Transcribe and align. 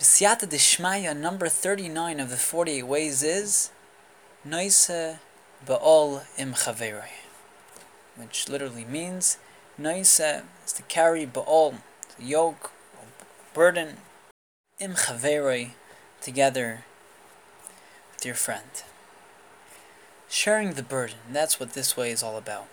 V'siyata 0.00 0.48
Dishmaya 0.48 1.14
number 1.14 1.46
39 1.46 2.20
of 2.20 2.30
the 2.30 2.38
48 2.38 2.84
ways 2.84 3.22
is 3.22 3.70
Noise 4.46 5.18
Ba'ol 5.66 6.22
Im 6.38 6.54
Chaveroi, 6.54 7.10
which 8.16 8.48
literally 8.48 8.86
means 8.86 9.36
Noise 9.76 10.20
is 10.64 10.72
to 10.72 10.82
carry 10.84 11.26
Ba'ol, 11.26 11.82
the 12.16 12.24
yoke, 12.24 12.70
burden, 13.52 13.98
Im 14.78 14.94
Chaveroi, 14.94 15.72
together 16.22 16.84
with 18.14 18.24
your 18.24 18.34
friend. 18.34 18.82
Sharing 20.30 20.72
the 20.72 20.82
burden, 20.82 21.18
that's 21.30 21.60
what 21.60 21.74
this 21.74 21.94
way 21.94 22.10
is 22.10 22.22
all 22.22 22.38
about. 22.38 22.68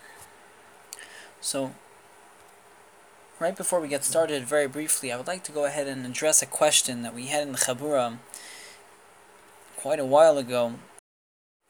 So, 1.42 1.74
right 3.40 3.56
before 3.56 3.80
we 3.80 3.88
get 3.88 4.04
started, 4.04 4.44
very 4.46 4.68
briefly, 4.68 5.12
I 5.12 5.18
would 5.18 5.28
like 5.28 5.44
to 5.44 5.52
go 5.52 5.66
ahead 5.66 5.88
and 5.88 6.06
address 6.06 6.42
a 6.42 6.48
question 6.48 7.02
that 7.04 7.14
we 7.14 7.28
had 7.28 7.44
in 7.44 7.52
the 7.52 7.58
Chabura 7.58 8.18
quite 9.76 10.00
a 10.00 10.06
while 10.06 10.38
ago, 10.38 10.74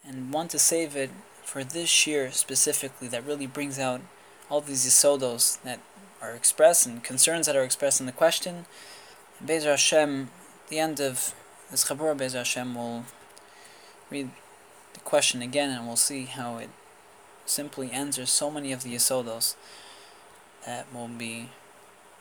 and 0.05 0.31
want 0.31 0.51
to 0.51 0.59
save 0.59 0.95
it 0.95 1.09
for 1.43 1.63
this 1.63 2.07
year 2.07 2.31
specifically 2.31 3.07
that 3.09 3.25
really 3.25 3.47
brings 3.47 3.79
out 3.79 4.01
all 4.49 4.61
these 4.61 4.85
yisodos 4.85 5.61
that 5.63 5.79
are 6.21 6.31
expressed 6.31 6.85
and 6.85 7.03
concerns 7.03 7.45
that 7.45 7.55
are 7.55 7.63
expressed 7.63 7.99
in 7.99 8.05
the 8.05 8.11
question. 8.11 8.65
Bezer 9.43 9.71
Hashem, 9.71 10.29
the 10.69 10.79
end 10.79 10.99
of 10.99 11.33
this 11.69 11.85
Chabura, 11.85 12.17
Bezer 12.17 12.37
Hashem 12.37 12.75
will 12.75 13.03
read 14.09 14.31
the 14.93 14.99
question 15.01 15.41
again 15.41 15.69
and 15.69 15.85
we'll 15.85 15.97
see 15.97 16.25
how 16.25 16.57
it 16.57 16.69
simply 17.45 17.91
answers 17.91 18.29
so 18.29 18.49
many 18.49 18.71
of 18.71 18.83
the 18.83 18.95
yisodos 18.95 19.55
that 20.65 20.87
we'll 20.93 21.07
be 21.07 21.49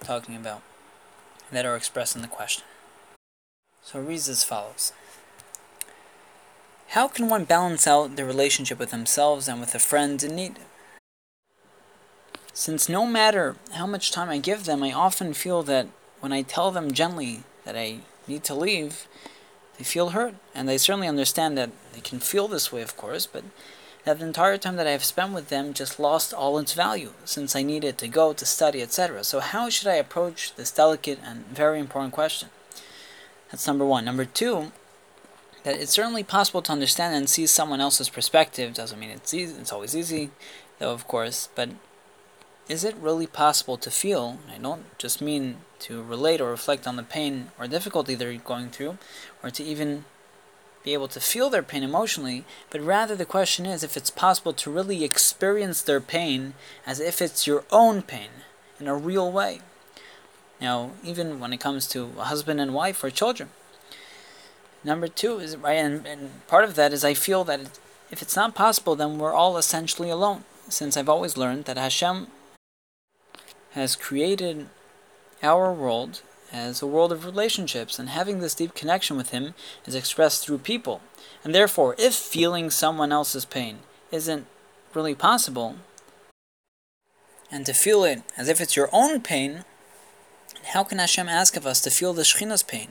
talking 0.03 0.37
about 0.37 0.63
that 1.51 1.67
are 1.67 1.77
expressed 1.77 2.17
in 2.17 2.23
the 2.23 2.29
question. 2.29 2.65
So 3.83 4.01
it 4.01 4.05
reads 4.05 4.29
as 4.29 4.45
follows 4.45 4.93
How 6.89 7.09
can 7.09 7.29
one 7.29 7.45
balance 7.45 7.87
out 7.87 8.17
their 8.17 8.27
relationship 8.27 8.79
with 8.79 8.91
themselves 8.91 9.49
and 9.49 9.61
with 9.61 9.75
a 9.75 9.79
friend 9.79 10.23
in 10.23 10.35
need? 10.35 10.59
Since 12.53 12.89
no 12.89 13.07
matter 13.07 13.57
how 13.73 13.87
much 13.87 14.11
time 14.11 14.31
I 14.31 14.39
give 14.39 14.65
them, 14.65 14.83
I 14.83 14.93
often 14.93 15.35
feel 15.35 15.63
that 15.65 15.89
when 16.21 16.33
I 16.33 16.43
tell 16.43 16.71
them 16.71 16.93
gently 16.93 17.43
that 17.65 17.77
I 17.77 17.99
need 18.27 18.45
to 18.45 18.55
leave, 18.55 19.07
they 19.77 19.85
feel 19.85 20.11
hurt. 20.11 20.35
And 20.55 20.69
they 20.69 20.79
certainly 20.79 21.07
understand 21.07 21.59
that 21.59 21.71
they 21.93 22.01
can 22.01 22.19
feel 22.19 22.49
this 22.49 22.73
way, 22.73 22.83
of 22.83 22.97
course, 22.97 23.27
but 23.27 23.45
that 24.07 24.21
the 24.21 24.25
entire 24.25 24.57
time 24.57 24.77
that 24.77 24.87
I 24.87 24.93
have 24.93 25.05
spent 25.05 25.35
with 25.35 25.49
them 25.49 25.75
just 25.75 25.99
lost 25.99 26.33
all 26.33 26.59
its 26.59 26.75
value, 26.75 27.13
since 27.25 27.57
I 27.57 27.65
needed 27.65 27.99
to 27.99 28.09
go 28.09 28.33
to 28.33 28.47
study, 28.47 28.81
etc. 28.81 29.25
So, 29.25 29.41
how 29.41 29.69
should 29.69 29.89
I 29.89 29.97
approach 29.97 30.55
this 30.55 30.71
delicate 30.71 31.19
and 31.25 31.45
very 31.47 31.81
important 31.81 32.15
question? 32.15 32.51
That's 33.51 33.67
number 33.67 33.85
one. 33.85 34.05
Number 34.05 34.25
two, 34.25 34.71
that 35.65 35.77
it's 35.77 35.91
certainly 35.91 36.23
possible 36.23 36.63
to 36.63 36.73
understand 36.73 37.17
and 37.17 37.29
see 37.29 37.47
someone 37.49 37.81
else's 37.81 38.09
perspective. 38.09 38.75
Doesn't 38.75 39.01
mean 39.01 39.11
it's 39.11 39.35
easy, 39.35 39.57
it's 39.61 39.73
always 39.73 39.97
easy, 39.97 40.31
though, 40.79 40.93
of 40.93 41.09
course, 41.09 41.49
but 41.57 41.71
is 42.69 42.85
it 42.85 42.95
really 42.97 43.27
possible 43.27 43.77
to 43.77 43.91
feel? 43.91 44.39
I 44.53 44.59
don't 44.59 44.97
just 44.99 45.21
mean 45.21 45.57
to 45.81 46.01
relate 46.01 46.41
or 46.41 46.51
reflect 46.51 46.87
on 46.87 46.95
the 46.95 47.03
pain 47.03 47.51
or 47.59 47.67
difficulty 47.67 48.15
they're 48.15 48.35
going 48.35 48.71
through, 48.71 48.99
or 49.43 49.51
to 49.51 49.65
even 49.65 50.05
be 50.87 50.95
able 50.95 51.09
to 51.09 51.19
feel 51.19 51.51
their 51.51 51.65
pain 51.65 51.83
emotionally, 51.83 52.45
but 52.71 52.81
rather 52.81 53.17
the 53.17 53.27
question 53.27 53.67
is 53.67 53.83
if 53.83 53.97
it's 53.97 54.09
possible 54.09 54.53
to 54.53 54.71
really 54.71 55.03
experience 55.03 55.83
their 55.83 56.01
pain 56.01 56.55
as 56.87 57.01
if 57.01 57.21
it's 57.21 57.45
your 57.45 57.65
own 57.73 58.03
pain 58.03 58.31
in 58.79 58.87
a 58.87 58.95
real 58.95 59.31
way. 59.31 59.61
Now, 60.61 60.93
even 61.03 61.41
when 61.41 61.53
it 61.53 61.59
comes 61.59 61.89
to 61.89 62.13
a 62.17 62.25
husband 62.25 62.61
and 62.61 62.73
wife 62.73 63.03
or 63.03 63.11
children. 63.11 63.49
Number 64.85 65.09
two 65.09 65.41
is 65.41 65.57
right, 65.57 65.73
and, 65.73 66.07
and 66.07 66.47
part 66.47 66.63
of 66.63 66.77
that 66.77 66.93
is 66.93 67.05
I 67.05 67.15
feel 67.15 67.43
that 67.45 67.81
if 68.13 68.23
it's 68.23 68.37
not 68.37 68.55
possible, 68.55 68.95
then 68.95 69.19
we're 69.19 69.35
all 69.35 69.57
essentially 69.57 70.09
alone. 70.09 70.45
Since 70.69 70.97
I've 70.97 71.09
always 71.09 71.37
learned 71.37 71.65
that 71.65 71.77
Hashem 71.77 72.29
has 73.73 73.97
created 73.97 74.69
our 75.43 75.73
world 75.73 76.23
as 76.53 76.81
a 76.81 76.87
world 76.87 77.13
of 77.13 77.25
relationships, 77.25 77.99
and 77.99 78.09
having 78.09 78.41
this 78.41 78.55
deep 78.55 78.75
connection 78.75 79.17
with 79.17 79.31
Him 79.31 79.55
is 79.85 79.95
expressed 79.95 80.45
through 80.45 80.59
people. 80.59 81.01
And 81.45 81.55
therefore, 81.55 81.95
if 81.99 82.15
feeling 82.15 82.71
someone 82.71 83.13
else's 83.13 83.45
pain 83.45 83.79
isn't 84.11 84.47
really 84.95 85.15
possible, 85.15 85.77
and 87.51 87.65
to 87.67 87.73
feel 87.73 88.05
it 88.05 88.23
as 88.37 88.49
if 88.49 88.61
it's 88.61 88.77
your 88.77 88.89
own 88.93 89.21
pain, 89.21 89.65
how 90.73 90.85
can 90.85 90.99
Hashem 90.99 91.29
ask 91.29 91.57
of 91.57 91.67
us 91.67 91.81
to 91.83 91.91
feel 91.91 92.13
the 92.13 92.23
Shechina's 92.23 92.63
pain? 92.63 92.89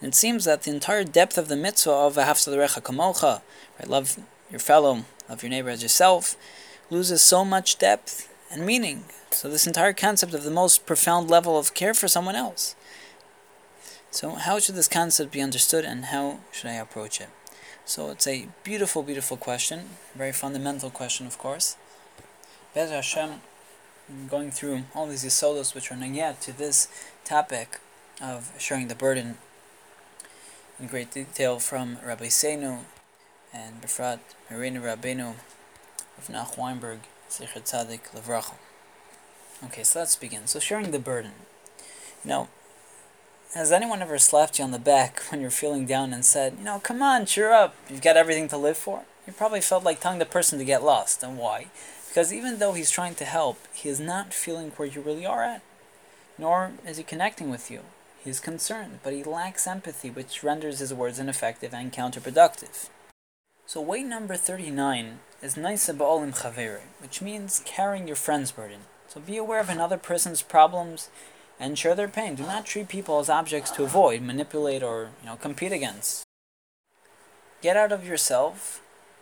And 0.00 0.12
it 0.12 0.16
seems 0.16 0.44
that 0.46 0.62
the 0.62 0.70
entire 0.70 1.04
depth 1.04 1.36
of 1.36 1.48
the 1.48 1.56
mitzvah 1.56 1.90
of 1.90 2.16
Ahavta 2.16 2.82
Kamocha, 2.82 3.42
right, 3.78 3.88
love 3.88 4.18
your 4.50 4.60
fellow, 4.60 5.04
love 5.28 5.42
your 5.42 5.50
neighbor 5.50 5.68
as 5.68 5.82
yourself, 5.82 6.36
loses 6.88 7.22
so 7.22 7.44
much 7.44 7.78
depth 7.78 8.28
and 8.50 8.64
meaning. 8.64 9.04
So 9.30 9.48
this 9.48 9.66
entire 9.66 9.92
concept 9.92 10.34
of 10.34 10.42
the 10.42 10.50
most 10.50 10.86
profound 10.86 11.30
level 11.30 11.58
of 11.58 11.74
care 11.74 11.94
for 11.94 12.08
someone 12.08 12.34
else. 12.34 12.74
So, 14.12 14.30
how 14.30 14.58
should 14.58 14.74
this 14.74 14.88
concept 14.88 15.30
be 15.30 15.40
understood 15.40 15.84
and 15.84 16.06
how 16.06 16.40
should 16.50 16.68
I 16.68 16.74
approach 16.74 17.20
it? 17.20 17.28
So, 17.84 18.10
it's 18.10 18.26
a 18.26 18.48
beautiful, 18.64 19.04
beautiful 19.04 19.36
question, 19.36 19.90
very 20.16 20.32
fundamental 20.32 20.90
question, 20.90 21.28
of 21.28 21.38
course. 21.38 21.76
Bez 22.74 22.90
Hashem, 22.90 23.40
going 24.28 24.50
through 24.50 24.82
all 24.96 25.06
these 25.06 25.24
yisodos 25.24 25.76
which 25.76 25.92
are 25.92 25.96
yet 25.96 26.40
to 26.42 26.52
this 26.52 26.88
topic 27.24 27.78
of 28.20 28.50
sharing 28.58 28.88
the 28.88 28.96
burden 28.96 29.38
in 30.80 30.88
great 30.88 31.12
detail 31.12 31.60
from 31.60 31.98
Rabbi 32.04 32.26
Seinu 32.26 32.80
and 33.52 33.80
Befrat 33.80 34.18
Marina 34.50 34.80
Rabbeinu 34.80 35.34
of 36.18 36.28
Nach 36.28 36.56
Weinberg, 36.58 36.98
Zichar 37.30 37.62
Tzadik 37.62 38.10
Levracha. 38.12 38.54
Okay, 39.64 39.84
so 39.84 40.00
let's 40.00 40.16
begin. 40.16 40.48
So, 40.48 40.58
sharing 40.58 40.90
the 40.90 40.98
burden. 40.98 41.32
Know, 42.24 42.48
has 43.54 43.72
anyone 43.72 44.00
ever 44.00 44.18
slapped 44.18 44.58
you 44.58 44.64
on 44.64 44.70
the 44.70 44.78
back 44.78 45.20
when 45.28 45.40
you're 45.40 45.50
feeling 45.50 45.86
down 45.86 46.12
and 46.12 46.24
said, 46.24 46.54
you 46.58 46.64
know, 46.64 46.78
come 46.78 47.02
on, 47.02 47.26
cheer 47.26 47.52
up, 47.52 47.74
you've 47.88 48.02
got 48.02 48.16
everything 48.16 48.48
to 48.48 48.56
live 48.56 48.76
for? 48.76 49.02
You 49.26 49.32
probably 49.32 49.60
felt 49.60 49.84
like 49.84 50.00
telling 50.00 50.18
the 50.18 50.26
person 50.26 50.58
to 50.58 50.64
get 50.64 50.82
lost. 50.82 51.22
And 51.22 51.38
why? 51.38 51.66
Because 52.08 52.32
even 52.32 52.58
though 52.58 52.72
he's 52.72 52.90
trying 52.90 53.14
to 53.16 53.24
help, 53.24 53.58
he 53.72 53.88
is 53.88 54.00
not 54.00 54.34
feeling 54.34 54.70
where 54.70 54.88
you 54.88 55.00
really 55.00 55.26
are 55.26 55.42
at. 55.42 55.62
Nor 56.38 56.72
is 56.86 56.96
he 56.96 57.02
connecting 57.02 57.50
with 57.50 57.70
you. 57.70 57.80
He 58.24 58.30
is 58.30 58.40
concerned, 58.40 59.00
but 59.02 59.12
he 59.12 59.22
lacks 59.22 59.66
empathy, 59.66 60.10
which 60.10 60.42
renders 60.42 60.80
his 60.80 60.92
words 60.92 61.18
ineffective 61.18 61.72
and 61.72 61.92
counterproductive. 61.92 62.88
So 63.66 63.80
way 63.80 64.02
number 64.02 64.36
39 64.36 65.20
is 65.42 65.54
Naisa 65.54 65.96
Ba'olim 65.96 66.36
Chavere, 66.36 66.80
which 67.00 67.22
means 67.22 67.62
carrying 67.64 68.06
your 68.06 68.16
friend's 68.16 68.50
burden. 68.50 68.80
So 69.08 69.20
be 69.20 69.36
aware 69.36 69.60
of 69.60 69.68
another 69.68 69.96
person's 69.96 70.42
problems 70.42 71.08
and 71.60 71.78
share 71.78 71.94
their 71.94 72.08
pain. 72.08 72.34
Do 72.34 72.42
not 72.42 72.64
treat 72.64 72.88
people 72.88 73.20
as 73.20 73.28
objects 73.28 73.70
to 73.72 73.84
avoid, 73.84 74.22
manipulate, 74.22 74.82
or 74.82 75.10
you 75.20 75.26
know 75.26 75.36
compete 75.36 75.72
against. 75.72 76.24
Get 77.60 77.76
out 77.76 77.92
of 77.92 78.06
yourself 78.06 78.80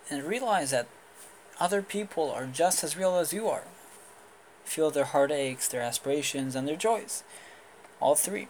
and 0.09 0.23
realize 0.23 0.71
that 0.71 0.87
other 1.59 1.83
people 1.83 2.31
are 2.31 2.47
just 2.47 2.85
as 2.85 2.97
real 2.97 3.17
as 3.17 3.33
you 3.33 3.49
are. 3.49 3.65
Feel 4.65 4.91
their 4.91 5.05
heartaches, 5.05 5.69
their 5.69 5.83
aspirations, 5.83 6.55
and 6.55 6.69
their 6.69 6.77
joys. 6.77 7.25
All 8.01 8.15
three. 8.15 8.47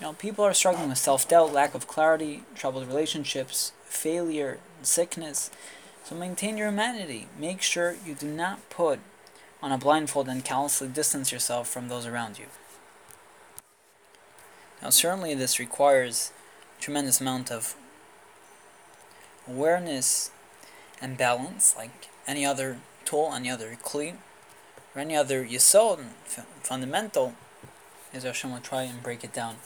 You 0.00 0.06
know, 0.06 0.12
people 0.14 0.42
are 0.44 0.54
struggling 0.54 0.88
with 0.88 0.96
self-doubt, 0.96 1.52
lack 1.52 1.74
of 1.74 1.86
clarity, 1.86 2.44
troubled 2.54 2.86
relationships, 2.86 3.72
failure, 3.84 4.58
sickness. 4.80 5.50
So 6.04 6.14
maintain 6.14 6.56
your 6.56 6.68
humanity. 6.68 7.28
Make 7.38 7.60
sure 7.60 7.96
you 8.06 8.14
do 8.14 8.26
not 8.26 8.70
put 8.70 9.00
on 9.62 9.72
a 9.72 9.76
blindfold 9.76 10.28
and 10.28 10.42
callously 10.42 10.88
distance 10.88 11.30
yourself 11.30 11.68
from 11.68 11.88
those 11.88 12.06
around 12.06 12.38
you. 12.38 12.46
Now, 14.82 14.90
certainly, 14.90 15.34
this 15.34 15.58
requires 15.58 16.32
a 16.78 16.82
tremendous 16.82 17.20
amount 17.20 17.50
of 17.50 17.74
awareness 19.46 20.30
and 21.00 21.16
balance, 21.16 21.74
like 21.76 22.08
any 22.26 22.44
other 22.46 22.78
tool, 23.04 23.32
any 23.34 23.50
other 23.50 23.76
kli, 23.82 24.14
or 24.94 25.00
any 25.00 25.16
other 25.16 25.44
yisod, 25.44 26.04
fundamental, 26.62 27.34
as 28.12 28.24
Hashem 28.24 28.52
will 28.52 28.60
try 28.60 28.82
and 28.82 29.02
break 29.02 29.24
it 29.24 29.32
down. 29.32 29.56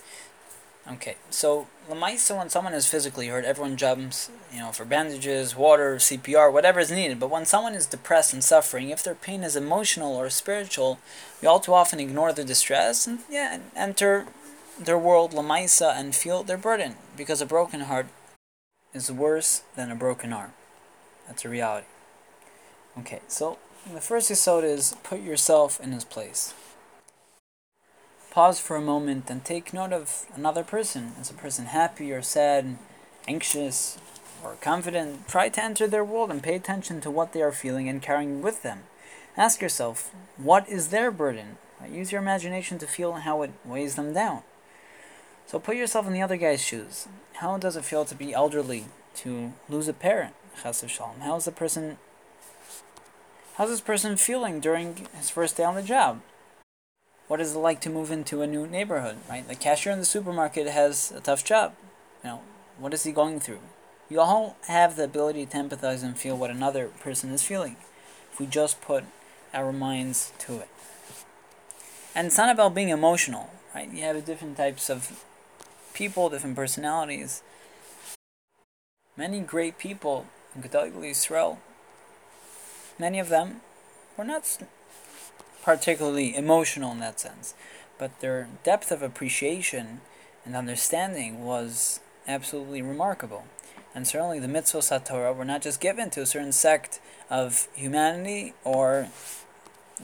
Okay, 0.86 1.16
so 1.30 1.66
Lamaisa, 1.88 2.36
when 2.36 2.50
someone 2.50 2.74
is 2.74 2.86
physically 2.86 3.28
hurt, 3.28 3.46
everyone 3.46 3.78
jumps, 3.78 4.30
you 4.52 4.58
know, 4.58 4.70
for 4.70 4.84
bandages, 4.84 5.56
water, 5.56 5.96
CPR, 5.96 6.52
whatever 6.52 6.78
is 6.78 6.90
needed. 6.90 7.18
But 7.18 7.30
when 7.30 7.46
someone 7.46 7.74
is 7.74 7.86
depressed 7.86 8.34
and 8.34 8.44
suffering, 8.44 8.90
if 8.90 9.02
their 9.02 9.14
pain 9.14 9.44
is 9.44 9.56
emotional 9.56 10.14
or 10.14 10.28
spiritual, 10.28 10.98
we 11.40 11.48
all 11.48 11.58
too 11.58 11.72
often 11.72 12.00
ignore 12.00 12.34
the 12.34 12.44
distress 12.44 13.06
and 13.06 13.20
yeah, 13.30 13.60
enter 13.74 14.26
their 14.78 14.98
world 14.98 15.32
lamaisa 15.32 15.94
and 15.94 16.14
feel 16.14 16.42
their 16.42 16.58
burden 16.58 16.96
because 17.16 17.40
a 17.40 17.46
broken 17.46 17.80
heart 17.80 18.06
is 18.92 19.10
worse 19.10 19.62
than 19.76 19.90
a 19.90 19.96
broken 19.96 20.32
arm. 20.32 20.52
That's 21.26 21.44
a 21.44 21.48
reality. 21.48 21.86
Okay, 22.98 23.20
so 23.28 23.58
the 23.92 24.00
first 24.00 24.30
episode 24.30 24.64
is 24.64 24.96
put 25.02 25.20
yourself 25.20 25.80
in 25.80 25.92
his 25.92 26.04
place. 26.04 26.54
pause 28.30 28.58
for 28.58 28.76
a 28.76 28.80
moment 28.80 29.30
and 29.30 29.44
take 29.44 29.72
note 29.72 29.92
of 29.92 30.26
another 30.34 30.64
person. 30.64 31.12
Is 31.20 31.30
a 31.30 31.34
person 31.34 31.66
happy 31.66 32.10
or 32.10 32.20
sad, 32.20 32.76
anxious 33.28 33.96
or 34.42 34.56
confident? 34.60 35.28
Try 35.28 35.50
to 35.50 35.62
enter 35.62 35.86
their 35.86 36.04
world 36.04 36.32
and 36.32 36.42
pay 36.42 36.56
attention 36.56 37.00
to 37.02 37.12
what 37.12 37.32
they 37.32 37.42
are 37.42 37.52
feeling 37.52 37.88
and 37.88 38.02
carrying 38.02 38.42
with 38.42 38.62
them. 38.62 38.80
Ask 39.36 39.62
yourself, 39.62 40.12
what 40.36 40.68
is 40.68 40.88
their 40.88 41.12
burden? 41.12 41.58
Use 41.88 42.10
your 42.10 42.20
imagination 42.20 42.78
to 42.78 42.86
feel 42.86 43.12
how 43.12 43.42
it 43.42 43.52
weighs 43.64 43.94
them 43.94 44.12
down. 44.12 44.42
So 45.46 45.58
put 45.58 45.76
yourself 45.76 46.06
in 46.06 46.12
the 46.12 46.22
other 46.22 46.36
guy's 46.36 46.62
shoes. 46.62 47.06
How 47.34 47.58
does 47.58 47.76
it 47.76 47.84
feel 47.84 48.04
to 48.04 48.14
be 48.14 48.32
elderly, 48.32 48.86
to 49.16 49.52
lose 49.68 49.88
a 49.88 49.92
parent? 49.92 50.34
How 50.62 50.70
is 50.70 51.44
the 51.44 51.52
person 51.52 51.98
How's 53.56 53.70
this 53.70 53.80
person 53.80 54.16
feeling 54.16 54.58
during 54.58 55.06
his 55.16 55.30
first 55.30 55.56
day 55.56 55.62
on 55.62 55.76
the 55.76 55.82
job? 55.82 56.20
What 57.28 57.40
is 57.40 57.54
it 57.54 57.58
like 57.58 57.80
to 57.82 57.90
move 57.90 58.10
into 58.10 58.42
a 58.42 58.48
new 58.48 58.66
neighborhood, 58.66 59.18
right? 59.30 59.46
The 59.46 59.54
cashier 59.54 59.92
in 59.92 60.00
the 60.00 60.04
supermarket 60.04 60.66
has 60.66 61.12
a 61.12 61.20
tough 61.20 61.44
job. 61.44 61.74
You 62.24 62.30
know, 62.30 62.40
what 62.80 62.92
is 62.92 63.04
he 63.04 63.12
going 63.12 63.38
through? 63.38 63.60
We 64.10 64.16
all 64.16 64.56
have 64.66 64.96
the 64.96 65.04
ability 65.04 65.46
to 65.46 65.56
empathize 65.56 66.02
and 66.02 66.18
feel 66.18 66.36
what 66.36 66.50
another 66.50 66.88
person 66.88 67.30
is 67.30 67.44
feeling 67.44 67.76
if 68.32 68.40
we 68.40 68.46
just 68.46 68.80
put 68.80 69.04
our 69.54 69.72
minds 69.72 70.32
to 70.40 70.58
it. 70.58 70.68
And 72.12 72.26
it's 72.26 72.36
not 72.38 72.50
about 72.50 72.74
being 72.74 72.88
emotional, 72.88 73.50
right? 73.72 73.88
You 73.88 74.02
have 74.02 74.24
different 74.24 74.56
types 74.56 74.90
of 74.90 75.24
people, 75.94 76.28
different 76.28 76.56
personalities. 76.56 77.42
Many 79.16 79.40
great 79.40 79.78
people 79.78 80.26
in 80.54 80.62
Gedolei 80.62 81.10
Yisrael 81.10 81.58
many 82.98 83.18
of 83.18 83.28
them 83.28 83.60
were 84.16 84.24
not 84.24 84.58
particularly 85.62 86.36
emotional 86.36 86.92
in 86.92 87.00
that 87.00 87.20
sense, 87.20 87.54
but 87.98 88.20
their 88.20 88.48
depth 88.62 88.90
of 88.90 89.02
appreciation 89.02 90.00
and 90.44 90.54
understanding 90.54 91.44
was 91.44 92.00
absolutely 92.26 92.82
remarkable. 92.82 93.44
And 93.94 94.06
certainly 94.06 94.40
the 94.40 94.48
mitzvot 94.48 95.04
Torah 95.04 95.32
were 95.32 95.44
not 95.44 95.62
just 95.62 95.80
given 95.80 96.10
to 96.10 96.22
a 96.22 96.26
certain 96.26 96.52
sect 96.52 97.00
of 97.30 97.68
humanity 97.74 98.52
or 98.64 99.08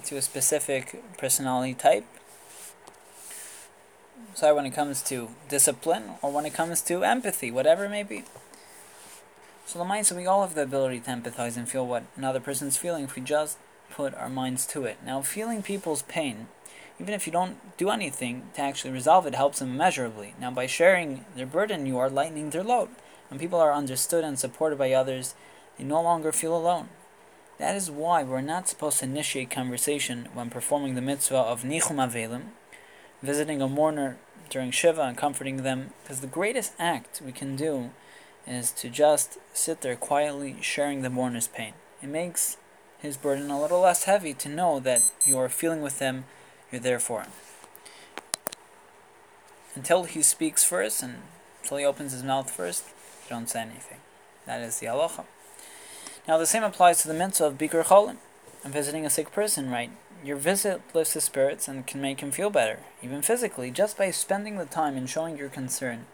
to 0.05 0.17
a 0.17 0.23
specific 0.23 1.03
personality 1.19 1.75
type. 1.75 2.05
So 4.41 4.55
when 4.55 4.65
it 4.65 4.71
comes 4.71 5.03
to 5.03 5.29
discipline 5.51 6.13
or 6.23 6.33
when 6.33 6.47
it 6.47 6.55
comes 6.55 6.81
to 6.81 7.05
empathy, 7.05 7.51
whatever 7.51 7.85
it 7.85 7.91
may 7.91 8.03
be. 8.03 8.25
So 9.67 9.79
the 9.79 9.85
mind, 9.85 10.07
so 10.07 10.17
we 10.17 10.25
all 10.25 10.41
have 10.41 10.55
the 10.55 10.63
ability 10.63 11.01
to 11.01 11.11
empathize 11.11 11.59
and 11.59 11.69
feel 11.69 11.87
what 11.87 12.05
another 12.17 12.41
person's 12.41 12.79
feeling 12.79 13.05
if 13.05 13.15
we 13.15 13.21
just 13.21 13.59
put 13.91 14.15
our 14.15 14.31
minds 14.31 14.65
to 14.69 14.87
it. 14.87 14.97
Now, 15.05 15.21
feeling 15.21 15.63
people's 15.63 16.01
pain, 16.01 16.47
even 16.99 17.13
if 17.13 17.27
you 17.27 17.33
don't 17.35 17.77
do 17.77 17.91
anything 17.91 18.45
to 18.55 18.63
actually 18.63 18.93
resolve 18.93 19.27
it, 19.27 19.35
helps 19.35 19.59
them 19.59 19.73
immeasurably. 19.73 20.33
Now, 20.41 20.51
by 20.51 20.67
sharing 20.67 21.27
their 21.37 21.45
burden, 21.45 21.85
you 21.85 21.99
are 21.99 22.09
lightening 22.09 22.49
their 22.49 22.65
load. 22.65 22.89
When 23.29 23.39
people 23.39 23.61
are 23.61 23.75
understood 23.75 24.25
and 24.25 24.39
supported 24.39 24.79
by 24.79 24.95
others, 24.95 25.35
they 25.77 25.85
no 25.85 26.01
longer 26.01 26.33
feel 26.33 26.57
alone. 26.57 26.89
That 27.59 27.77
is 27.77 27.91
why 27.91 28.23
we're 28.23 28.41
not 28.41 28.71
supposed 28.71 29.01
to 29.01 29.05
initiate 29.05 29.51
conversation 29.51 30.31
when 30.33 30.49
performing 30.49 30.95
the 30.95 31.03
mitzvah 31.03 31.37
of 31.37 31.63
Nichum 31.63 31.97
Avelim, 31.97 32.53
visiting 33.23 33.61
a 33.61 33.69
mourner 33.69 34.17
during 34.51 34.71
Shiva 34.71 35.03
and 35.03 35.17
comforting 35.17 35.59
them, 35.59 35.91
because 36.03 36.21
the 36.21 36.27
greatest 36.27 36.73
act 36.79 37.23
we 37.25 37.33
can 37.33 37.57
do 37.57 37.91
is 38.47 38.73
to 38.73 38.89
just 38.89 39.39
sit 39.55 39.81
there 39.81 39.97
quietly 39.97 40.57
sharing 40.61 41.03
the 41.03 41.11
mourner's 41.11 41.49
pain. 41.49 41.73
It 42.03 42.09
makes 42.09 42.57
his 42.99 43.17
burden 43.17 43.51
a 43.51 43.61
little 43.61 43.81
less 43.81 44.05
heavy 44.05 44.35
to 44.35 44.49
know 44.49 44.81
that 44.81 45.01
you 45.25 45.39
are 45.39 45.49
feeling 45.49 45.81
with 45.81 46.01
him, 46.01 46.25
you're 46.71 46.81
there 46.81 46.99
for 46.99 47.23
him. 47.23 47.31
Until 49.75 50.05
he 50.05 50.23
speaks 50.23 50.65
first 50.65 51.03
and 51.03 51.23
until 51.63 51.79
he 51.79 51.85
opens 51.85 52.13
his 52.13 52.23
mouth 52.23 52.51
first, 52.51 52.85
you 53.25 53.31
don't 53.31 53.49
say 53.49 53.61
anything. 53.61 53.99
That 54.47 54.61
is 54.61 54.81
the 54.81 54.87
halacha. 54.87 55.25
Now 56.27 56.39
the 56.39 56.47
same 56.47 56.65
applies 56.65 57.01
to 57.03 57.09
the 57.09 57.15
mitzvah 57.15 57.47
of 57.47 57.59
Bikur 57.59 57.85
Cholim, 57.85 58.17
and 58.65 58.73
visiting 58.73 59.07
a 59.07 59.11
sick 59.11 59.33
person, 59.33 59.71
right? 59.71 59.91
Your 60.25 60.37
visit 60.37 60.83
lifts 60.95 61.15
his 61.15 61.25
spirits 61.25 61.67
and 61.67 61.87
can 61.87 62.01
make 62.01 62.21
him 62.21 62.31
feel 62.31 62.51
better, 62.51 62.81
even 63.03 63.23
physically, 63.23 63.71
just 63.71 63.97
by 63.97 64.11
spending 64.11 64.59
the 64.59 64.67
time 64.67 64.97
and 64.97 65.09
showing 65.09 65.39
your 65.39 65.49
concern 65.49 66.07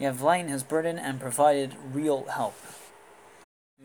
you 0.00 0.06
have 0.06 0.22
lightened 0.22 0.50
his 0.50 0.62
burden 0.62 0.98
and 0.98 1.20
provided 1.20 1.76
real 1.92 2.24
help. 2.24 2.56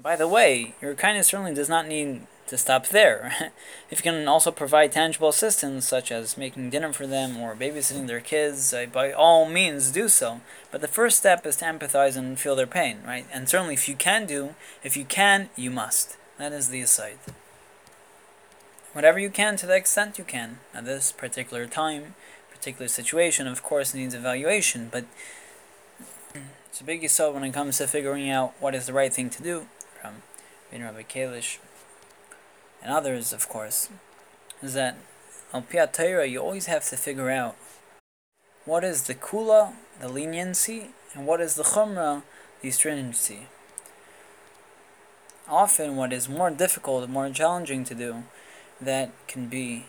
By 0.02 0.16
the 0.16 0.30
way, 0.30 0.74
your 0.82 0.96
kindness 0.96 1.28
certainly 1.28 1.54
does 1.54 1.68
not 1.68 1.88
need 1.88 2.26
to 2.48 2.58
stop 2.58 2.88
there. 2.88 3.52
if 3.92 4.00
you 4.00 4.12
can 4.12 4.28
also 4.28 4.52
provide 4.52 4.94
tangible 4.94 5.30
assistance, 5.30 5.86
such 5.86 6.12
as 6.12 6.38
making 6.38 6.70
dinner 6.70 6.94
for 6.94 7.06
them 7.06 7.38
or 7.38 7.56
babysitting 7.56 8.08
their 8.08 8.22
kids, 8.22 8.74
by 8.94 9.12
all 9.12 9.48
means 9.48 9.92
do 9.92 10.08
so. 10.08 10.40
But 10.72 10.80
the 10.80 10.88
first 10.88 11.18
step 11.18 11.46
is 11.46 11.58
to 11.58 11.66
empathize 11.66 12.16
and 12.16 12.40
feel 12.40 12.56
their 12.56 12.68
pain, 12.68 13.00
right? 13.06 13.26
And 13.34 13.50
certainly, 13.50 13.74
if 13.74 13.90
you 13.90 13.96
can 13.96 14.26
do, 14.26 14.56
if 14.84 14.96
you 14.96 15.04
can, 15.04 15.50
you 15.58 15.70
must. 15.70 16.18
That 16.38 16.54
is 16.54 16.70
the 16.70 16.82
aside. 16.82 17.20
Whatever 18.96 19.20
you 19.20 19.30
can 19.30 19.58
to 19.58 19.66
the 19.66 19.76
extent 19.76 20.18
you 20.18 20.24
can. 20.24 20.60
At 20.74 20.86
this 20.86 21.12
particular 21.12 21.68
time, 21.68 22.16
particular 22.50 22.88
situation, 22.88 23.46
of 23.46 23.62
course, 23.62 23.94
needs 23.94 24.14
evaluation, 24.14 24.88
but 24.90 25.04
it's 26.70 26.80
a 26.80 26.86
big 26.86 27.02
yisod 27.02 27.34
when 27.34 27.44
it 27.44 27.54
comes 27.54 27.78
to 27.80 27.88
figuring 27.88 28.30
out 28.30 28.54
what 28.62 28.74
is 28.74 28.86
the 28.86 28.94
right 28.94 29.14
thing 29.14 29.30
to 29.32 29.44
do 29.44 29.68
from 30.02 30.24
Rabbi 30.72 30.86
Rabbi 30.86 31.02
Kalish 31.02 31.58
and 32.82 32.90
others, 32.90 33.34
of 33.34 33.50
course, 33.50 33.90
is 34.64 34.76
that 34.76 34.96
on 35.52 35.64
Piyat 35.64 35.92
Torah 35.92 36.26
you 36.26 36.40
always 36.40 36.68
have 36.68 36.86
to 36.86 36.96
figure 36.96 37.30
out 37.30 37.58
what 38.64 38.86
is 38.86 39.08
the 39.08 39.14
kula, 39.14 39.74
the 40.00 40.08
leniency, 40.08 40.92
and 41.14 41.28
what 41.28 41.42
is 41.42 41.56
the 41.56 41.64
chumrah, 41.64 42.24
the 42.62 42.72
stringency. 42.72 43.48
Often, 45.50 45.98
what 45.98 46.14
is 46.14 46.30
more 46.30 46.50
difficult, 46.50 47.10
more 47.10 47.30
challenging 47.30 47.84
to 47.84 47.94
do, 47.94 48.24
that 48.82 49.12
can 49.28 49.48
be 49.48 49.86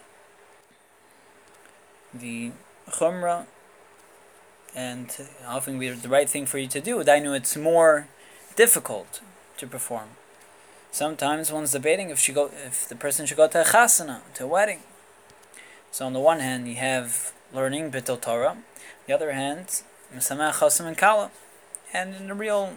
the 2.15 2.53
chumrah 2.88 3.47
and 4.75 5.29
often 5.47 5.79
be 5.79 5.88
the 5.91 6.09
right 6.09 6.29
thing 6.29 6.47
for 6.47 6.59
you 6.59 6.69
to 6.69 6.81
do. 6.81 7.03
I 7.09 7.19
know 7.19 7.33
it's 7.33 7.56
more 7.56 8.09
difficult 8.56 9.21
to 9.59 9.67
perform. 9.67 10.11
Sometimes 10.91 11.53
one's 11.53 11.73
debating 11.73 12.11
if 12.11 12.19
she 12.19 12.33
go 12.33 12.50
if 12.65 12.88
the 12.88 12.94
person 12.94 13.27
should 13.27 13.37
go 13.37 13.49
to 13.49 13.61
a 13.61 13.65
chasana, 13.65 14.21
to 14.35 14.44
a 14.44 14.47
wedding. 14.47 14.81
So 15.91 16.06
on 16.06 16.12
the 16.12 16.21
one 16.21 16.41
hand, 16.41 16.69
you 16.69 16.77
have 16.77 17.33
learning 17.53 17.91
Bittul 17.91 18.21
Torah. 18.21 18.59
The 19.06 19.15
other 19.15 19.33
hand, 19.33 19.83
Misamach 20.15 20.55
Chasam 20.55 20.87
and 20.87 20.99
Kala. 20.99 21.31
And 21.93 22.15
in 22.15 22.31
a 22.31 22.35
real 22.35 22.75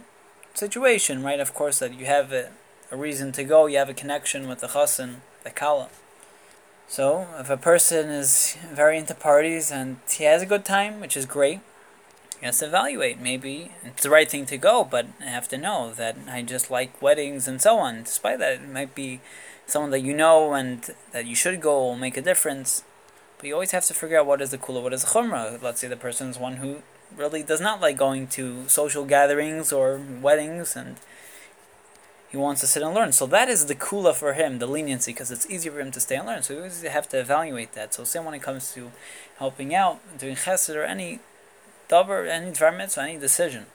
situation, 0.54 1.24
right, 1.24 1.40
of 1.40 1.54
course, 1.54 1.80
that 1.80 1.94
you 1.94 2.06
have 2.06 2.32
a, 2.32 2.50
a 2.92 2.98
reason 2.98 3.32
to 3.34 3.44
go, 3.44 3.66
you 3.66 3.78
have 3.78 3.90
a 3.90 3.94
connection 3.94 4.48
with 4.48 4.60
the 4.60 4.68
Chasan, 4.68 5.18
the 5.44 5.50
Kala. 5.50 5.90
So, 6.88 7.28
if 7.38 7.50
a 7.50 7.58
person 7.58 8.10
is 8.10 8.58
very 8.74 8.98
into 8.98 9.14
parties 9.14 9.72
and 9.72 9.98
he 10.10 10.24
has 10.24 10.42
a 10.42 10.48
good 10.48 10.66
time, 10.66 11.00
which 11.00 11.16
is 11.16 11.26
great, 11.26 11.60
you 12.42 12.46
have 12.46 12.58
to 12.58 12.66
evaluate. 12.66 13.20
Maybe 13.20 13.72
it's 13.84 14.04
the 14.04 14.10
right 14.10 14.30
thing 14.30 14.46
to 14.48 14.58
go, 14.58 14.84
but 14.84 15.08
I 15.20 15.26
have 15.26 15.48
to 15.50 15.58
know 15.58 15.92
that 15.94 16.18
I 16.28 16.42
just 16.42 16.72
like 16.72 17.02
weddings 17.02 17.48
and 17.48 17.62
so 17.62 17.78
on. 17.78 18.04
Despite 18.04 18.40
that, 18.40 18.54
it 18.54 18.70
might 18.70 18.96
be 18.96 19.20
someone 19.68 19.92
that 19.92 20.00
you 20.00 20.14
know 20.14 20.54
and 20.54 20.90
that 21.12 21.26
you 21.26 21.36
should 21.36 21.62
go 21.62 21.80
will 21.80 21.96
make 21.96 22.18
a 22.18 22.22
difference. 22.22 22.84
But 23.38 23.48
you 23.48 23.54
always 23.54 23.72
have 23.72 23.86
to 23.86 23.94
figure 23.94 24.20
out 24.20 24.26
what 24.26 24.42
is 24.42 24.52
the 24.52 24.58
kula, 24.58 24.82
what 24.82 24.94
is 24.94 25.04
the 25.04 25.10
chumrah. 25.10 25.62
Let's 25.62 25.82
say 25.82 25.88
the 25.88 25.96
person 25.96 26.30
is 26.30 26.40
one 26.40 26.58
who 26.58 26.82
really 27.16 27.44
does 27.44 27.62
not 27.62 27.82
like 27.82 27.98
going 27.98 28.28
to 28.28 28.68
social 28.68 29.06
gatherings 29.06 29.72
or 29.72 30.00
weddings 30.22 30.76
and 30.76 30.98
he 32.30 32.38
wants 32.38 32.62
to 32.62 32.68
sit 32.68 32.84
and 32.84 32.94
learn. 32.94 33.12
So 33.12 33.26
that 33.28 33.50
is 33.50 33.66
the 33.66 33.76
kula 33.76 34.14
for 34.14 34.34
him, 34.34 34.60
the 34.60 34.68
leniency, 34.68 35.12
because 35.14 35.32
it's 35.32 35.50
easier 35.50 35.72
for 35.72 35.80
him 35.80 35.92
to 35.92 36.00
stay 36.00 36.16
and 36.16 36.28
learn. 36.28 36.44
So 36.44 36.54
you 36.64 36.90
have 36.90 37.10
to 37.10 37.20
evaluate 37.20 37.74
that. 37.74 37.94
So 37.94 38.04
same 38.04 38.26
when 38.26 38.36
it 38.36 38.44
comes 38.44 38.74
to 38.74 38.92
helping 39.38 39.74
out, 39.74 40.00
doing 40.18 40.36
chesed 40.36 40.76
or 40.76 40.84
any 40.84 41.20
davar, 41.90 42.30
any 42.30 42.52
dvar 42.52 42.76
mitzvah, 42.76 43.02
any 43.02 43.18
decision. 43.18 43.66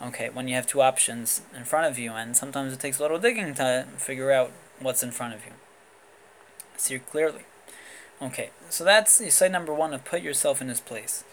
Okay, 0.00 0.28
when 0.28 0.48
you 0.48 0.54
have 0.54 0.66
two 0.66 0.80
options 0.80 1.42
in 1.56 1.64
front 1.64 1.86
of 1.86 1.98
you, 1.98 2.12
and 2.12 2.36
sometimes 2.36 2.72
it 2.72 2.80
takes 2.80 2.98
a 2.98 3.02
little 3.02 3.18
digging 3.18 3.54
to 3.54 3.86
figure 3.96 4.32
out 4.32 4.52
what's 4.80 5.02
in 5.02 5.10
front 5.10 5.34
of 5.34 5.44
you. 5.44 5.52
See 6.76 6.98
clearly. 6.98 7.42
Okay, 8.20 8.50
so 8.70 8.84
that's 8.84 9.18
the 9.18 9.30
side 9.30 9.52
number 9.52 9.74
one 9.74 9.94
of 9.94 10.04
put 10.04 10.22
yourself 10.22 10.60
in 10.60 10.68
his 10.68 10.80
place. 10.80 11.24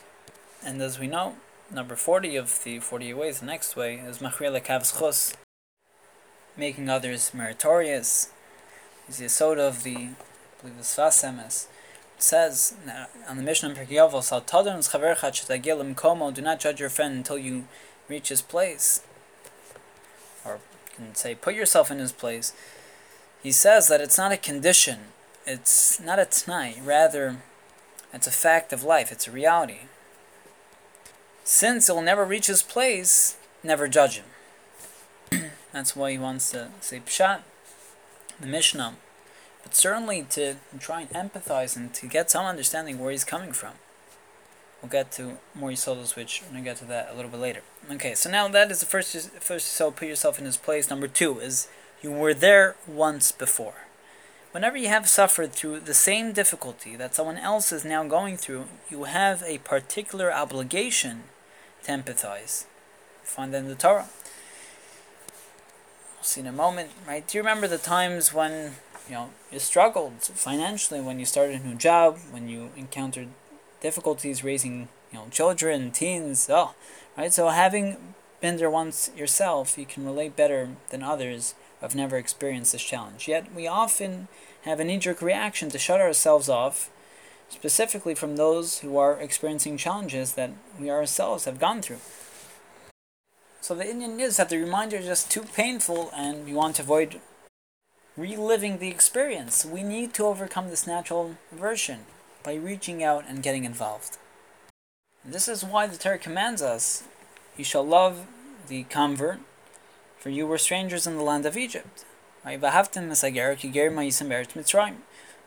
And 0.64 0.82
as 0.82 1.00
we 1.00 1.08
know, 1.08 1.36
number 1.72 1.96
40 1.96 2.36
of 2.36 2.64
the 2.64 2.80
48 2.80 3.14
ways, 3.14 3.40
the 3.40 3.46
next 3.46 3.76
way, 3.76 3.96
is 3.96 4.22
machriel 4.22 4.60
chus, 4.60 4.92
making 6.58 6.90
others 6.90 7.34
meritorious. 7.34 8.30
Is 9.08 9.18
the 9.18 9.30
soda 9.30 9.62
of 9.64 9.84
the, 9.84 9.96
I 9.96 10.62
believe, 10.62 10.78
the 10.78 10.84
Sfas 10.84 11.24
Emes 11.24 11.68
says 12.18 12.76
on 13.28 13.38
the 13.38 13.44
mission 13.44 13.70
in 13.70 13.78
Pirkei 13.78 14.00
Komo, 15.96 16.34
do 16.34 16.42
not 16.42 16.60
judge 16.60 16.80
your 16.80 16.90
friend 16.90 17.16
until 17.16 17.38
you 17.38 17.68
reach 18.08 18.30
his 18.30 18.42
place. 18.42 19.02
Or 20.46 20.60
you 21.00 21.06
can 21.06 21.16
say, 21.16 21.36
put 21.36 21.56
yourself 21.56 21.92
in 21.92 22.00
his 22.00 22.12
place. 22.12 22.54
He 23.42 23.52
says 23.52 23.88
that 23.88 24.02
it's 24.02 24.18
not 24.18 24.32
a 24.32 24.38
condition, 24.38 25.00
it's 25.46 26.00
not 26.00 26.20
a 26.20 26.24
t'nai, 26.24 26.84
rather, 26.84 27.38
It's 28.14 28.28
a 28.28 28.32
fact 28.32 28.72
of 28.72 28.84
life, 28.84 29.12
it's 29.12 29.28
a 29.28 29.32
reality. 29.32 29.82
Since 31.44 31.90
will 31.90 32.02
never 32.02 32.26
reach 32.26 32.48
his 32.48 32.64
place, 32.64 33.38
never 33.62 33.88
judge 33.88 34.22
him. 35.32 35.52
That's 35.76 35.94
why 35.94 36.12
he 36.12 36.18
wants 36.18 36.52
to 36.52 36.70
say 36.80 37.02
Pshat, 37.02 37.42
the 38.40 38.48
Mishnah, 38.48 38.94
but 39.62 39.76
certainly 39.76 40.26
to 40.30 40.56
try 40.80 41.02
and 41.02 41.10
empathize 41.10 41.76
and 41.76 41.94
to 41.96 42.08
get 42.08 42.32
some 42.32 42.46
understanding 42.46 42.98
where 42.98 43.12
he's 43.12 43.26
coming 43.26 43.52
from. 43.52 43.74
We'll 44.82 44.90
get 44.90 45.12
to 45.14 45.38
more 45.54 45.72
Yisodos, 45.72 46.16
which 46.16 46.44
I'm 46.44 46.54
going 46.54 46.64
to 46.64 46.70
get 46.70 46.78
to 46.78 46.86
that 46.86 47.10
a 47.12 47.14
little 47.14 47.30
bit 47.30 47.42
later. 47.42 47.60
Okay, 47.92 48.16
so 48.16 48.32
now 48.32 48.48
that 48.48 48.72
is 48.72 48.80
the 48.80 48.86
first, 48.86 49.14
first 49.42 49.68
so 49.68 49.92
put 49.92 50.08
yourself 50.08 50.40
in 50.40 50.46
his 50.46 50.56
place. 50.56 50.90
Number 50.90 51.10
two 51.10 51.40
is 51.40 51.68
you 52.02 52.10
were 52.10 52.34
there 52.34 52.78
once 52.88 53.34
before. 53.34 53.84
Whenever 54.52 54.78
you 54.78 54.88
have 54.88 55.10
suffered 55.10 55.52
through 55.52 55.82
the 55.82 55.94
same 55.94 56.32
difficulty 56.32 56.96
that 56.96 57.16
someone 57.16 57.38
else 57.38 57.74
is 57.74 57.84
now 57.84 58.06
going 58.06 58.38
through, 58.38 58.68
you 58.90 59.04
have 59.04 59.44
a 59.44 59.58
particular 59.58 60.34
obligation 60.34 61.24
to 61.84 61.92
empathize. 61.92 62.64
Find 63.24 63.54
that 63.54 63.58
in 63.58 63.68
the 63.68 63.76
Torah. 63.76 64.08
See 66.26 66.42
in 66.42 66.48
a 66.48 66.52
moment, 66.52 66.90
right? 67.08 67.26
Do 67.26 67.38
you 67.38 67.44
remember 67.44 67.68
the 67.68 67.78
times 67.78 68.34
when 68.34 68.72
you 69.08 69.14
know 69.14 69.30
you 69.52 69.60
struggled 69.60 70.24
financially, 70.24 71.00
when 71.00 71.20
you 71.20 71.26
started 71.26 71.62
a 71.62 71.68
new 71.68 71.76
job, 71.76 72.18
when 72.32 72.50
you 72.50 72.72
encountered 72.76 73.28
difficulties 73.80 74.44
raising 74.44 74.88
you 75.12 75.20
know 75.20 75.28
children, 75.30 75.92
teens? 75.92 76.50
Oh, 76.50 76.74
right. 77.16 77.32
So 77.32 77.50
having 77.50 77.98
been 78.42 78.58
there 78.58 78.72
once 78.72 79.12
yourself, 79.16 79.78
you 79.78 79.86
can 79.86 80.04
relate 80.04 80.36
better 80.36 80.70
than 80.90 81.04
others 81.04 81.54
who 81.80 81.86
have 81.86 81.94
never 81.94 82.18
experienced 82.18 82.72
this 82.72 82.84
challenge. 82.84 83.28
Yet 83.28 83.54
we 83.54 83.68
often 83.68 84.28
have 84.64 84.80
a 84.80 84.84
knee 84.84 84.98
jerk 84.98 85.22
reaction 85.22 85.70
to 85.70 85.78
shut 85.78 86.02
ourselves 86.02 86.50
off, 86.50 86.90
specifically 87.50 88.16
from 88.16 88.36
those 88.36 88.80
who 88.80 88.98
are 88.98 89.22
experiencing 89.22 89.78
challenges 89.78 90.34
that 90.34 90.50
we 90.80 90.90
ourselves 90.90 91.46
have 91.46 91.60
gone 91.60 91.84
through. 91.84 92.00
So 93.66 93.74
the 93.74 93.90
Indian 93.90 94.20
is 94.20 94.38
that 94.38 94.50
the 94.50 94.60
reminder 94.60 94.98
is 94.98 95.08
just 95.08 95.32
too 95.32 95.42
painful 95.42 96.12
and 96.16 96.46
we 96.46 96.54
want 96.54 96.76
to 96.76 96.84
avoid 96.84 97.20
reliving 98.16 98.78
the 98.78 98.90
experience. 98.90 99.66
We 99.66 99.82
need 99.82 100.14
to 100.14 100.28
overcome 100.28 100.70
this 100.70 100.86
natural 100.86 101.38
aversion 101.52 102.02
by 102.44 102.54
reaching 102.54 103.04
out 103.04 103.26
and 103.28 103.42
getting 103.42 103.66
involved. 103.66 104.20
And 105.24 105.34
this 105.34 105.48
is 105.48 105.64
why 105.64 105.88
the 105.88 105.98
Torah 105.98 106.20
commands 106.20 106.62
us 106.62 107.06
you 107.58 107.64
shall 107.64 107.84
love 107.84 108.28
the 108.68 108.84
convert 108.84 109.40
for 110.20 110.30
you 110.30 110.46
were 110.46 110.60
strangers 110.60 111.08
in 111.08 111.18
the 111.18 111.24
land 111.24 111.48
of 111.48 111.58
Egypt. 111.58 112.06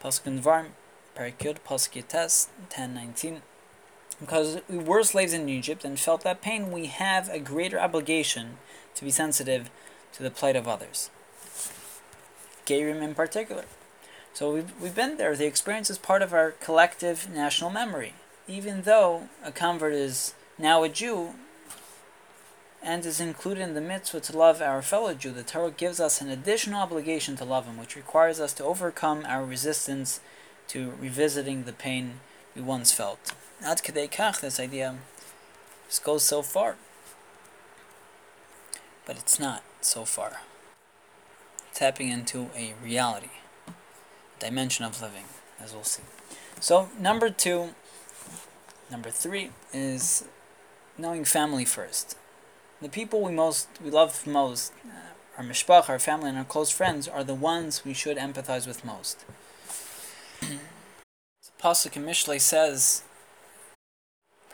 Pasuk 0.02 0.26
in 0.26 0.40
Dvarim, 0.40 0.70
Parakut, 1.16 1.58
Pasuk 1.64 1.94
Yates, 1.94 2.48
1019. 2.74 3.42
Because 4.20 4.60
we 4.68 4.78
were 4.78 5.02
slaves 5.02 5.32
in 5.32 5.48
Egypt 5.48 5.84
and 5.84 5.98
felt 5.98 6.22
that 6.24 6.42
pain, 6.42 6.72
we 6.72 6.86
have 6.86 7.28
a 7.28 7.38
greater 7.38 7.78
obligation 7.78 8.58
to 8.94 9.04
be 9.04 9.10
sensitive 9.10 9.70
to 10.14 10.22
the 10.22 10.30
plight 10.30 10.56
of 10.56 10.66
others. 10.66 11.10
Gerim 12.66 13.02
in 13.02 13.14
particular. 13.14 13.64
So 14.34 14.52
we've, 14.54 14.72
we've 14.80 14.94
been 14.94 15.16
there. 15.16 15.36
The 15.36 15.46
experience 15.46 15.90
is 15.90 15.98
part 15.98 16.22
of 16.22 16.32
our 16.32 16.50
collective 16.52 17.28
national 17.32 17.70
memory. 17.70 18.14
Even 18.46 18.82
though 18.82 19.28
a 19.44 19.52
convert 19.52 19.92
is 19.92 20.34
now 20.58 20.82
a 20.82 20.88
Jew, 20.88 21.34
and 22.82 23.04
is 23.04 23.20
included 23.20 23.62
in 23.62 23.74
the 23.74 23.80
mitzvah 23.80 24.20
to 24.20 24.36
love 24.36 24.62
our 24.62 24.82
fellow 24.82 25.14
Jew, 25.14 25.32
the 25.32 25.42
Torah 25.42 25.70
gives 25.70 26.00
us 26.00 26.20
an 26.20 26.28
additional 26.28 26.80
obligation 26.80 27.36
to 27.36 27.44
love 27.44 27.66
him, 27.66 27.76
which 27.76 27.96
requires 27.96 28.40
us 28.40 28.52
to 28.54 28.64
overcome 28.64 29.24
our 29.26 29.44
resistance 29.44 30.20
to 30.68 30.92
revisiting 31.00 31.64
the 31.64 31.72
pain 31.72 32.20
we 32.54 32.62
once 32.62 32.92
felt. 32.92 33.32
Ad 33.62 33.82
kadei 33.82 34.10
kach, 34.10 34.40
this 34.40 34.60
idea 34.60 34.96
just 35.88 36.04
goes 36.04 36.22
so 36.22 36.42
far. 36.42 36.76
But 39.06 39.16
it's 39.16 39.38
not 39.40 39.62
so 39.80 40.04
far. 40.04 40.40
Tapping 41.72 42.08
into 42.08 42.50
a 42.56 42.74
reality, 42.82 43.30
a 43.66 43.72
dimension 44.38 44.84
of 44.84 45.00
living, 45.00 45.24
as 45.60 45.72
we'll 45.72 45.84
see. 45.84 46.02
So, 46.60 46.88
number 46.98 47.30
two, 47.30 47.74
number 48.90 49.10
three 49.10 49.50
is 49.72 50.24
knowing 50.96 51.24
family 51.24 51.64
first 51.64 52.16
the 52.80 52.88
people 52.88 53.22
we 53.22 53.32
most 53.32 53.68
we 53.82 53.90
love 53.90 54.26
most, 54.26 54.72
uh, 54.86 55.38
our 55.38 55.44
mishpach, 55.44 55.88
our 55.88 55.98
family, 55.98 56.28
and 56.28 56.38
our 56.38 56.44
close 56.44 56.70
friends, 56.70 57.08
are 57.08 57.24
the 57.24 57.34
ones 57.34 57.84
we 57.84 57.92
should 57.92 58.16
empathize 58.16 58.66
with 58.66 58.84
most. 58.84 59.24
Pasuk 61.60 61.96
in 61.96 62.38
says, 62.38 63.02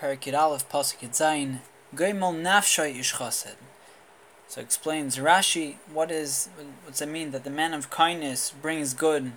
Parakid 0.00 0.38
Aleph, 0.38 0.68
Pasuk 0.68 1.08
Zayin, 1.10 1.60
Goimol 1.94 2.34
nafshay 2.40 2.98
ish. 2.98 3.14
So 3.14 4.60
explains 4.60 5.16
Rashi, 5.16 5.76
what 5.92 6.10
is 6.10 6.48
what 6.84 6.92
does 6.92 7.00
it 7.02 7.08
mean 7.08 7.30
that 7.30 7.44
the 7.44 7.50
man 7.50 7.72
of 7.74 7.90
kindness 7.90 8.52
brings 8.60 8.92
good 8.94 9.32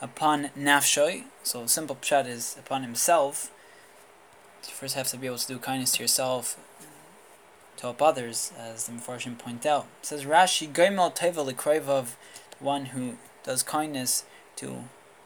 upon 0.00 0.50
nafshay? 0.58 1.24
So 1.42 1.66
simple 1.66 1.96
pshat 1.96 2.26
is 2.26 2.56
upon 2.58 2.82
himself. 2.82 3.50
You 4.66 4.74
first 4.74 4.94
have 4.94 5.08
to 5.08 5.16
be 5.16 5.26
able 5.26 5.38
to 5.38 5.46
do 5.46 5.58
kindness 5.58 5.92
to 5.92 6.02
yourself, 6.02 6.58
to 7.76 7.82
help 7.82 8.02
others, 8.02 8.52
as 8.58 8.86
the 8.86 8.92
Mepharshim 8.92 9.38
point 9.38 9.64
out. 9.64 9.86
It 10.00 10.06
says 10.06 10.24
Rashi, 10.24 10.70
Goimel 10.70 11.16
Teva 11.16 11.50
Likroivav, 11.50 12.16
one 12.60 12.86
who 12.86 13.16
does 13.44 13.62
kindness 13.62 14.24
to 14.56 14.84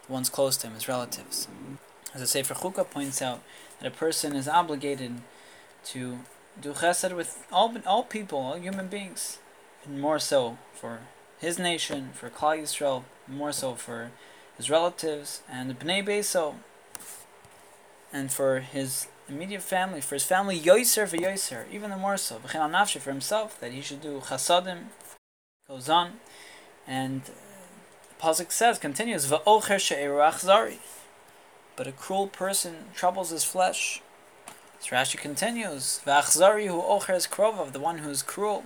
ones 0.09 0.29
close 0.29 0.57
to 0.59 0.69
him, 0.69 0.75
his 0.75 0.87
relatives. 0.87 1.49
As 2.15 2.21
the 2.21 2.27
Sefer 2.27 2.55
Chukah 2.55 2.89
points 2.91 3.23
out, 3.23 3.43
that 3.81 3.89
a 3.89 3.97
person 3.97 4.37
is 4.37 4.47
obligated 4.47 5.23
to 5.87 6.19
do 6.61 6.73
chesed 6.75 7.17
with 7.17 7.45
all, 7.51 7.75
all 7.87 8.03
people, 8.03 8.39
all 8.39 8.55
human 8.57 8.89
beings, 8.89 9.39
and 9.85 10.01
more 10.01 10.19
so 10.19 10.59
for 10.75 11.01
his 11.39 11.59
nation, 11.59 12.11
for 12.13 12.29
Klal 12.29 12.61
Yisrael, 12.61 13.05
more 13.27 13.53
so 13.53 13.75
for 13.75 14.11
his 14.57 14.69
relatives, 14.69 15.43
and 15.51 15.79
Bnei 15.79 16.07
Beso, 16.07 16.57
and 18.13 18.31
for 18.31 18.61
his 18.61 19.09
immediate 19.29 19.63
family, 19.63 20.03
for 20.03 20.15
his 20.15 20.25
family, 20.25 20.61
yoiser 20.61 21.09
for 21.09 21.17
yoiser, 21.17 21.65
even 21.73 21.91
the 21.91 21.97
more 21.97 22.19
so, 22.19 22.37
v'chen 22.37 22.71
nafshe 22.71 23.01
for 23.01 23.11
himself, 23.11 23.59
that 23.61 23.73
he 23.73 23.81
should 23.81 24.03
do 24.03 24.21
chasadim, 24.21 24.85
goes 25.67 25.89
on, 25.89 26.21
and 26.87 27.23
pasuk 28.21 28.53
says, 28.53 28.79
continues, 28.79 29.27
v'ocher 29.27 29.79
she'erach 29.79 30.45
zari, 30.45 30.79
but 31.77 31.87
a 31.87 31.93
cruel 31.93 32.27
person 32.27 32.87
troubles 32.95 33.31
his 33.31 33.45
flesh. 33.45 34.03
So 34.81 34.97
Rashi 34.97 35.17
continues, 35.17 36.01
v'achzari 36.05 36.67
hu 36.67 36.81
ocher 36.81 37.15
is 37.15 37.27
krovav, 37.27 37.73
the 37.73 37.81
one 37.81 37.99
who 37.99 38.11
is 38.11 38.23
cruel, 38.23 38.65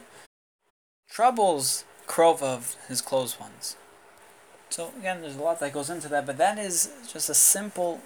troubles 1.11 1.85
krovav, 2.07 2.77
his 2.89 3.01
close 3.01 3.39
ones. 3.39 3.77
So 4.71 4.93
again, 4.99 5.21
there's 5.21 5.37
a 5.37 5.43
lot 5.43 5.61
that 5.61 5.73
goes 5.73 5.91
into 5.91 6.09
that, 6.09 6.27
but 6.27 6.39
that 6.39 6.59
is 6.59 6.91
just 7.11 7.29
a 7.29 7.35
simple 7.35 8.01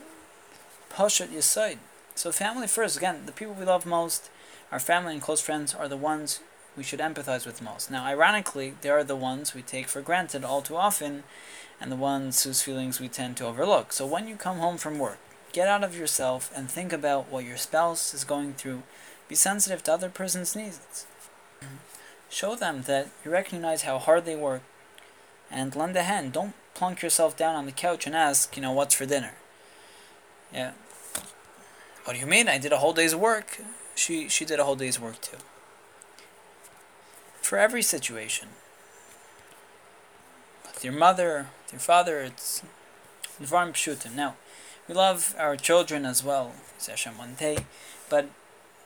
pashat 0.93 1.29
yisoid. 1.29 1.79
So 2.15 2.33
family 2.33 2.67
first, 2.67 2.97
again, 2.97 3.27
the 3.27 3.33
people 3.33 3.55
we 3.55 3.65
love 3.65 3.87
most, 3.87 4.29
our 4.71 4.81
family 4.81 5.15
and 5.15 5.23
close 5.23 5.41
friends 5.41 5.75
are 5.75 5.89
the 5.89 5.97
ones 5.97 6.41
we 6.77 6.85
should 6.85 7.01
empathize 7.01 7.47
with 7.47 7.63
most. 7.63 7.91
Now, 7.91 8.05
ironically, 8.05 8.75
they 8.81 8.91
are 8.91 9.03
the 9.03 9.17
ones 9.17 9.55
we 9.55 9.63
take 9.63 9.89
for 9.89 10.03
granted 10.03 10.45
all 10.45 10.63
too 10.63 10.77
often, 10.77 11.25
and 11.81 11.91
the 11.91 11.97
ones 11.97 12.43
whose 12.43 12.63
feelings 12.63 13.01
we 13.01 13.09
tend 13.09 13.37
to 13.39 13.47
overlook. 13.47 13.93
So 13.93 14.07
when 14.07 14.29
you 14.29 14.37
come 14.37 14.59
home 14.59 14.77
from 14.77 14.99
work, 14.99 15.19
get 15.53 15.69
out 15.69 15.83
of 15.83 15.97
yourself 15.97 16.53
and 16.55 16.71
think 16.71 16.93
about 16.93 17.31
what 17.31 17.45
your 17.45 17.57
spouse 17.57 18.13
is 18.13 18.25
going 18.25 18.55
through. 18.55 18.83
Be 19.29 19.35
sensitive 19.35 19.83
to 19.85 19.93
other 19.93 20.09
person's 20.09 20.55
needs. 20.55 21.07
Show 22.29 22.55
them 22.55 22.83
that 22.83 23.09
you 23.25 23.31
recognize 23.31 23.83
how 23.83 23.99
hard 23.99 24.25
they 24.25 24.37
work, 24.37 24.63
and 25.51 25.75
lend 25.75 25.97
a 25.97 26.03
hand. 26.03 26.33
Don't 26.33 26.55
plunk 26.75 27.03
yourself 27.03 27.37
down 27.37 27.57
on 27.57 27.67
the 27.67 27.73
couch 27.73 28.07
and 28.07 28.15
ask, 28.15 28.57
you 28.57 28.63
know, 28.63 28.73
what's 28.73 28.95
for 28.95 29.07
dinner. 29.07 29.33
Yeah, 30.53 30.73
what 32.05 32.15
do 32.15 32.21
you 32.21 32.27
mean? 32.27 32.49
I 32.49 32.59
did 32.59 32.73
a 32.73 32.79
whole 32.79 32.93
day's 32.93 33.15
work. 33.15 33.61
She 33.95 34.29
she 34.29 34.45
did 34.45 34.61
a 34.61 34.65
whole 34.65 34.77
day's 34.77 35.01
work 35.01 35.21
too. 35.21 35.39
For 37.43 37.59
every 37.59 37.83
situation. 37.83 38.49
With 40.81 40.87
your 40.87 40.99
mother, 40.99 41.49
with 41.65 41.73
your 41.75 41.81
father, 41.81 42.21
it's 42.21 42.63
Dvarim 43.39 43.75
Pshutim. 43.75 44.15
Now, 44.15 44.37
we 44.89 44.95
love 44.95 45.35
our 45.39 45.55
children 45.55 46.07
as 46.07 46.25
well, 46.25 46.55
but 48.09 48.31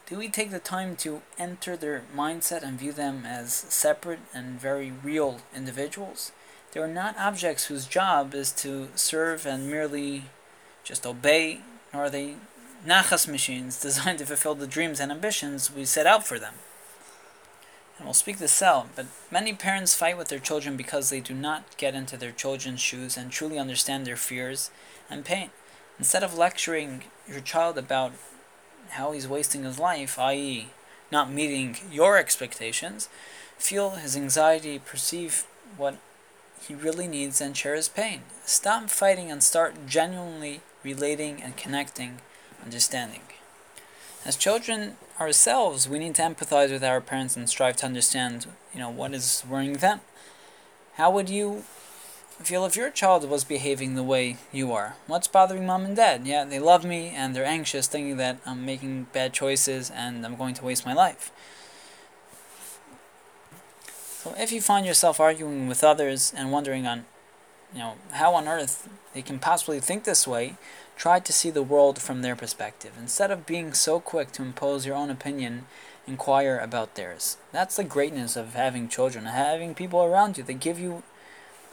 do 0.06 0.18
we 0.18 0.28
take 0.28 0.50
the 0.50 0.58
time 0.58 0.96
to 0.96 1.22
enter 1.38 1.76
their 1.76 2.02
mindset 2.12 2.64
and 2.64 2.80
view 2.80 2.90
them 2.90 3.24
as 3.24 3.54
separate 3.54 4.18
and 4.34 4.60
very 4.60 4.90
real 4.90 5.38
individuals? 5.54 6.32
They 6.72 6.80
are 6.80 6.88
not 6.88 7.16
objects 7.16 7.66
whose 7.66 7.86
job 7.86 8.34
is 8.34 8.50
to 8.54 8.88
serve 8.96 9.46
and 9.46 9.70
merely 9.70 10.24
just 10.82 11.06
obey, 11.06 11.60
nor 11.92 12.06
are 12.06 12.10
they 12.10 12.34
nachas 12.84 13.28
machines 13.28 13.80
designed 13.80 14.18
to 14.18 14.26
fulfill 14.26 14.56
the 14.56 14.66
dreams 14.66 14.98
and 14.98 15.12
ambitions 15.12 15.72
we 15.72 15.84
set 15.84 16.08
out 16.08 16.26
for 16.26 16.40
them. 16.40 16.54
And 17.96 18.06
we'll 18.06 18.14
speak 18.14 18.38
the 18.38 18.48
cell, 18.48 18.88
but 18.96 19.06
many 19.30 19.52
parents 19.52 19.94
fight 19.94 20.18
with 20.18 20.28
their 20.28 20.40
children 20.40 20.76
because 20.76 21.10
they 21.10 21.20
do 21.20 21.34
not 21.34 21.76
get 21.76 21.94
into 21.94 22.16
their 22.16 22.32
children's 22.32 22.80
shoes 22.80 23.16
and 23.16 23.30
truly 23.30 23.58
understand 23.58 24.04
their 24.04 24.16
fears 24.16 24.70
and 25.08 25.24
pain. 25.24 25.50
Instead 25.98 26.24
of 26.24 26.36
lecturing 26.36 27.04
your 27.28 27.40
child 27.40 27.78
about 27.78 28.12
how 28.90 29.12
he's 29.12 29.28
wasting 29.28 29.62
his 29.62 29.78
life, 29.78 30.18
i.e., 30.18 30.68
not 31.12 31.30
meeting 31.30 31.76
your 31.90 32.18
expectations, 32.18 33.08
feel 33.58 33.90
his 33.90 34.16
anxiety, 34.16 34.80
perceive 34.80 35.46
what 35.76 35.96
he 36.66 36.74
really 36.74 37.06
needs, 37.06 37.40
and 37.40 37.56
share 37.56 37.76
his 37.76 37.88
pain. 37.88 38.22
Stop 38.44 38.90
fighting 38.90 39.30
and 39.30 39.42
start 39.42 39.86
genuinely 39.86 40.60
relating 40.82 41.42
and 41.42 41.56
connecting, 41.56 42.18
understanding. 42.64 43.22
As 44.24 44.36
children 44.36 44.96
ourselves, 45.20 45.88
we 45.88 45.98
need 45.98 46.14
to 46.16 46.22
empathize 46.22 46.70
with 46.70 46.84
our 46.84 47.00
parents 47.00 47.36
and 47.36 47.48
strive 47.48 47.76
to 47.76 47.86
understand, 47.86 48.46
you 48.72 48.80
know, 48.80 48.90
what 48.90 49.14
is 49.14 49.44
worrying 49.48 49.74
them. 49.74 50.00
How 50.94 51.10
would 51.10 51.28
you 51.28 51.64
feel 52.40 52.64
if 52.66 52.76
your 52.76 52.90
child 52.90 53.28
was 53.28 53.44
behaving 53.44 53.94
the 53.94 54.02
way 54.02 54.36
you 54.52 54.72
are? 54.72 54.96
What's 55.06 55.28
bothering 55.28 55.66
mom 55.66 55.84
and 55.84 55.96
dad? 55.96 56.26
Yeah, 56.26 56.44
they 56.44 56.58
love 56.58 56.84
me 56.84 57.08
and 57.08 57.34
they're 57.34 57.44
anxious, 57.44 57.86
thinking 57.86 58.16
that 58.16 58.38
I'm 58.44 58.64
making 58.64 59.08
bad 59.12 59.32
choices 59.32 59.90
and 59.90 60.24
I'm 60.24 60.36
going 60.36 60.54
to 60.54 60.64
waste 60.64 60.84
my 60.84 60.94
life. 60.94 61.30
So 63.86 64.34
if 64.38 64.52
you 64.52 64.60
find 64.60 64.86
yourself 64.86 65.20
arguing 65.20 65.68
with 65.68 65.84
others 65.84 66.32
and 66.36 66.50
wondering 66.50 66.86
on, 66.86 67.04
you 67.72 67.80
know, 67.80 67.94
how 68.12 68.34
on 68.34 68.48
earth 68.48 68.88
they 69.12 69.22
can 69.22 69.38
possibly 69.38 69.80
think 69.80 70.04
this 70.04 70.26
way, 70.26 70.56
try 70.96 71.20
to 71.20 71.32
see 71.32 71.50
the 71.50 71.62
world 71.62 72.00
from 72.00 72.22
their 72.22 72.36
perspective. 72.36 72.92
Instead 72.98 73.30
of 73.30 73.46
being 73.46 73.72
so 73.74 74.00
quick 74.00 74.32
to 74.32 74.42
impose 74.42 74.86
your 74.86 74.96
own 74.96 75.10
opinion, 75.10 75.66
inquire 76.06 76.58
about 76.58 76.94
theirs. 76.94 77.36
That's 77.52 77.76
the 77.76 77.84
greatness 77.84 78.36
of 78.36 78.54
having 78.54 78.88
children, 78.88 79.24
having 79.24 79.74
people 79.74 80.02
around 80.02 80.38
you 80.38 80.44
that 80.44 80.60
give 80.60 80.78
you 80.78 81.02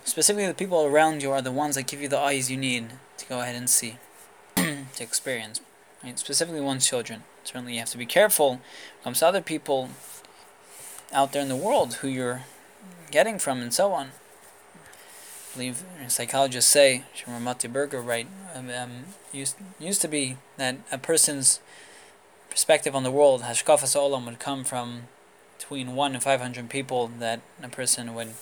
specifically 0.03 0.47
the 0.47 0.53
people 0.53 0.83
around 0.83 1.21
you 1.21 1.31
are 1.31 1.41
the 1.41 1.51
ones 1.51 1.75
that 1.75 1.87
give 1.87 2.01
you 2.01 2.07
the 2.07 2.19
eyes 2.19 2.49
you 2.49 2.57
need 2.57 2.91
to 3.17 3.25
go 3.27 3.41
ahead 3.41 3.55
and 3.55 3.69
see, 3.69 3.97
to 4.55 4.85
experience. 4.99 5.61
Right? 6.03 6.17
Specifically, 6.17 6.61
one's 6.61 6.87
children. 6.87 7.23
Certainly, 7.43 7.73
you 7.73 7.79
have 7.79 7.89
to 7.89 7.97
be 7.97 8.05
careful 8.05 8.49
when 8.49 8.57
it 8.57 9.03
comes 9.03 9.19
to 9.19 9.27
other 9.27 9.41
people 9.41 9.89
out 11.11 11.33
there 11.33 11.41
in 11.41 11.49
the 11.49 11.55
world 11.55 11.95
who 11.95 12.07
you're 12.07 12.43
getting 13.11 13.37
from 13.37 13.61
and 13.61 13.73
so 13.73 13.91
on. 13.91 14.11
I 15.51 15.57
believe 15.57 15.83
psychologists 16.07 16.71
say, 16.71 17.03
Shimon 17.13 17.55
Berger, 17.73 18.01
right, 18.01 18.27
um, 18.55 18.69
um, 18.69 18.91
used, 19.33 19.57
used 19.79 20.01
to 20.01 20.07
be 20.07 20.37
that 20.55 20.77
a 20.91 20.97
person's 20.97 21.59
perspective 22.49 22.95
on 22.95 23.03
the 23.03 23.11
world, 23.11 23.41
Hashkafas 23.41 23.95
Olam, 23.95 24.25
would 24.25 24.39
come 24.39 24.63
from 24.63 25.03
between 25.57 25.93
1 25.93 26.13
and 26.13 26.23
500 26.23 26.69
people 26.69 27.11
that 27.19 27.41
a 27.61 27.67
person 27.67 28.15
would 28.15 28.33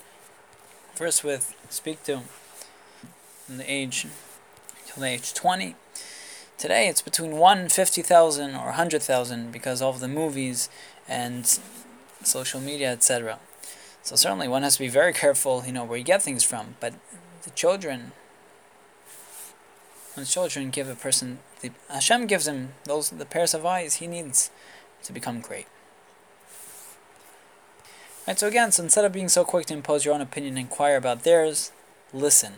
first 0.93 1.23
with 1.23 1.55
speak 1.69 2.03
to 2.03 2.21
from 3.45 3.57
the 3.57 3.71
age 3.71 4.05
till 4.85 5.01
the 5.01 5.07
age 5.07 5.33
20. 5.33 5.75
Today 6.59 6.87
it's 6.87 7.01
between 7.01 7.37
150,000 7.37 8.55
or 8.55 8.65
100,000 8.65 9.51
because 9.51 9.81
of 9.81 9.99
the 9.99 10.07
movies 10.07 10.69
and 11.07 11.59
social 12.23 12.61
media, 12.61 12.91
etc. 12.91 13.39
So 14.01 14.15
certainly 14.15 14.47
one 14.47 14.63
has 14.63 14.75
to 14.75 14.79
be 14.79 14.87
very 14.87 15.13
careful, 15.13 15.63
you 15.65 15.71
know, 15.71 15.83
where 15.83 15.97
you 15.97 16.03
get 16.03 16.21
things 16.21 16.43
from. 16.43 16.75
But 16.79 16.93
the 17.43 17.49
children, 17.51 18.11
when 20.13 20.25
children 20.25 20.69
give 20.69 20.89
a 20.89 20.95
person, 20.95 21.39
the, 21.61 21.71
Hashem 21.89 22.27
gives 22.27 22.47
him 22.47 22.73
those 22.85 23.09
the 23.09 23.25
pairs 23.25 23.53
of 23.53 23.65
eyes 23.65 23.95
he 23.95 24.07
needs 24.07 24.51
to 25.03 25.13
become 25.13 25.41
great. 25.41 25.67
Right, 28.27 28.37
so 28.37 28.47
again, 28.47 28.71
so 28.71 28.83
instead 28.83 29.05
of 29.05 29.11
being 29.11 29.29
so 29.29 29.43
quick 29.43 29.65
to 29.67 29.73
impose 29.73 30.05
your 30.05 30.13
own 30.13 30.21
opinion 30.21 30.53
and 30.53 30.59
inquire 30.59 30.97
about 30.97 31.23
theirs, 31.23 31.71
listen. 32.13 32.53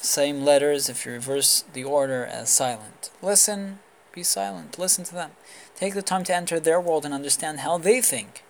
Same 0.00 0.42
letters 0.42 0.88
if 0.88 1.06
you 1.06 1.12
reverse 1.12 1.64
the 1.72 1.84
order 1.84 2.26
as 2.26 2.50
silent. 2.50 3.10
Listen, 3.22 3.78
be 4.12 4.24
silent, 4.24 4.78
listen 4.78 5.04
to 5.04 5.14
them. 5.14 5.30
Take 5.76 5.94
the 5.94 6.02
time 6.02 6.24
to 6.24 6.34
enter 6.34 6.58
their 6.58 6.80
world 6.80 7.04
and 7.04 7.14
understand 7.14 7.60
how 7.60 7.78
they 7.78 8.00
think. 8.00 8.42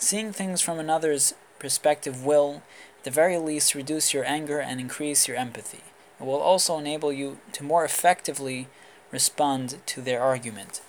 Seeing 0.00 0.32
things 0.32 0.60
from 0.60 0.78
another's 0.78 1.34
perspective 1.58 2.24
will, 2.24 2.62
at 2.98 3.04
the 3.04 3.10
very 3.10 3.36
least, 3.36 3.74
reduce 3.74 4.14
your 4.14 4.24
anger 4.24 4.60
and 4.60 4.80
increase 4.80 5.26
your 5.26 5.36
empathy. 5.36 5.82
It 6.20 6.24
will 6.24 6.40
also 6.40 6.78
enable 6.78 7.12
you 7.12 7.38
to 7.52 7.64
more 7.64 7.84
effectively 7.84 8.68
respond 9.10 9.78
to 9.86 10.00
their 10.00 10.22
argument. 10.22 10.80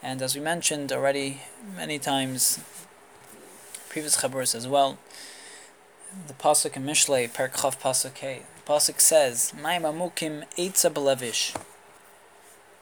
And 0.00 0.22
as 0.22 0.36
we 0.36 0.40
mentioned 0.40 0.92
already 0.92 1.42
many 1.76 1.98
times, 1.98 2.60
previous 3.88 4.18
chaburas 4.18 4.54
as 4.54 4.68
well. 4.68 4.96
The 6.28 6.34
pasuk 6.34 6.76
in 6.76 6.84
Mishlei, 6.84 7.28
Perkhav 7.28 7.80
pasuk 7.80 8.16
Hey. 8.18 8.42
Pasuk 8.64 9.00
says, 9.00 9.52
"Ma'im 9.56 9.82
amukim 9.82 10.44
eitza 10.56 10.88
belevish." 10.88 11.56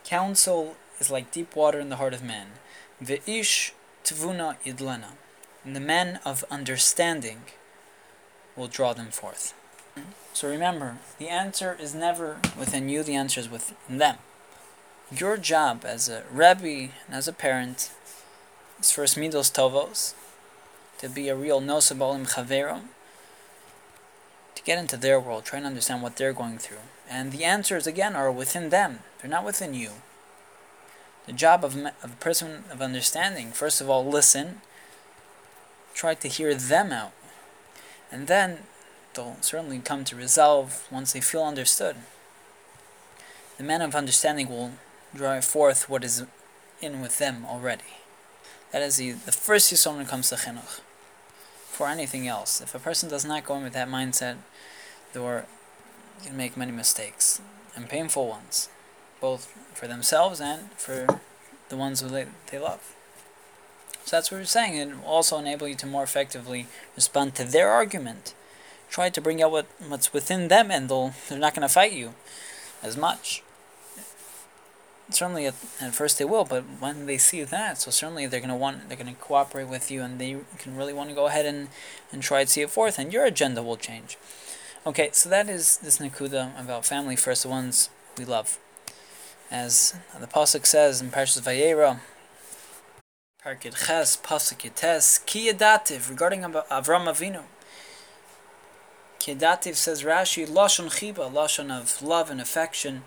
Counsel 0.05 0.77
is 0.99 1.11
like 1.11 1.33
deep 1.33 1.57
water 1.57 1.81
in 1.81 1.89
the 1.89 1.97
heart 1.97 2.13
of 2.13 2.23
man. 2.23 2.49
Ve'ish 3.03 3.73
tvuna 4.05 4.57
idlana, 4.67 5.13
and 5.65 5.77
the 5.77 5.81
men 5.81 6.21
of 6.25 6.45
understanding 6.51 7.43
will 8.57 8.69
draw 8.69 8.93
them 8.93 9.11
forth. 9.11 9.55
So 10.33 10.49
remember, 10.49 10.99
the 11.19 11.29
answer 11.29 11.77
is 11.79 11.95
never 11.95 12.39
within 12.59 12.89
you. 12.89 13.03
The 13.03 13.15
answer 13.15 13.41
is 13.41 13.51
within 13.51 13.99
them. 13.99 14.19
Your 15.11 15.37
job 15.37 15.85
as 15.85 16.09
a 16.09 16.23
rebbe 16.33 16.93
and 17.07 17.15
as 17.15 17.27
a 17.27 17.33
parent 17.33 17.91
is 18.79 18.93
first 18.93 19.17
midos 19.17 19.51
tovos, 19.51 20.15
to 20.99 21.09
be 21.09 21.29
a 21.29 21.37
real 21.37 21.61
nosabolim 21.61 22.33
chaverim, 22.33 22.83
to 24.55 24.63
get 24.63 24.79
into 24.79 24.97
their 24.97 25.19
world, 25.19 25.45
try 25.45 25.59
and 25.59 25.67
understand 25.67 26.03
what 26.03 26.17
they're 26.17 26.33
going 26.33 26.59
through. 26.59 26.85
And 27.09 27.33
the 27.33 27.45
answers, 27.45 27.87
again, 27.87 28.15
are 28.15 28.31
within 28.31 28.69
them. 28.69 29.01
They're 29.21 29.31
not 29.31 29.45
within 29.45 29.75
you. 29.75 29.91
The 31.27 31.33
job 31.33 31.65
of, 31.65 31.77
of 31.77 32.13
a 32.13 32.21
person 32.21 32.65
of 32.71 32.81
understanding, 32.81 33.51
first 33.51 33.81
of 33.81 33.91
all, 33.91 34.07
listen, 34.07 34.61
try 35.95 36.15
to 36.15 36.29
hear 36.29 36.55
them 36.55 36.93
out. 36.93 37.13
And 38.11 38.27
then 38.27 38.61
they'll 39.15 39.37
certainly 39.41 39.79
come 39.79 40.05
to 40.05 40.17
resolve 40.17 40.87
once 40.91 41.13
they 41.13 41.21
feel 41.21 41.45
understood. 41.45 41.97
The 43.59 43.65
man 43.65 43.83
of 43.83 43.95
understanding 43.95 44.49
will 44.49 44.73
drive 45.15 45.45
forth 45.45 45.89
what 45.89 46.05
is 46.05 46.25
in 46.81 47.01
with 47.01 47.19
them 47.19 47.45
already. 47.47 47.99
That 48.73 48.83
is 48.83 48.97
the, 48.97 49.13
the 49.13 49.33
first 49.33 49.73
yisod 49.73 49.93
when 49.93 50.03
it 50.03 50.09
comes 50.09 50.29
to 50.31 50.37
chinuch 50.37 50.81
for 51.67 51.89
anything 51.89 52.27
else. 52.27 52.61
If 52.61 52.75
a 52.75 52.79
person 52.79 53.09
does 53.09 53.25
not 53.25 53.45
go 53.45 53.57
in 53.57 53.65
with 53.65 53.73
that 53.73 53.89
mindset, 53.89 54.37
they're 55.13 55.47
can 56.23 56.37
make 56.37 56.57
many 56.57 56.73
mistakes 56.73 57.41
and 57.75 57.89
painful 57.89 58.29
ones, 58.29 58.69
both 59.21 59.47
for 59.73 59.87
themselves 59.87 60.41
and 60.41 60.71
for 60.73 61.21
the 61.69 61.77
ones 61.77 62.01
who 62.01 62.09
they, 62.09 62.27
they 62.51 62.59
love. 62.59 62.95
So 64.11 64.17
that's 64.17 64.33
what 64.33 64.39
we're 64.39 64.45
saying. 64.47 64.75
It 64.75 64.89
will 64.89 65.05
also 65.05 65.39
enable 65.39 65.69
you 65.69 65.77
to 65.77 65.87
more 65.87 66.03
effectively 66.03 66.67
respond 66.97 67.37
to 67.37 67.45
their 67.45 67.71
argument. 67.71 68.35
Try 68.91 69.09
to 69.09 69.21
bring 69.21 69.41
out 69.41 69.53
what, 69.53 69.67
what's 69.87 70.13
within 70.13 70.49
them, 70.49 70.69
and 70.69 70.89
they'll, 70.89 71.15
they're 71.29 71.39
not 71.39 71.55
going 71.55 71.63
to 71.63 71.73
fight 71.73 71.93
you 71.93 72.15
as 72.83 72.97
much 72.97 73.45
certainly 75.11 75.45
at, 75.45 75.55
at 75.81 75.95
first 75.95 76.19
they 76.19 76.25
will, 76.25 76.45
but 76.45 76.63
when 76.79 77.07
they 77.07 77.19
see 77.19 77.43
that, 77.43 77.79
so 77.79 77.91
certainly 77.91 78.27
they're 78.27 78.41
gonna 78.41 78.57
want 78.57 78.89
they're 78.89 78.97
gonna 78.97 79.13
cooperate 79.15 79.67
with 79.67 79.91
you, 79.91 80.03
and 80.03 80.21
they 80.21 80.37
can 80.57 80.77
really 80.77 80.93
want 80.93 81.09
to 81.09 81.17
go 81.17 81.27
ahead 81.27 81.45
and 81.45 81.67
and 82.13 82.23
try 82.23 82.45
to 82.45 82.49
see 82.49 82.61
it 82.61 82.71
forth, 82.71 82.97
and 82.97 83.13
your 83.13 83.25
agenda 83.25 83.61
will 83.61 83.77
change. 83.77 84.17
Okay, 84.87 85.11
so 85.13 85.29
that 85.29 85.49
is 85.49 85.79
this 85.79 85.99
nakuda 85.99 86.59
about 86.61 86.87
family 86.87 87.17
first, 87.17 87.43
the 87.43 87.49
ones 87.49 87.91
we 88.17 88.25
love, 88.25 88.61
as 89.51 89.97
the 90.21 90.29
pasuk 90.29 90.65
says 90.65 91.01
in 91.01 91.11
Parshas 91.11 91.43
Vayera. 91.43 91.99
Parkid 93.43 93.87
Ches 93.87 94.19
pasuk 94.19 94.71
Yadativ 94.71 96.11
regarding 96.11 96.43
Avram 96.43 97.07
Avinu. 97.09 97.45
Ki 99.19 99.33
says 99.73 100.03
Rashi 100.03 100.47
Lashon 100.47 100.91
Chiba, 100.91 101.33
Lashon 101.33 101.71
of 101.71 102.03
love 102.03 102.31
and 102.31 102.39
affection, 102.39 103.03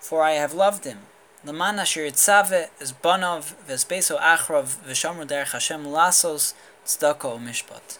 for 0.00 0.22
I 0.22 0.32
have 0.32 0.54
loved 0.54 0.84
him. 0.84 1.00
Leman 1.44 1.78
asher 1.78 2.00
yitzave 2.00 2.70
es 2.80 2.92
banov 2.92 3.52
vespeso 3.68 4.18
achrov 4.18 4.76
v'shamru 4.86 5.28
derech 5.28 5.52
Hashem 5.52 5.84
lasos 5.84 6.54
tzedako 6.86 7.38
mishpat. 7.38 7.98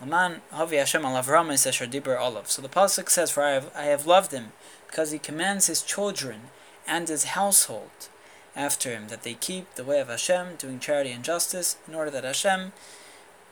Leman 0.00 0.42
havi 0.54 0.78
Hashem 0.78 1.04
al 1.04 1.20
Avram 1.20 1.52
es 1.52 1.66
asher 1.66 1.88
diber 1.88 2.20
olav. 2.20 2.48
So 2.48 2.62
the 2.62 2.68
pasuk 2.68 3.10
says, 3.10 3.32
"For 3.32 3.42
I 3.42 3.50
have, 3.50 3.72
I 3.74 3.86
have 3.86 4.06
loved 4.06 4.30
him, 4.30 4.52
because 4.86 5.10
he 5.10 5.18
commands 5.18 5.66
his 5.66 5.82
children 5.82 6.50
and 6.86 7.08
his 7.08 7.24
household 7.24 8.09
after 8.56 8.90
him 8.90 9.08
that 9.08 9.22
they 9.22 9.34
keep 9.34 9.74
the 9.74 9.84
way 9.84 10.00
of 10.00 10.08
Hashem, 10.08 10.56
doing 10.56 10.80
charity 10.80 11.10
and 11.10 11.24
justice, 11.24 11.76
in 11.86 11.94
order 11.94 12.10
that 12.10 12.24
Hashem 12.24 12.72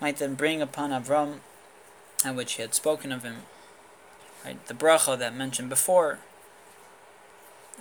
might 0.00 0.16
then 0.16 0.34
bring 0.34 0.60
upon 0.60 0.90
Avram 0.90 1.40
and 2.24 2.36
which 2.36 2.54
he 2.54 2.62
had 2.62 2.74
spoken 2.74 3.12
of 3.12 3.22
him." 3.22 3.42
Right, 4.44 4.64
the 4.66 4.74
bracha 4.74 5.18
that 5.18 5.34
mentioned 5.34 5.68
before 5.68 6.18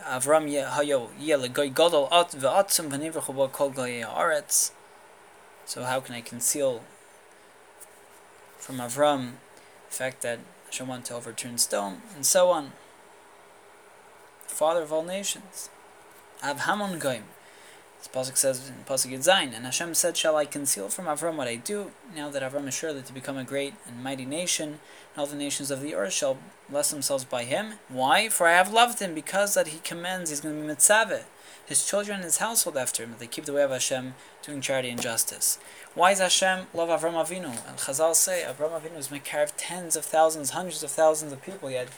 Avram 0.01 0.47
hayo 0.47 1.09
yele 1.19 1.51
goy 1.51 1.69
gadol 1.69 2.07
at 2.11 2.31
ve'atzim 2.31 2.89
v'nivrachu 2.89 3.35
bo 3.35 3.47
kol 3.47 3.69
goy 3.69 4.01
haaretz. 4.01 4.71
So 5.65 5.83
how 5.83 5.99
can 5.99 6.15
I 6.15 6.21
conceal 6.21 6.83
from 8.57 8.77
Avram 8.77 9.33
the 9.89 9.95
fact 9.95 10.21
that 10.21 10.39
Hashem 10.65 10.87
wanted 10.87 11.05
to 11.05 11.15
overturn 11.15 11.57
stone 11.57 12.01
and 12.15 12.25
so 12.25 12.49
on? 12.49 12.73
father 14.57 14.81
of 14.81 14.91
all 14.91 15.03
nations. 15.03 15.69
Av 16.47 16.59
Hamon 16.59 16.97
Goim. 16.97 17.23
This 17.97 18.07
pasuk 18.07 18.37
says 18.37 18.69
in 18.69 18.85
pasuk 18.87 19.11
Yitzayin, 19.11 19.53
and 19.53 19.65
Hashem 19.65 19.93
said, 19.93 20.15
"Shall 20.15 20.37
I 20.37 20.45
conceal 20.45 20.87
from 20.87 21.03
Avram 21.03 21.35
what 21.35 21.49
I 21.49 21.55
do? 21.55 21.91
Now 22.15 22.29
that 22.29 22.41
Avram 22.41 22.69
is 22.69 22.73
surely 22.73 23.01
to 23.01 23.11
become 23.11 23.37
a 23.37 23.43
great 23.43 23.73
and 23.85 24.01
mighty 24.01 24.23
nation, 24.23 24.69
and 24.69 25.17
all 25.17 25.25
the 25.25 25.35
nations 25.35 25.71
of 25.71 25.81
the 25.81 25.93
earth 25.93 26.13
shall 26.13 26.37
bless 26.69 26.89
themselves 26.89 27.25
by 27.25 27.43
him. 27.43 27.73
Why? 27.89 28.29
For 28.29 28.47
I 28.47 28.53
have 28.53 28.71
loved 28.71 28.99
him, 28.99 29.13
because 29.13 29.55
that 29.55 29.67
he 29.67 29.79
commands 29.79 30.29
he's 30.29 30.39
going 30.39 30.55
to 30.55 30.61
be 30.61 30.73
mitzaveh, 30.73 31.23
his 31.65 31.85
children 31.85 32.15
and 32.15 32.23
his 32.23 32.37
household 32.37 32.77
after 32.77 33.03
him, 33.03 33.15
they 33.19 33.27
keep 33.27 33.43
the 33.43 33.51
way 33.51 33.63
of 33.63 33.71
Hashem, 33.71 34.15
doing 34.41 34.61
charity 34.61 34.89
and 34.89 35.01
justice. 35.01 35.59
Why 35.95 36.11
is 36.11 36.19
Hashem 36.19 36.67
love 36.73 36.87
Avram 36.87 37.15
Avinu? 37.21 37.51
And 37.67 37.77
Chazal 37.77 38.15
say 38.15 38.45
Avram 38.47 38.71
Avinu 38.79 38.95
was 38.95 39.11
of 39.11 39.57
tens 39.57 39.97
of 39.97 40.05
thousands, 40.05 40.51
hundreds 40.51 40.81
of 40.81 40.91
thousands 40.91 41.33
of 41.33 41.41
people. 41.41 41.69
yet 41.69 41.89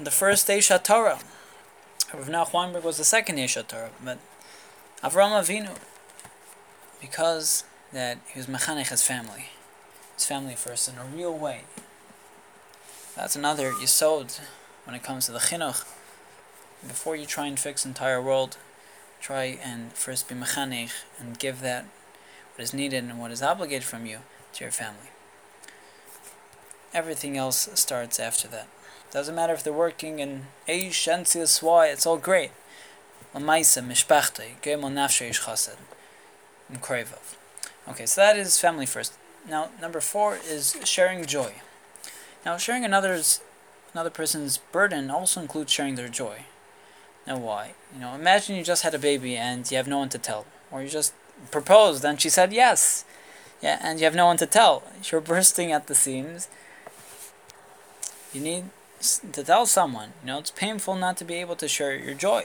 the 0.00 0.10
first 0.10 0.48
Aish 0.48 0.70
HaTorah. 0.74 1.22
Rav 2.14 2.54
Weinberg 2.54 2.84
was 2.84 2.96
the 2.96 3.04
second 3.04 3.36
Aish 3.36 3.62
HaTorah, 3.62 3.90
but 4.02 4.18
Avram 5.02 5.38
Avinu, 5.38 5.76
because 7.02 7.64
that 7.92 8.18
he 8.32 8.38
was 8.38 8.46
mechanech 8.46 8.88
his 8.88 9.02
family, 9.02 9.50
his 10.14 10.24
family 10.24 10.54
first 10.54 10.88
in 10.88 10.96
a 10.96 11.04
real 11.04 11.36
way. 11.36 11.64
That's 13.14 13.36
another 13.36 13.72
yisod 13.72 14.40
when 14.84 14.96
it 14.96 15.02
comes 15.02 15.26
to 15.26 15.32
the 15.32 15.38
chinuch. 15.38 15.84
Before 16.86 17.14
you 17.14 17.26
try 17.26 17.46
and 17.46 17.60
fix 17.60 17.84
entire 17.84 18.22
world, 18.22 18.56
try 19.20 19.58
and 19.62 19.92
first 19.92 20.28
be 20.28 20.34
mechanech 20.34 20.92
and 21.18 21.38
give 21.38 21.60
that 21.60 21.84
what 22.54 22.62
is 22.62 22.72
needed 22.72 23.04
and 23.04 23.20
what 23.20 23.32
is 23.32 23.42
obligated 23.42 23.84
from 23.84 24.06
you 24.06 24.20
to 24.54 24.64
your 24.64 24.72
family. 24.72 25.10
Everything 26.94 27.36
else 27.36 27.68
starts 27.74 28.18
after 28.18 28.48
that. 28.48 28.68
Doesn't 29.10 29.34
matter 29.34 29.54
if 29.54 29.64
they're 29.64 29.72
working 29.72 30.18
in 30.18 30.46
Aish, 30.68 31.08
Ensias, 31.10 31.62
Y, 31.62 31.86
it's 31.86 32.06
all 32.06 32.18
great. 32.18 32.50
Mishpachte. 33.34 34.56
Okay, 37.88 38.06
so 38.06 38.20
that 38.20 38.36
is 38.36 38.60
family 38.60 38.84
first. 38.86 39.14
Now, 39.48 39.70
number 39.80 40.00
four 40.00 40.38
is 40.46 40.76
sharing 40.84 41.24
joy. 41.24 41.54
Now, 42.44 42.58
sharing 42.58 42.84
another's 42.84 43.40
another 43.94 44.10
person's 44.10 44.58
burden 44.58 45.10
also 45.10 45.40
includes 45.40 45.72
sharing 45.72 45.94
their 45.94 46.08
joy. 46.08 46.44
Now, 47.26 47.38
why? 47.38 47.72
You 47.94 48.00
know, 48.00 48.14
imagine 48.14 48.56
you 48.56 48.64
just 48.64 48.82
had 48.82 48.94
a 48.94 48.98
baby 48.98 49.36
and 49.36 49.70
you 49.70 49.76
have 49.78 49.88
no 49.88 49.98
one 49.98 50.10
to 50.10 50.18
tell, 50.18 50.44
or 50.70 50.82
you 50.82 50.88
just 50.88 51.14
proposed 51.50 52.04
and 52.04 52.20
she 52.20 52.28
said 52.28 52.52
yes, 52.52 53.04
yeah, 53.62 53.78
and 53.82 53.98
you 53.98 54.04
have 54.04 54.14
no 54.14 54.26
one 54.26 54.36
to 54.36 54.46
tell. 54.46 54.82
You're 55.10 55.20
bursting 55.32 55.72
at 55.72 55.86
the 55.86 55.94
seams. 55.94 56.48
You 58.32 58.42
need 58.42 58.64
to 59.00 59.44
tell 59.44 59.66
someone. 59.66 60.12
You 60.22 60.28
know, 60.28 60.38
it's 60.38 60.50
painful 60.50 60.96
not 60.96 61.16
to 61.18 61.24
be 61.24 61.34
able 61.34 61.56
to 61.56 61.68
share 61.68 61.96
your 61.96 62.14
joy. 62.14 62.44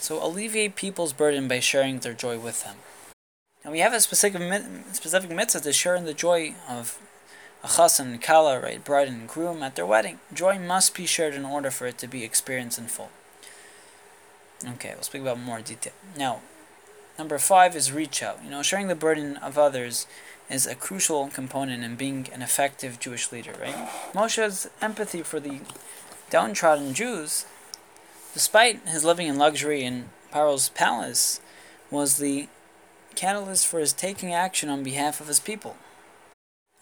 So 0.00 0.22
alleviate 0.22 0.76
people's 0.76 1.12
burden 1.12 1.48
by 1.48 1.60
sharing 1.60 1.98
their 1.98 2.12
joy 2.12 2.38
with 2.38 2.64
them. 2.64 2.76
And 3.62 3.72
we 3.72 3.78
have 3.78 3.94
a 3.94 4.00
specific 4.00 4.40
specific 4.92 5.30
mitzvah 5.30 5.60
to 5.60 5.72
share 5.72 5.96
in 5.96 6.04
the 6.04 6.12
joy 6.12 6.54
of 6.68 6.98
a 7.62 7.68
chassan 7.68 8.12
and 8.12 8.22
kala, 8.22 8.60
right, 8.60 8.84
bride 8.84 9.08
and 9.08 9.26
groom 9.26 9.62
at 9.62 9.74
their 9.74 9.86
wedding. 9.86 10.20
Joy 10.32 10.58
must 10.58 10.94
be 10.94 11.06
shared 11.06 11.34
in 11.34 11.46
order 11.46 11.70
for 11.70 11.86
it 11.86 11.96
to 11.98 12.06
be 12.06 12.22
experienced 12.22 12.78
in 12.78 12.88
full. 12.88 13.10
Okay, 14.62 14.92
we'll 14.92 15.02
speak 15.02 15.22
about 15.22 15.38
more 15.38 15.60
detail. 15.60 15.94
Now, 16.16 16.42
number 17.18 17.38
five 17.38 17.74
is 17.74 17.90
reach 17.90 18.22
out. 18.22 18.40
You 18.44 18.50
know, 18.50 18.62
sharing 18.62 18.88
the 18.88 18.94
burden 18.94 19.38
of 19.38 19.56
others 19.56 20.06
is 20.54 20.66
a 20.66 20.74
crucial 20.76 21.26
component 21.28 21.82
in 21.82 21.96
being 21.96 22.28
an 22.32 22.40
effective 22.40 23.00
Jewish 23.00 23.32
leader, 23.32 23.52
right? 23.60 23.74
Moshe's 24.12 24.70
empathy 24.80 25.22
for 25.22 25.40
the 25.40 25.60
downtrodden 26.30 26.94
Jews, 26.94 27.44
despite 28.32 28.86
his 28.86 29.04
living 29.04 29.26
in 29.26 29.36
luxury 29.36 29.82
in 29.82 30.10
Paro's 30.30 30.68
palace, 30.68 31.40
was 31.90 32.18
the 32.18 32.48
catalyst 33.16 33.66
for 33.66 33.80
his 33.80 33.92
taking 33.92 34.32
action 34.32 34.68
on 34.68 34.84
behalf 34.84 35.20
of 35.20 35.26
his 35.26 35.40
people. 35.40 35.76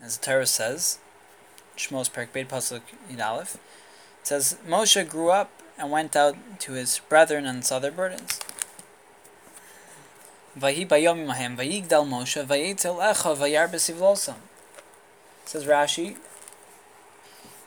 As 0.03 0.19
the 0.19 0.27
Torah 0.27 0.47
says, 0.47 0.99
Shmos 1.77 2.13
Perk 2.13 2.33
Beit 2.33 2.49
Pasuk 2.49 2.83
Yid 3.11 3.21
says 4.23 4.57
Moshe 4.69 5.09
grew 5.09 5.31
up 5.31 5.51
and 5.79 5.91
went 5.91 6.15
out 6.15 6.37
to 6.61 6.73
his 6.73 7.01
brethren 7.09 7.47
and 7.47 7.65
saw 7.65 7.79
their 7.79 7.91
burdens. 7.91 8.39
Vahi 10.59 10.87
vayigdal 10.87 12.07
Moshe, 12.07 12.45
echa, 12.47 13.37
vayar 13.37 13.69
besivlosam. 13.71 14.35
Says 15.47 15.65
Rashi. 15.65 16.17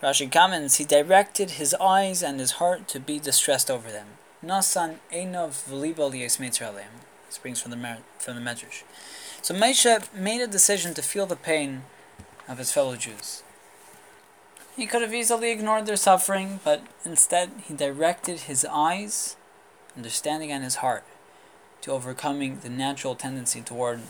Rashi 0.04 0.32
comments, 0.32 0.76
he 0.76 0.84
directed 0.84 1.52
his 1.52 1.74
eyes 1.82 2.22
and 2.22 2.40
his 2.40 2.52
heart 2.52 2.88
to 2.90 3.00
be 3.00 3.18
distressed 3.18 3.72
over 3.72 3.92
them. 3.92 4.08
Nasan 4.44 4.98
einov 5.12 5.68
v'libal 5.68 6.14
yesmitzralem. 6.14 7.02
Springs 7.30 7.60
from 7.60 7.72
the 7.72 7.98
from 8.20 8.36
the 8.36 8.42
Medrash. 8.42 8.84
So 9.42 9.56
Moshe 9.56 10.14
made 10.14 10.42
a 10.42 10.48
decision 10.48 10.94
to 10.94 11.02
feel 11.02 11.26
the 11.26 11.36
pain 11.36 11.84
of 12.48 12.60
his 12.60 12.72
fellow 12.72 12.96
Jews. 12.96 13.42
He 14.76 14.86
could 14.86 15.02
have 15.02 15.14
easily 15.14 15.52
ignored 15.52 15.88
their 15.88 15.96
suffering, 15.96 16.60
but 16.64 16.84
instead 17.04 17.50
he 17.64 17.74
directed 17.74 18.42
his 18.42 18.66
eyes, 18.70 19.36
understanding, 19.96 20.52
and 20.52 20.64
his 20.64 20.76
heart 20.76 21.04
to 21.86 21.92
overcoming 21.92 22.58
the 22.62 22.70
natural 22.70 23.14
tendency 23.14 23.62
toward 23.62 24.02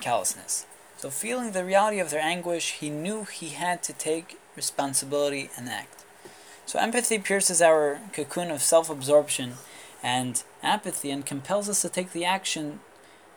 callousness. 0.00 0.66
So, 0.96 1.08
feeling 1.08 1.52
the 1.52 1.64
reality 1.64 2.00
of 2.00 2.10
their 2.10 2.20
anguish, 2.20 2.72
he 2.72 2.90
knew 2.90 3.22
he 3.22 3.50
had 3.50 3.80
to 3.84 3.92
take 3.92 4.40
responsibility 4.56 5.48
and 5.56 5.68
act. 5.68 6.04
So, 6.66 6.80
empathy 6.80 7.20
pierces 7.20 7.62
our 7.62 8.00
cocoon 8.12 8.50
of 8.50 8.60
self 8.60 8.90
absorption 8.90 9.52
and 10.02 10.42
apathy 10.64 11.12
and 11.12 11.24
compels 11.24 11.68
us 11.68 11.80
to 11.82 11.88
take 11.88 12.10
the 12.10 12.24
action 12.24 12.80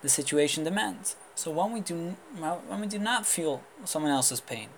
the 0.02 0.10
situation 0.10 0.64
demands. 0.64 1.16
So, 1.36 1.52
when 1.52 1.72
we 1.72 1.80
do, 1.80 2.16
when 2.40 2.82
we 2.82 2.88
do 2.88 2.98
not 2.98 3.28
feel 3.28 3.62
someone 3.86 4.12
else's 4.12 4.42
pain, 4.42 4.70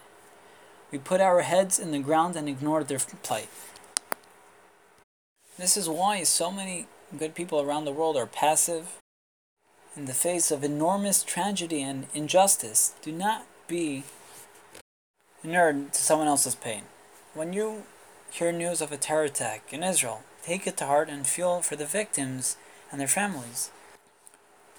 we 0.91 0.97
put 0.97 1.21
our 1.21 1.43
heads 1.43 1.79
in 1.79 1.91
the 1.91 1.99
ground 1.99 2.35
and 2.35 2.49
ignore 2.49 2.83
their 2.83 2.99
plight. 2.99 3.47
This 5.57 5.77
is 5.77 5.87
why 5.87 6.23
so 6.23 6.51
many 6.51 6.87
good 7.17 7.35
people 7.35 7.61
around 7.61 7.85
the 7.85 7.91
world 7.91 8.17
are 8.17 8.25
passive 8.25 8.97
in 9.95 10.05
the 10.05 10.13
face 10.13 10.51
of 10.51 10.63
enormous 10.63 11.23
tragedy 11.23 11.81
and 11.81 12.07
injustice. 12.13 12.93
Do 13.01 13.11
not 13.11 13.45
be 13.67 14.03
inured 15.43 15.93
to 15.93 16.01
someone 16.01 16.27
else's 16.27 16.55
pain. 16.55 16.83
When 17.33 17.53
you 17.53 17.83
hear 18.31 18.51
news 18.51 18.81
of 18.81 18.91
a 18.91 18.97
terror 18.97 19.23
attack 19.23 19.73
in 19.73 19.83
Israel, 19.83 20.23
take 20.43 20.65
it 20.65 20.77
to 20.77 20.85
heart 20.85 21.09
and 21.09 21.27
feel 21.27 21.61
for 21.61 21.75
the 21.75 21.85
victims 21.85 22.57
and 22.91 22.99
their 22.99 23.07
families. 23.07 23.71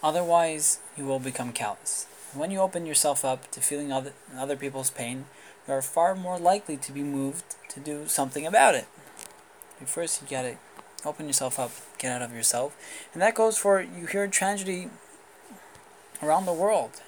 Otherwise, 0.03 0.81
you 0.97 1.05
will 1.05 1.19
become 1.21 1.53
callous. 1.53 2.07
When 2.35 2.51
you 2.51 2.61
open 2.61 2.87
yourself 2.87 3.25
up 3.25 3.51
to 3.51 3.61
feeling 3.61 3.93
other, 3.93 4.13
other 4.37 4.57
people's 4.57 4.91
pain, 4.91 5.27
you 5.69 5.75
are 5.75 5.83
far 5.83 6.15
more 6.15 6.39
likely 6.39 6.77
to 6.79 6.93
be 6.93 7.03
moved 7.03 7.45
to 7.69 7.81
do 7.81 8.09
something 8.09 8.47
about 8.47 8.75
it. 8.75 8.87
First, 9.85 10.23
you 10.23 10.29
gotta 10.29 10.57
Open 11.05 11.27
yourself 11.27 11.59
up. 11.59 11.73
Get 11.99 12.13
out 12.13 12.23
of 12.23 12.33
yourself. 12.33 12.77
And 13.13 13.21
that 13.23 13.35
goes 13.35 13.59
for 13.59 13.81
you 13.81 14.07
hear 14.07 14.27
tragedy 14.29 14.89
around 16.23 16.47
the 16.47 16.53
world. 16.53 17.03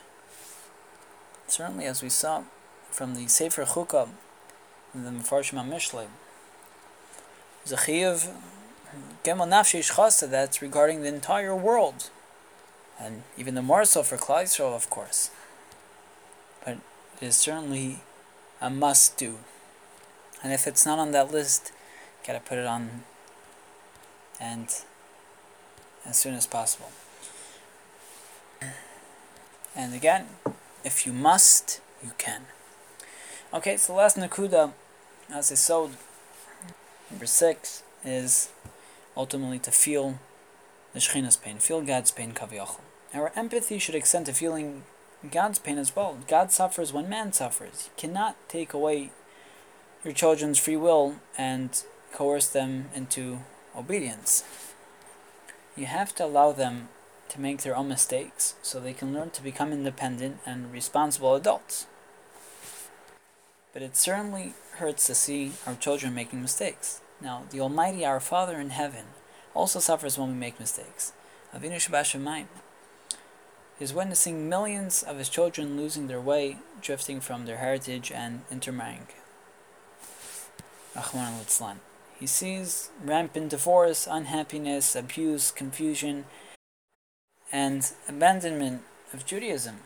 Certainly, 1.46 1.86
as 1.86 2.02
we 2.02 2.08
saw 2.08 2.42
from 2.90 3.14
the 3.14 3.28
Sefer 3.28 3.64
Chukah, 3.64 4.08
the 4.94 5.10
Mefarshim 5.10 5.62
HaMishlei, 5.62 6.06
Zachiyav 7.66 8.28
Gemel 9.24 9.48
Nafshi 9.48 10.30
that's 10.30 10.62
regarding 10.62 11.02
the 11.02 11.08
entire 11.08 11.54
world. 11.54 12.10
And 12.98 13.22
even 13.36 13.54
the 13.54 13.62
more 13.62 13.84
so 13.84 14.02
for 14.02 14.16
Klal 14.16 14.44
Yisrael, 14.44 14.74
of 14.74 14.88
course. 14.90 15.30
But 16.64 16.78
it 17.20 17.26
is 17.26 17.36
certainly 17.36 18.00
a 18.60 18.70
must 18.70 19.16
do. 19.16 19.38
And 20.42 20.52
if 20.52 20.66
it's 20.66 20.86
not 20.86 20.98
on 20.98 21.12
that 21.12 21.32
list, 21.32 21.72
gotta 22.26 22.40
put 22.40 22.58
it 22.58 22.66
on 22.66 23.04
and 24.44 24.68
as 26.06 26.16
soon 26.18 26.34
as 26.34 26.46
possible. 26.46 26.90
And 29.74 29.94
again, 29.94 30.26
if 30.84 31.06
you 31.06 31.12
must, 31.12 31.80
you 32.02 32.12
can. 32.18 32.42
Okay, 33.52 33.76
so 33.76 33.94
last 33.94 34.16
Nakuda, 34.16 34.72
as 35.32 35.50
I 35.50 35.54
said, 35.54 35.96
number 37.10 37.26
six, 37.26 37.82
is 38.04 38.50
ultimately 39.16 39.58
to 39.60 39.70
feel 39.70 40.18
the 40.92 41.00
Shechina's 41.00 41.36
pain, 41.36 41.58
feel 41.58 41.80
God's 41.80 42.10
pain, 42.10 42.32
Kaviyachal. 42.32 42.80
Our 43.14 43.32
empathy 43.34 43.78
should 43.78 43.94
extend 43.94 44.26
to 44.26 44.32
feeling 44.32 44.82
God's 45.30 45.58
pain 45.58 45.78
as 45.78 45.96
well. 45.96 46.18
God 46.28 46.52
suffers 46.52 46.92
when 46.92 47.08
man 47.08 47.32
suffers. 47.32 47.88
You 47.88 48.08
cannot 48.08 48.36
take 48.48 48.74
away 48.74 49.10
your 50.04 50.12
children's 50.12 50.58
free 50.58 50.76
will 50.76 51.16
and 51.38 51.82
coerce 52.12 52.46
them 52.46 52.90
into 52.94 53.40
obedience. 53.76 54.44
You 55.76 55.86
have 55.86 56.14
to 56.16 56.24
allow 56.24 56.52
them 56.52 56.88
to 57.28 57.40
make 57.40 57.62
their 57.62 57.76
own 57.76 57.88
mistakes 57.88 58.54
so 58.62 58.78
they 58.78 58.92
can 58.92 59.12
learn 59.12 59.30
to 59.30 59.42
become 59.42 59.72
independent 59.72 60.38
and 60.46 60.72
responsible 60.72 61.34
adults. 61.34 61.86
But 63.72 63.82
it 63.82 63.96
certainly 63.96 64.52
hurts 64.76 65.06
to 65.06 65.14
see 65.14 65.52
our 65.66 65.74
children 65.74 66.14
making 66.14 66.40
mistakes. 66.40 67.00
Now, 67.20 67.42
the 67.50 67.60
Almighty, 67.60 68.04
our 68.04 68.20
Father 68.20 68.60
in 68.60 68.70
heaven, 68.70 69.06
also 69.52 69.80
suffers 69.80 70.18
when 70.18 70.28
we 70.28 70.34
make 70.34 70.60
mistakes. 70.60 71.12
Avinu 71.54 71.76
Shabashamayim 71.76 72.46
is 73.80 73.92
witnessing 73.92 74.48
millions 74.48 75.02
of 75.02 75.18
his 75.18 75.28
children 75.28 75.76
losing 75.76 76.06
their 76.06 76.20
way, 76.20 76.58
drifting 76.80 77.20
from 77.20 77.46
their 77.46 77.56
heritage 77.56 78.12
and 78.12 78.42
intermarrying. 78.50 79.06
He 82.18 82.26
sees 82.26 82.90
rampant 83.04 83.50
divorce, 83.50 84.06
unhappiness, 84.10 84.94
abuse, 84.94 85.50
confusion, 85.50 86.24
and 87.52 87.90
abandonment 88.08 88.82
of 89.12 89.26
Judaism. 89.26 89.76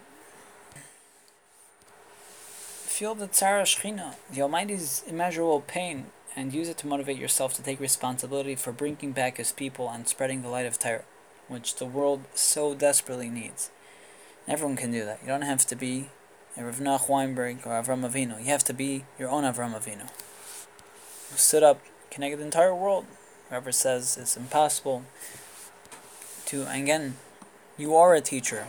Feel 2.86 3.14
the 3.14 3.28
Tzara 3.28 3.62
Shechina, 3.62 4.14
the 4.30 4.42
Almighty's 4.42 5.02
immeasurable 5.06 5.60
pain, 5.60 6.06
and 6.34 6.52
use 6.52 6.68
it 6.68 6.78
to 6.78 6.86
motivate 6.86 7.18
yourself 7.18 7.54
to 7.54 7.62
take 7.62 7.80
responsibility 7.80 8.54
for 8.54 8.72
bringing 8.72 9.12
back 9.12 9.36
His 9.36 9.52
people 9.52 9.88
and 9.88 10.08
spreading 10.08 10.42
the 10.42 10.48
light 10.48 10.66
of 10.66 10.78
Torah, 10.78 11.04
which 11.46 11.76
the 11.76 11.86
world 11.86 12.22
so 12.34 12.74
desperately 12.74 13.28
needs. 13.28 13.70
Everyone 14.46 14.76
can 14.76 14.90
do 14.90 15.04
that. 15.04 15.20
You 15.22 15.28
don't 15.28 15.42
have 15.42 15.66
to 15.66 15.76
be 15.76 16.08
a 16.56 16.64
Rav 16.64 16.80
Nach 16.80 17.08
Weinberg 17.08 17.58
or 17.66 17.70
Avram 17.70 18.08
Avinu. 18.08 18.40
You 18.40 18.46
have 18.46 18.64
to 18.64 18.72
be 18.72 19.04
your 19.18 19.28
own 19.28 19.44
Avram 19.44 19.78
Avinu. 19.78 20.08
Stood 21.36 21.62
up, 21.62 21.80
connected 22.10 22.38
the 22.38 22.44
entire 22.44 22.74
world. 22.74 23.06
Whoever 23.48 23.72
says 23.72 24.18
it's 24.20 24.36
impossible 24.36 25.04
to, 26.46 26.70
again, 26.70 27.16
you 27.76 27.94
are 27.94 28.14
a 28.14 28.20
teacher 28.20 28.66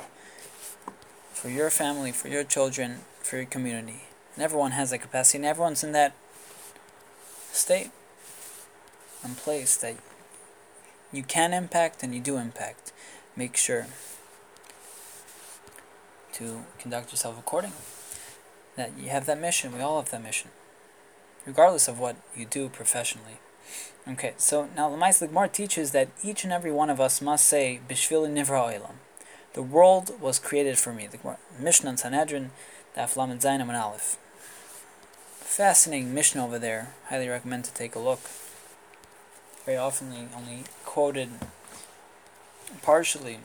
for 1.33 1.49
your 1.49 1.69
family, 1.69 2.11
for 2.11 2.27
your 2.27 2.43
children, 2.43 2.99
for 3.21 3.37
your 3.37 3.45
community. 3.45 4.03
And 4.35 4.43
everyone 4.43 4.71
has 4.71 4.91
that 4.91 5.01
capacity, 5.01 5.39
and 5.39 5.45
everyone's 5.45 5.83
in 5.83 5.91
that 5.93 6.13
state 7.51 7.91
and 9.23 9.35
place 9.35 9.75
that 9.77 9.95
you 11.11 11.23
can 11.23 11.53
impact 11.53 12.03
and 12.03 12.13
you 12.13 12.21
do 12.21 12.37
impact. 12.37 12.93
Make 13.35 13.57
sure 13.57 13.87
to 16.33 16.65
conduct 16.77 17.11
yourself 17.11 17.37
accordingly. 17.37 17.77
That 18.75 18.91
you 18.97 19.09
have 19.09 19.25
that 19.25 19.39
mission. 19.41 19.73
We 19.73 19.81
all 19.81 19.99
have 19.99 20.11
that 20.11 20.23
mission, 20.23 20.51
regardless 21.45 21.87
of 21.87 21.99
what 21.99 22.15
you 22.35 22.45
do 22.45 22.69
professionally. 22.69 23.39
Okay, 24.07 24.33
so 24.37 24.69
now 24.75 24.89
Lamais 24.89 25.21
Ligmar 25.21 25.51
teaches 25.51 25.91
that 25.91 26.09
each 26.23 26.43
and 26.43 26.53
every 26.53 26.71
one 26.71 26.89
of 26.89 26.99
us 26.99 27.21
must 27.21 27.45
say 27.45 27.79
Bishvil 27.87 28.27
Nivra 28.27 28.79
Olam. 28.79 28.95
The 29.53 29.61
world 29.61 30.19
was 30.21 30.39
created 30.39 30.77
for 30.77 30.93
me. 30.93 31.07
The 31.07 31.37
Mishnah 31.59 31.89
and 31.89 31.99
Sanhedrin, 31.99 32.51
Daf 32.95 33.17
Lamed 33.17 33.41
Zayin 33.41 33.61
and 33.61 33.71
Aleph. 33.71 34.17
Fascinating 35.39 36.13
Mishnah 36.13 36.45
over 36.45 36.59
there. 36.59 36.93
Highly 37.09 37.27
recommend 37.27 37.65
to 37.65 37.73
take 37.73 37.95
a 37.95 37.99
look. 37.99 38.21
Very 39.65 39.77
often 39.77 40.29
only 40.35 40.63
quoted 40.85 41.29
partially, 42.81 43.39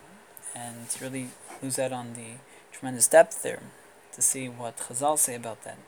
and 0.55 0.87
really 1.01 1.29
lose 1.63 1.79
out 1.79 1.93
on 1.93 2.15
the 2.15 2.39
tremendous 2.73 3.07
depth 3.07 3.43
there 3.43 3.61
to 4.13 4.23
see 4.23 4.49
what 4.49 4.77
Chazal 4.77 5.19
say 5.19 5.35
about 5.35 5.65
that. 5.65 5.79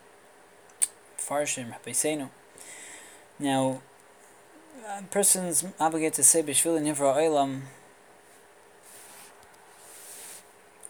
Farshim, 1.26 1.74
Rabbeinu. 1.74 2.28
Now, 3.38 3.82
a 4.86 5.02
person's 5.02 5.64
obligated 5.80 6.14
to 6.14 6.22
say 6.22 6.42
Bishvil 6.42 6.80
Nivra 6.80 7.16
Olam. 7.16 7.62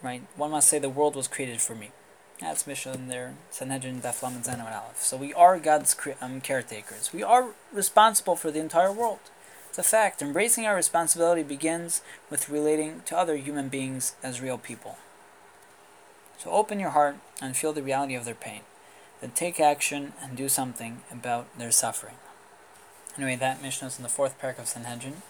Right, 0.03 0.21
one 0.35 0.51
must 0.51 0.67
say 0.67 0.77
the 0.77 0.89
world 0.89 1.15
was 1.15 1.27
created 1.27 1.59
for 1.59 1.73
me. 1.73 1.91
That's 2.39 2.67
Mishnah 2.67 2.93
in 2.93 3.07
there, 3.07 3.33
Sanhedrin, 3.49 4.01
Daflam, 4.01 4.35
and 4.35 4.45
Zeno, 4.45 4.65
and 4.65 4.75
Aleph. 4.75 5.01
So 5.01 5.17
we 5.17 5.33
are 5.33 5.57
God's 5.57 5.95
um, 6.21 6.39
caretakers. 6.39 7.11
We 7.11 7.23
are 7.23 7.55
responsible 7.73 8.35
for 8.35 8.51
the 8.51 8.59
entire 8.59 8.91
world. 8.91 9.19
It's 9.69 9.79
a 9.79 9.83
fact. 9.83 10.21
Embracing 10.21 10.67
our 10.67 10.75
responsibility 10.75 11.41
begins 11.41 12.01
with 12.29 12.47
relating 12.47 13.01
to 13.05 13.17
other 13.17 13.37
human 13.37 13.69
beings 13.69 14.15
as 14.21 14.39
real 14.39 14.59
people. 14.59 14.97
So 16.37 16.51
open 16.51 16.79
your 16.79 16.91
heart 16.91 17.15
and 17.41 17.57
feel 17.57 17.73
the 17.73 17.81
reality 17.81 18.13
of 18.13 18.25
their 18.25 18.35
pain. 18.35 18.61
Then 19.21 19.31
take 19.31 19.59
action 19.59 20.13
and 20.21 20.37
do 20.37 20.47
something 20.47 21.01
about 21.11 21.47
their 21.57 21.71
suffering. 21.71 22.15
Anyway, 23.17 23.35
that 23.35 23.61
Mishnah 23.61 23.87
is 23.87 23.97
in 23.97 24.03
the 24.03 24.09
fourth 24.09 24.39
parak 24.39 24.59
of 24.59 24.67
Sanhedrin. 24.67 25.23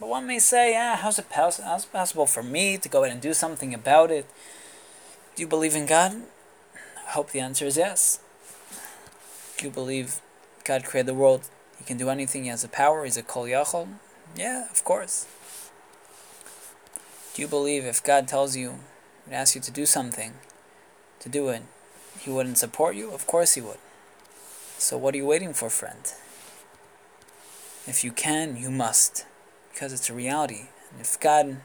But 0.00 0.08
one 0.08 0.26
may 0.26 0.38
say, 0.38 0.76
ah, 0.76 0.96
how's 0.96 1.18
it, 1.18 1.26
how's 1.30 1.58
it 1.58 1.92
possible 1.92 2.26
for 2.26 2.42
me 2.42 2.78
to 2.78 2.88
go 2.88 3.04
ahead 3.04 3.12
and 3.12 3.22
do 3.22 3.34
something 3.34 3.74
about 3.74 4.10
it? 4.10 4.26
Do 5.36 5.42
you 5.42 5.46
believe 5.46 5.76
in 5.76 5.86
God? 5.86 6.22
I 7.06 7.10
hope 7.10 7.30
the 7.30 7.40
answer 7.40 7.66
is 7.66 7.76
yes. 7.76 8.18
Do 9.56 9.66
you 9.66 9.70
believe 9.70 10.20
God 10.64 10.84
created 10.84 11.06
the 11.06 11.14
world? 11.14 11.48
He 11.78 11.84
can 11.84 11.96
do 11.96 12.08
anything. 12.08 12.44
He 12.44 12.50
has 12.50 12.62
the 12.62 12.68
power. 12.68 13.04
He's 13.04 13.16
a 13.16 13.22
kol 13.22 13.44
yachol. 13.44 13.88
Yeah, 14.36 14.68
of 14.70 14.82
course. 14.84 15.26
Do 17.34 17.42
you 17.42 17.48
believe 17.48 17.84
if 17.84 18.02
God 18.02 18.26
tells 18.26 18.56
you 18.56 18.80
would 19.26 19.34
ask 19.34 19.54
you 19.54 19.60
to 19.60 19.70
do 19.70 19.86
something, 19.86 20.34
to 21.20 21.28
do 21.28 21.48
it, 21.50 21.62
he 22.22 22.30
wouldn't 22.30 22.58
support 22.58 22.96
you? 22.96 23.12
Of 23.12 23.26
course 23.26 23.54
he 23.54 23.60
would. 23.60 23.78
So 24.78 24.96
what 24.96 25.14
are 25.14 25.18
you 25.18 25.26
waiting 25.26 25.52
for, 25.52 25.70
friend? 25.70 26.12
If 27.86 28.04
you 28.04 28.12
can, 28.12 28.56
you 28.56 28.70
must, 28.70 29.24
because 29.72 29.92
it's 29.92 30.10
a 30.10 30.14
reality. 30.14 30.68
And 30.92 31.00
if 31.00 31.18
God 31.18 31.58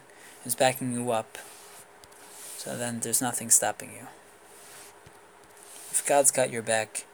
is 0.46 0.56
backing 0.56 0.94
you 0.94 1.12
up, 1.12 1.38
so 2.58 2.78
then 2.78 3.02
there's 3.02 3.22
nothing 3.22 3.50
stopping 3.50 3.92
you. 3.92 4.08
If 5.92 6.06
God's 6.06 6.32
got 6.32 6.52
your 6.52 6.62
back, 6.62 7.06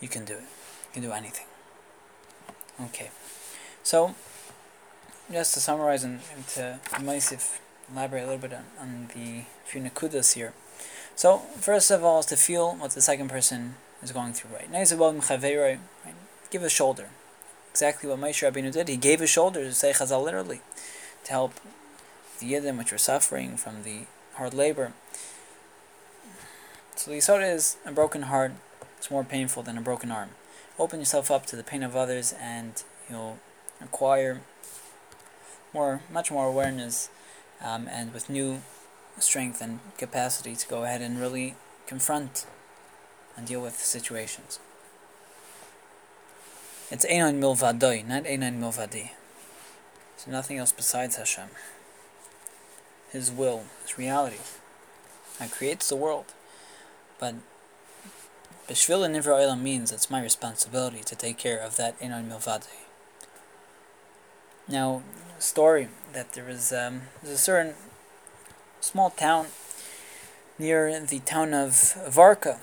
you 0.00 0.08
can 0.08 0.24
do 0.24 0.34
it. 0.34 0.40
You 0.40 0.92
can 0.94 1.02
do 1.02 1.12
anything. 1.12 1.46
Okay. 2.80 3.10
So, 3.82 4.14
just 5.30 5.54
to 5.54 5.60
summarize 5.60 6.04
and, 6.04 6.20
and 6.34 6.46
to 6.48 6.78
elaborate 7.90 8.22
a 8.22 8.26
little 8.26 8.40
bit 8.40 8.52
on, 8.52 8.64
on 8.78 9.08
the 9.14 9.44
few 9.64 9.80
nakudas 9.80 10.34
here. 10.34 10.52
So, 11.18 11.38
first 11.58 11.90
of 11.90 12.04
all, 12.04 12.20
is 12.20 12.26
to 12.26 12.36
feel 12.36 12.76
what 12.76 12.92
the 12.92 13.00
second 13.00 13.28
person 13.28 13.74
is 14.00 14.12
going 14.12 14.34
through, 14.34 14.54
right? 14.54 14.70
right? 14.72 16.14
Give 16.48 16.62
a 16.62 16.68
shoulder. 16.68 17.08
Exactly 17.72 18.08
what 18.08 18.20
Moshe 18.20 18.48
Rabbeinu 18.48 18.70
did. 18.70 18.86
He 18.86 18.96
gave 18.96 19.20
a 19.20 19.26
shoulder, 19.26 19.64
to 19.64 19.72
say 19.72 19.90
Chazal 19.90 20.22
literally, 20.22 20.60
to 21.24 21.32
help 21.32 21.54
the 22.38 22.52
Yidden 22.52 22.78
which 22.78 22.92
were 22.92 22.98
suffering 22.98 23.56
from 23.56 23.82
the 23.82 24.02
hard 24.34 24.54
labor. 24.54 24.92
So 26.94 27.10
the 27.10 27.16
Yisod 27.16 27.52
is 27.52 27.78
a 27.84 27.90
broken 27.90 28.22
heart 28.22 28.52
It's 28.96 29.10
more 29.10 29.24
painful 29.24 29.64
than 29.64 29.76
a 29.76 29.80
broken 29.80 30.12
arm. 30.12 30.30
Open 30.78 31.00
yourself 31.00 31.32
up 31.32 31.46
to 31.46 31.56
the 31.56 31.64
pain 31.64 31.82
of 31.82 31.96
others 31.96 32.32
and 32.40 32.80
you'll 33.10 33.40
acquire 33.80 34.40
more, 35.74 36.00
much 36.12 36.30
more 36.30 36.46
awareness 36.46 37.10
um, 37.60 37.88
and 37.90 38.14
with 38.14 38.30
new 38.30 38.62
strength 39.22 39.60
and 39.60 39.80
capacity 39.96 40.54
to 40.56 40.68
go 40.68 40.84
ahead 40.84 41.02
and 41.02 41.20
really 41.20 41.54
confront 41.86 42.46
and 43.36 43.46
deal 43.46 43.60
with 43.60 43.76
situations. 43.76 44.58
It's 46.90 47.04
Einon 47.06 47.38
Milvadoi, 47.38 48.06
not 48.06 48.24
Einon 48.24 48.58
Milvadi. 48.58 49.10
So 50.16 50.30
nothing 50.30 50.58
else 50.58 50.72
besides 50.72 51.16
Hashem. 51.16 51.48
His 53.12 53.30
will, 53.30 53.64
His 53.82 53.98
reality. 53.98 54.38
that 55.38 55.50
creates 55.50 55.88
the 55.88 55.96
world. 55.96 56.32
But 57.18 57.36
Bishvil 58.68 59.04
and 59.04 59.14
Nivra 59.14 59.60
means 59.60 59.92
it's 59.92 60.10
my 60.10 60.22
responsibility 60.22 61.02
to 61.04 61.14
take 61.14 61.38
care 61.38 61.58
of 61.58 61.76
that 61.76 61.98
Einon 62.00 62.28
Milvadi. 62.28 62.66
Now, 64.66 65.02
story 65.38 65.88
that 66.12 66.32
there 66.32 66.44
was, 66.44 66.72
um, 66.72 67.02
there's 67.22 67.34
a 67.34 67.38
certain 67.38 67.74
small 68.80 69.10
town 69.10 69.46
near 70.58 71.00
the 71.04 71.20
town 71.20 71.54
of 71.54 71.94
Varka, 72.08 72.58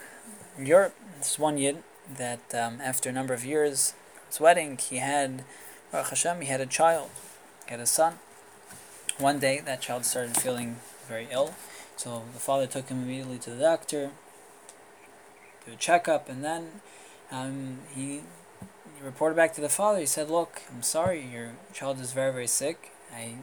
Europe. 0.60 0.96
This 1.18 1.40
one 1.40 1.58
yid 1.58 1.84
that 2.18 2.54
um, 2.54 2.80
after 2.82 3.10
a 3.10 3.14
number 3.14 3.34
of 3.34 3.46
years, 3.46 3.94
his 4.28 4.40
wedding, 4.40 4.78
he 4.78 4.98
had, 4.98 5.44
Baruch 5.92 6.10
Hashem, 6.10 6.42
he 6.42 6.48
had 6.48 6.62
a 6.62 6.66
child, 6.66 7.10
he 7.66 7.72
had 7.72 7.80
a 7.80 7.86
son. 7.86 8.20
One 9.18 9.40
day, 9.40 9.62
that 9.62 9.82
child 9.82 10.06
started 10.06 10.36
feeling 10.38 10.78
very 11.08 11.28
ill, 11.32 11.56
so 11.96 12.24
the 12.34 12.40
father 12.40 12.68
took 12.68 12.90
him 12.90 13.02
immediately 13.04 13.38
to 13.40 13.50
the 13.50 13.62
doctor, 13.62 14.12
do 15.66 15.72
a 15.72 15.76
checkup, 15.76 16.28
and 16.28 16.44
then 16.44 16.82
um, 17.32 17.80
he 17.96 18.22
reported 19.02 19.36
back 19.36 19.54
to 19.54 19.62
the 19.62 19.70
father. 19.70 20.00
He 20.00 20.06
said, 20.06 20.30
"Look, 20.30 20.64
I'm 20.70 20.84
sorry, 20.84 21.26
your 21.26 21.54
child 21.74 22.00
is 22.00 22.12
very, 22.12 22.32
very 22.32 22.48
sick. 22.48 22.92
I, 23.14 23.36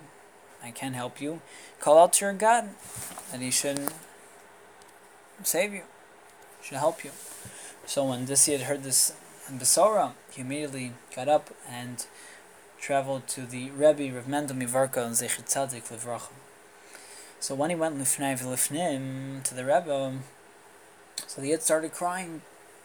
I 0.62 0.70
can't 0.70 0.94
help 0.94 1.20
you. 1.20 1.40
Call 1.80 1.98
out 1.98 2.12
to 2.14 2.24
your 2.24 2.34
God, 2.34 2.70
that 3.30 3.40
He 3.40 3.50
should 3.50 3.92
save 5.42 5.72
you, 5.72 5.82
should 6.62 6.78
help 6.78 7.04
you." 7.04 7.10
So 7.86 8.04
when 8.04 8.26
this 8.26 8.46
had 8.46 8.62
heard 8.62 8.84
this 8.84 9.12
in 9.48 9.58
Besora, 9.58 10.12
he 10.30 10.40
immediately 10.42 10.92
got 11.14 11.28
up 11.28 11.50
and 11.68 12.06
traveled 12.80 13.26
to 13.28 13.42
the 13.42 13.70
Rebbe 13.70 14.14
Rav 14.14 14.28
Mendel 14.28 14.56
Mivarka 14.56 15.04
and 15.04 15.14
Zechet 15.14 15.46
Tzadik 15.46 15.88
Livracha. 15.88 16.30
So 17.40 17.54
when 17.56 17.70
he 17.70 17.76
went 17.76 17.98
lifnei 17.98 19.42
to 19.42 19.54
the 19.54 19.64
Rebbe, 19.64 20.18
so 21.26 21.40
the 21.40 21.48
Yid 21.48 21.62
started 21.62 21.92
crying 21.92 22.42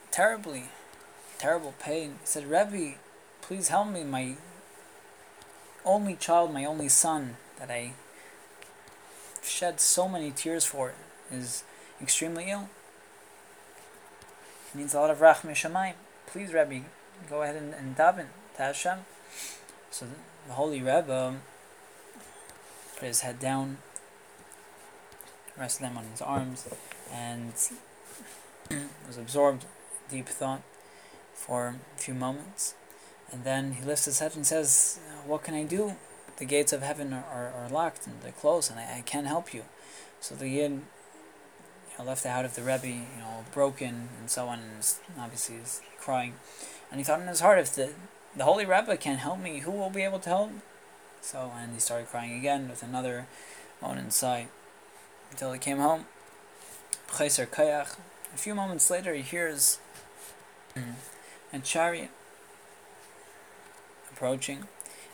terribly, 0.09 0.69
terrible 1.37 1.73
pain. 1.77 2.17
He 2.21 2.25
said, 2.25 2.45
Rebbe, 2.45 2.97
please 3.41 3.67
help 3.67 3.89
me. 3.89 4.03
My 4.03 4.35
only 5.85 6.15
child, 6.15 6.53
my 6.53 6.65
only 6.65 6.89
son, 6.89 7.37
that 7.60 7.72
I 7.72 7.93
shed 9.43 9.80
so 9.80 10.08
many 10.08 10.32
tears 10.32 10.65
for, 10.65 10.93
is 11.32 11.63
extremely 12.02 12.50
ill. 12.50 12.70
He 14.72 14.80
needs 14.80 14.93
a 14.93 15.00
lot 15.00 15.10
of 15.10 15.20
rachmi 15.20 15.52
shamayim. 15.52 15.93
Please, 16.28 16.54
Rabbi, 16.54 16.82
go 17.30 17.41
ahead 17.41 17.56
and, 17.56 17.74
and 17.74 17.96
daven 17.96 18.28
to 18.56 18.62
Hashem. 18.62 19.00
So 19.91 20.06
the, 20.06 20.12
the 20.48 20.54
holy 20.54 20.80
Rebbe 20.80 21.36
put 22.98 23.08
his 23.08 23.22
head 23.22 23.39
down, 23.39 23.78
rested 25.58 25.84
them 25.84 25.98
on 25.98 26.06
his 26.06 26.22
arms, 26.22 26.67
and 27.12 27.54
was 29.08 29.17
absorbed 29.17 29.65
deep 30.10 30.28
thought 30.28 30.62
for 31.34 31.76
a 31.96 32.00
few 32.00 32.13
moments. 32.13 32.76
And 33.32 33.43
then 33.43 33.74
he 33.74 33.84
lifts 33.84 34.06
his 34.06 34.20
head 34.20 34.36
and 34.36 34.46
says, 34.46 35.00
What 35.26 35.43
can 35.43 35.54
I 35.54 35.63
do? 35.63 35.96
The 36.38 36.45
gates 36.45 36.71
of 36.71 36.82
heaven 36.82 37.13
are, 37.13 37.26
are, 37.32 37.52
are 37.54 37.69
locked 37.69 38.08
and 38.08 38.21
they're 38.21 38.32
closed, 38.32 38.71
and 38.71 38.80
I, 38.80 38.97
I 38.97 39.02
can't 39.02 39.28
help 39.28 39.54
you. 39.54 39.63
So 40.19 40.36
the 40.36 40.50
Yid 40.50 40.71
you 40.71 40.82
know, 41.97 42.06
left 42.06 42.26
out 42.26 42.45
of 42.45 42.56
the 42.56 42.62
Rebbe, 42.62 42.88
you 42.88 43.19
know, 43.19 43.45
broken 43.52 44.10
and 44.19 44.30
so 44.30 44.47
on, 44.47 44.60
and 44.60 44.93
obviously 45.19 45.56
is 45.56 45.82
crying. 46.00 46.34
And 46.91 47.00
he 47.00 47.04
thought 47.04 47.21
in 47.21 47.28
his 47.28 47.39
heart, 47.39 47.60
if 47.60 47.73
the, 47.73 47.91
the 48.36 48.43
Holy 48.43 48.65
Rebbe 48.65 48.97
can't 48.97 49.19
help 49.19 49.39
me, 49.39 49.60
who 49.60 49.71
will 49.71 49.89
be 49.89 50.04
able 50.04 50.19
to 50.19 50.30
help? 50.30 50.52
So, 51.21 51.52
and 51.58 51.73
he 51.73 51.80
started 51.80 52.08
crying 52.08 52.38
again 52.38 52.69
with 52.69 52.84
another 52.84 53.28
moan 53.82 53.97
and 53.97 54.13
sigh 54.13 54.47
until 55.32 55.52
he 55.52 55.60
came 55.60 55.80
home. 55.80 56.06
Kayach. 57.10 57.97
A 58.34 58.38
few 58.38 58.54
moments 58.54 58.89
later, 58.89 59.13
he 59.13 59.21
hears 59.21 59.80
a 61.54 61.60
chariot 61.60 62.10
approaching, 64.12 64.67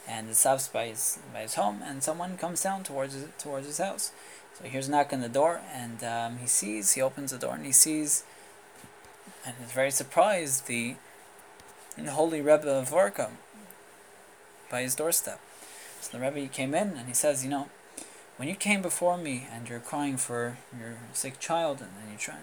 and 0.08 0.30
it 0.30 0.36
stops 0.36 0.68
by 0.68 0.88
his 0.88 1.20
by 1.34 1.42
his 1.42 1.56
home, 1.56 1.82
and 1.84 2.04
someone 2.04 2.38
comes 2.38 2.62
down 2.62 2.84
towards 2.84 3.14
his, 3.14 3.26
towards 3.38 3.68
his 3.68 3.78
house. 3.78 4.12
So 4.58 4.64
he 4.66 4.70
hears 4.70 4.88
a 4.88 4.92
knock 4.92 5.14
on 5.14 5.22
the 5.22 5.30
door, 5.30 5.62
and 5.74 6.04
um, 6.04 6.38
he 6.38 6.48
sees. 6.48 6.94
He 6.94 7.02
opens 7.02 7.32
the 7.32 7.38
door, 7.40 7.56
and 7.56 7.66
he 7.66 7.72
sees, 7.72 8.24
and 9.46 9.56
is 9.64 9.72
very 9.72 9.92
surprised 9.92 10.68
the 10.68 10.96
the 11.98 12.12
holy 12.12 12.42
Rebbe 12.42 12.70
of 12.70 12.90
Vorka 12.90 13.30
by 14.70 14.82
his 14.82 14.96
doorstep. 14.96 15.40
So 16.02 16.18
the 16.18 16.24
Rebbe 16.24 16.48
came 16.48 16.74
in, 16.74 16.98
and 16.98 17.08
he 17.08 17.14
says, 17.14 17.44
you 17.44 17.50
know, 17.50 17.70
when 18.38 18.50
you 18.50 18.56
came 18.56 18.82
before 18.82 19.18
me 19.18 19.48
and 19.54 19.70
you're 19.70 19.80
crying 19.80 20.18
for 20.18 20.58
your 20.78 20.98
sick 21.14 21.40
child, 21.40 21.82
and 21.82 21.92
then 21.98 22.12
you 22.12 22.18
try, 22.18 22.36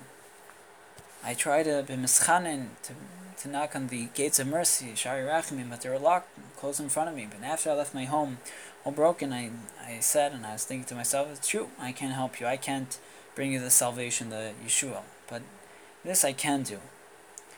I 1.22 1.35
try 1.35 1.62
to 1.62 1.80
uh, 1.80 1.83
be 1.83 1.94
mischanin 1.94 2.68
to 2.85 2.94
to 3.40 3.48
knock 3.48 3.74
on 3.74 3.87
the 3.87 4.09
gates 4.14 4.38
of 4.38 4.46
mercy, 4.46 4.94
Shari 4.94 5.22
Rachimim, 5.22 5.70
but 5.70 5.80
they 5.80 5.88
were 5.88 5.98
locked, 5.98 6.28
closed 6.59 6.78
in 6.78 6.90
front 6.90 7.09
of 7.09 7.16
me. 7.16 7.26
But 7.30 7.42
after 7.46 7.70
I 7.70 7.74
left 7.74 7.94
my 7.94 8.04
home, 8.04 8.37
all 8.85 8.92
broken, 8.92 9.33
I, 9.33 9.50
I 9.83 10.00
said, 10.00 10.33
and 10.33 10.44
I 10.44 10.52
was 10.52 10.64
thinking 10.64 10.85
to 10.88 10.94
myself, 10.94 11.28
it's 11.30 11.48
true, 11.48 11.70
I 11.78 11.92
can't 11.92 12.12
help 12.12 12.38
you. 12.38 12.46
I 12.46 12.59
can't 12.59 12.98
bring 13.35 13.52
you 13.52 13.59
the 13.59 13.70
salvation, 13.70 14.28
the 14.28 14.52
Yeshua. 14.62 15.02
But 15.26 15.40
this 16.04 16.22
I 16.22 16.35
can 16.35 16.64
do. 16.64 16.80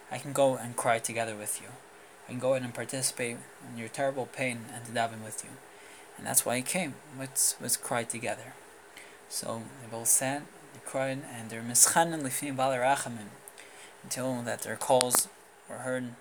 I 0.08 0.18
can 0.18 0.32
go 0.32 0.56
and 0.56 0.76
cry 0.76 1.00
together 1.00 1.34
with 1.34 1.60
you. 1.60 1.68
I 2.28 2.30
can 2.30 2.38
go 2.38 2.54
in 2.54 2.62
and 2.62 2.72
participate 2.72 3.38
in 3.68 3.78
your 3.78 3.88
terrible 3.88 4.26
pain 4.26 4.66
and 4.72 4.84
to 4.84 4.92
daven 4.92 5.24
with 5.24 5.42
you. 5.42 5.50
And 6.16 6.24
that's 6.24 6.46
why 6.46 6.54
I 6.54 6.62
came. 6.62 6.94
Let's, 7.18 7.56
let's 7.60 7.76
cry 7.76 8.04
together. 8.04 8.54
So 9.28 9.62
they 9.80 9.90
both 9.90 10.06
sat, 10.08 10.42
they 10.74 10.80
cried, 10.84 11.22
and 11.34 11.50
they're 11.50 11.62
mischanin 11.62 12.22
lifnim 12.22 12.54
balarachamim 12.54 13.41
until 14.02 14.42
that 14.42 14.62
their 14.62 14.76
calls 14.76 15.28
were 15.68 15.78
heard 15.78 16.02
in 16.02 16.16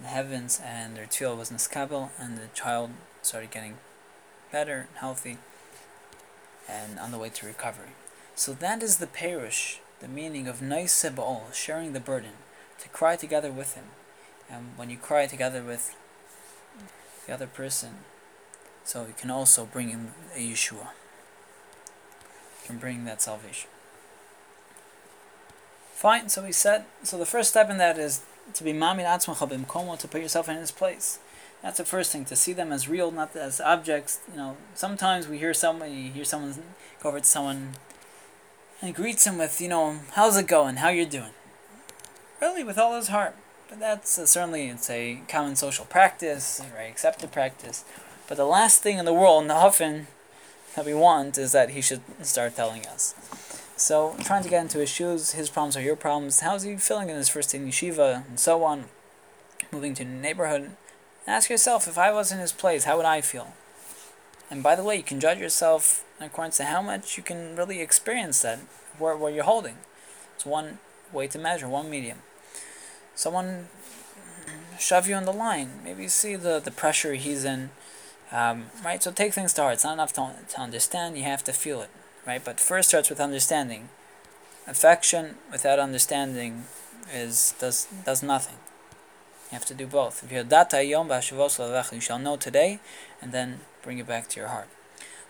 the 0.00 0.08
heavens, 0.08 0.60
and 0.64 0.96
their 0.96 1.06
tefillah 1.06 1.38
was 1.38 1.50
niskabel, 1.50 2.10
and 2.18 2.38
the 2.38 2.48
child 2.54 2.90
started 3.22 3.50
getting 3.50 3.76
better 4.50 4.86
and 4.88 4.96
healthy, 4.96 5.38
and 6.68 6.98
on 6.98 7.10
the 7.10 7.18
way 7.18 7.28
to 7.28 7.46
recovery. 7.46 7.90
So 8.34 8.52
that 8.54 8.82
is 8.82 8.96
the 8.96 9.06
perush, 9.06 9.78
the 10.00 10.08
meaning 10.08 10.48
of 10.48 10.60
naisebol, 10.60 11.52
sharing 11.52 11.92
the 11.92 12.00
burden, 12.00 12.32
to 12.78 12.88
cry 12.88 13.16
together 13.16 13.52
with 13.52 13.74
him. 13.74 13.84
And 14.50 14.72
when 14.76 14.90
you 14.90 14.96
cry 14.96 15.26
together 15.26 15.62
with 15.62 15.94
the 17.26 17.34
other 17.34 17.46
person, 17.46 17.98
so 18.84 19.02
you 19.02 19.14
can 19.16 19.30
also 19.30 19.66
bring 19.66 19.90
him 19.90 20.14
a 20.34 20.38
Yeshua. 20.38 20.88
You 22.62 22.66
can 22.66 22.78
bring 22.78 23.04
that 23.04 23.20
salvation. 23.20 23.68
Fine, 26.00 26.30
so 26.30 26.42
we 26.42 26.50
said, 26.50 26.86
so 27.02 27.18
the 27.18 27.26
first 27.26 27.50
step 27.50 27.68
in 27.68 27.76
that 27.76 27.98
is 27.98 28.22
to 28.54 28.64
be 28.64 28.72
mamin 28.72 29.04
atzmacha 29.04 29.46
b'mkomo, 29.46 29.98
to 29.98 30.08
put 30.08 30.22
yourself 30.22 30.48
in 30.48 30.56
his 30.56 30.70
place. 30.70 31.18
That's 31.62 31.76
the 31.76 31.84
first 31.84 32.10
thing, 32.10 32.24
to 32.24 32.36
see 32.36 32.54
them 32.54 32.72
as 32.72 32.88
real, 32.88 33.10
not 33.10 33.36
as 33.36 33.60
objects. 33.60 34.18
You 34.30 34.38
know, 34.38 34.56
sometimes 34.74 35.28
we 35.28 35.36
hear 35.36 35.52
someone, 35.52 35.92
you 35.92 36.10
hear 36.10 36.24
someone 36.24 36.54
go 37.02 37.10
over 37.10 37.20
to 37.20 37.26
someone 37.26 37.72
and 38.80 38.94
greets 38.94 39.26
him 39.26 39.36
with, 39.36 39.60
you 39.60 39.68
know, 39.68 39.98
how's 40.12 40.38
it 40.38 40.46
going, 40.46 40.76
how 40.76 40.88
you're 40.88 41.04
doing. 41.04 41.34
Really, 42.40 42.64
with 42.64 42.78
all 42.78 42.96
his 42.96 43.08
heart. 43.08 43.36
But 43.68 43.80
that's 43.80 44.18
uh, 44.18 44.24
certainly, 44.24 44.68
it's 44.68 44.88
a 44.88 45.20
common 45.28 45.54
social 45.54 45.84
practice, 45.84 46.62
right, 46.74 46.90
accepted 46.90 47.30
practice. 47.30 47.84
But 48.26 48.38
the 48.38 48.46
last 48.46 48.82
thing 48.82 48.96
in 48.96 49.04
the 49.04 49.12
world, 49.12 49.42
and 49.42 49.52
often 49.52 50.06
that 50.76 50.86
we 50.86 50.94
want, 50.94 51.36
is 51.36 51.52
that 51.52 51.72
he 51.72 51.82
should 51.82 52.00
start 52.22 52.56
telling 52.56 52.86
us. 52.86 53.14
So, 53.80 54.14
trying 54.22 54.42
to 54.42 54.50
get 54.50 54.60
into 54.60 54.78
his 54.78 54.90
shoes, 54.90 55.32
his 55.32 55.48
problems 55.48 55.74
are 55.74 55.80
your 55.80 55.96
problems. 55.96 56.40
How's 56.40 56.64
he 56.64 56.76
feeling 56.76 57.08
in 57.08 57.16
his 57.16 57.30
first 57.30 57.50
day 57.50 57.56
in 57.56 57.66
yeshiva, 57.66 58.28
and 58.28 58.38
so 58.38 58.62
on. 58.62 58.84
Moving 59.72 59.94
to 59.94 60.02
a 60.02 60.06
neighborhood. 60.06 60.72
Ask 61.26 61.48
yourself, 61.48 61.88
if 61.88 61.96
I 61.96 62.12
was 62.12 62.30
in 62.30 62.40
his 62.40 62.52
place, 62.52 62.84
how 62.84 62.98
would 62.98 63.06
I 63.06 63.22
feel? 63.22 63.54
And 64.50 64.62
by 64.62 64.76
the 64.76 64.84
way, 64.84 64.96
you 64.96 65.02
can 65.02 65.18
judge 65.18 65.38
yourself 65.38 66.04
according 66.20 66.52
to 66.52 66.66
how 66.66 66.82
much 66.82 67.16
you 67.16 67.22
can 67.22 67.56
really 67.56 67.80
experience 67.80 68.42
that, 68.42 68.58
where, 68.98 69.16
where 69.16 69.32
you're 69.32 69.44
holding. 69.44 69.78
It's 70.34 70.44
one 70.44 70.78
way 71.10 71.26
to 71.28 71.38
measure, 71.38 71.66
one 71.66 71.88
medium. 71.88 72.18
Someone 73.14 73.68
shove 74.78 75.08
you 75.08 75.14
on 75.14 75.24
the 75.24 75.32
line. 75.32 75.80
Maybe 75.82 76.02
you 76.02 76.10
see 76.10 76.36
the, 76.36 76.60
the 76.60 76.70
pressure 76.70 77.14
he's 77.14 77.46
in. 77.46 77.70
Um, 78.30 78.66
right? 78.84 79.02
So 79.02 79.10
take 79.10 79.32
things 79.32 79.54
to 79.54 79.62
heart. 79.62 79.74
It's 79.74 79.84
not 79.84 79.94
enough 79.94 80.12
to, 80.12 80.32
to 80.50 80.60
understand, 80.60 81.16
you 81.16 81.24
have 81.24 81.42
to 81.44 81.54
feel 81.54 81.80
it 81.80 81.88
right? 82.26 82.44
But 82.44 82.60
first 82.60 82.88
starts 82.88 83.10
with 83.10 83.20
understanding. 83.20 83.88
Affection 84.66 85.36
without 85.50 85.78
understanding 85.78 86.64
is 87.12 87.54
does 87.58 87.88
does 88.04 88.22
nothing. 88.22 88.56
You 89.50 89.56
have 89.56 89.66
to 89.66 89.74
do 89.74 89.86
both. 89.86 90.22
If 90.22 90.30
you're 90.30 90.44
you 91.92 92.00
shall 92.00 92.18
know 92.18 92.36
today, 92.36 92.78
and 93.20 93.32
then 93.32 93.60
bring 93.82 93.98
it 93.98 94.06
back 94.06 94.28
to 94.28 94.40
your 94.40 94.48
heart. 94.48 94.68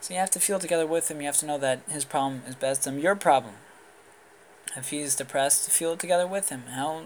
So 0.00 0.14
you 0.14 0.20
have 0.20 0.30
to 0.32 0.40
feel 0.40 0.58
together 0.58 0.86
with 0.86 1.10
him. 1.10 1.20
You 1.20 1.26
have 1.26 1.38
to 1.38 1.46
know 1.46 1.58
that 1.58 1.80
his 1.88 2.04
problem 2.04 2.42
is 2.46 2.54
best 2.54 2.84
than 2.84 3.00
your 3.00 3.14
problem. 3.14 3.54
If 4.76 4.90
he's 4.90 5.16
depressed, 5.16 5.70
feel 5.70 5.96
together 5.96 6.26
with 6.26 6.48
him. 6.50 6.64
How 6.74 7.04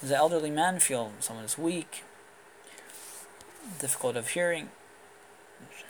does 0.00 0.10
the 0.10 0.16
elderly 0.16 0.50
man 0.50 0.78
feel? 0.80 1.12
Someone 1.20 1.44
is 1.44 1.58
weak, 1.58 2.04
difficult 3.80 4.16
of 4.16 4.28
hearing, 4.28 4.68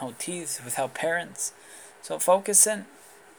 no 0.01 0.15
teeth, 0.19 0.61
without 0.65 0.95
parents. 0.95 1.53
So 2.05 2.19
focus 2.19 2.67
in, 2.67 2.85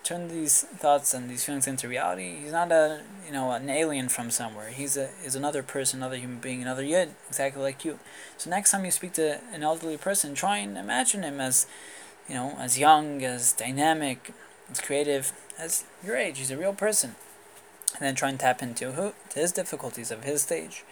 turn 0.03 0.27
these 0.27 0.63
thoughts 0.63 1.13
and 1.13 1.29
these 1.29 1.45
feelings 1.45 1.67
into 1.67 1.87
reality. 1.87 2.37
He's 2.41 2.51
not 2.51 2.71
a 2.71 3.01
you 3.23 3.31
know 3.31 3.51
an 3.51 3.69
alien 3.69 4.09
from 4.09 4.31
somewhere. 4.31 4.69
He's 4.69 4.97
a 4.97 5.09
is 5.23 5.35
another 5.35 5.61
person, 5.61 5.99
another 5.99 6.15
human 6.15 6.39
being, 6.39 6.63
another 6.63 6.81
yid, 6.81 7.11
exactly 7.27 7.61
like 7.61 7.85
you. 7.85 7.99
So 8.39 8.49
next 8.49 8.71
time 8.71 8.83
you 8.83 8.89
speak 8.89 9.13
to 9.13 9.39
an 9.53 9.61
elderly 9.61 9.97
person, 9.97 10.33
try 10.33 10.57
and 10.57 10.79
imagine 10.79 11.21
him 11.21 11.39
as 11.39 11.67
you 12.27 12.33
know 12.33 12.57
as 12.59 12.79
young, 12.79 13.23
as 13.23 13.53
dynamic, 13.53 14.33
as 14.71 14.81
creative 14.81 15.31
as 15.59 15.83
your 16.03 16.15
age. 16.15 16.39
He's 16.39 16.49
a 16.49 16.57
real 16.57 16.73
person, 16.73 17.13
and 17.93 18.01
then 18.01 18.15
try 18.15 18.29
and 18.29 18.39
tap 18.39 18.63
into 18.63 18.93
who 18.93 19.13
to 19.29 19.39
his 19.39 19.51
difficulties 19.51 20.09
of 20.09 20.23
his 20.23 20.41
stage, 20.41 20.83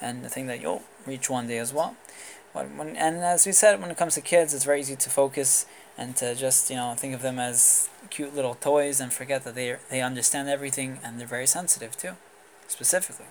and 0.00 0.24
the 0.24 0.28
thing 0.28 0.48
that 0.48 0.60
you'll 0.60 0.82
reach 1.06 1.30
one 1.30 1.46
day 1.46 1.58
as 1.58 1.72
well. 1.72 1.94
When, 2.52 2.76
when, 2.76 2.96
and 2.96 3.16
as 3.18 3.46
we 3.46 3.52
said, 3.52 3.80
when 3.80 3.90
it 3.90 3.96
comes 3.96 4.14
to 4.14 4.20
kids, 4.20 4.52
it's 4.52 4.64
very 4.64 4.80
easy 4.80 4.96
to 4.96 5.10
focus 5.10 5.66
and 5.96 6.16
to 6.16 6.34
just 6.34 6.70
you 6.70 6.76
know 6.76 6.94
think 6.96 7.14
of 7.14 7.22
them 7.22 7.38
as 7.38 7.88
cute 8.10 8.34
little 8.34 8.54
toys 8.54 9.00
and 9.00 9.12
forget 9.12 9.44
that 9.44 9.54
they 9.54 9.76
they 9.90 10.00
understand 10.00 10.48
everything 10.48 10.98
and 11.02 11.18
they're 11.18 11.26
very 11.26 11.46
sensitive 11.46 11.96
too, 11.96 12.12
specifically. 12.68 13.26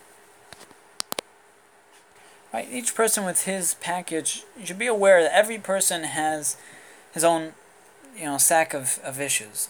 Right, 2.54 2.68
each 2.70 2.96
person 2.96 3.24
with 3.24 3.46
his 3.46 3.76
package, 3.76 4.44
you 4.60 4.66
should 4.66 4.80
be 4.80 4.88
aware 4.88 5.24
that 5.24 5.34
every 5.34 5.58
person 5.58 6.04
has 6.04 6.58
his 7.14 7.24
own, 7.24 7.54
you 8.18 8.26
know, 8.26 8.38
sack 8.38 8.74
of, 8.74 9.00
of 9.06 9.22
issues, 9.22 9.70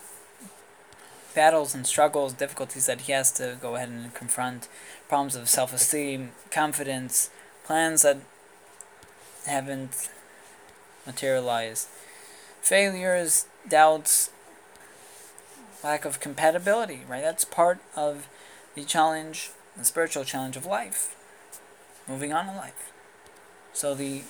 battles 1.36 1.76
and 1.76 1.86
struggles, 1.86 2.34
difficulties 2.34 2.88
that 2.88 3.02
he 3.02 3.12
has 3.12 3.32
to 3.34 3.58
go 3.62 3.76
ahead 3.76 3.90
and 3.90 4.16
confront, 4.16 4.68
problems 5.08 5.36
of 5.36 5.48
self-esteem, 5.48 6.32
confidence, 6.50 7.30
plans 7.64 8.02
that 8.02 8.18
haven't 9.46 10.10
materialized 11.06 11.88
failures, 12.62 13.48
doubts, 13.68 14.30
lack 15.84 16.06
of 16.06 16.20
compatibility, 16.20 17.02
right? 17.08 17.22
That's 17.22 17.44
part 17.44 17.80
of 17.96 18.28
the 18.76 18.84
challenge, 18.84 19.52
the 19.76 19.84
spiritual 19.84 20.24
challenge 20.24 20.56
of 20.56 20.66
life. 20.66 21.16
moving 22.08 22.34
on 22.34 22.50
in 22.50 22.56
life. 22.56 22.92
So 23.74 23.96
the 23.96 24.24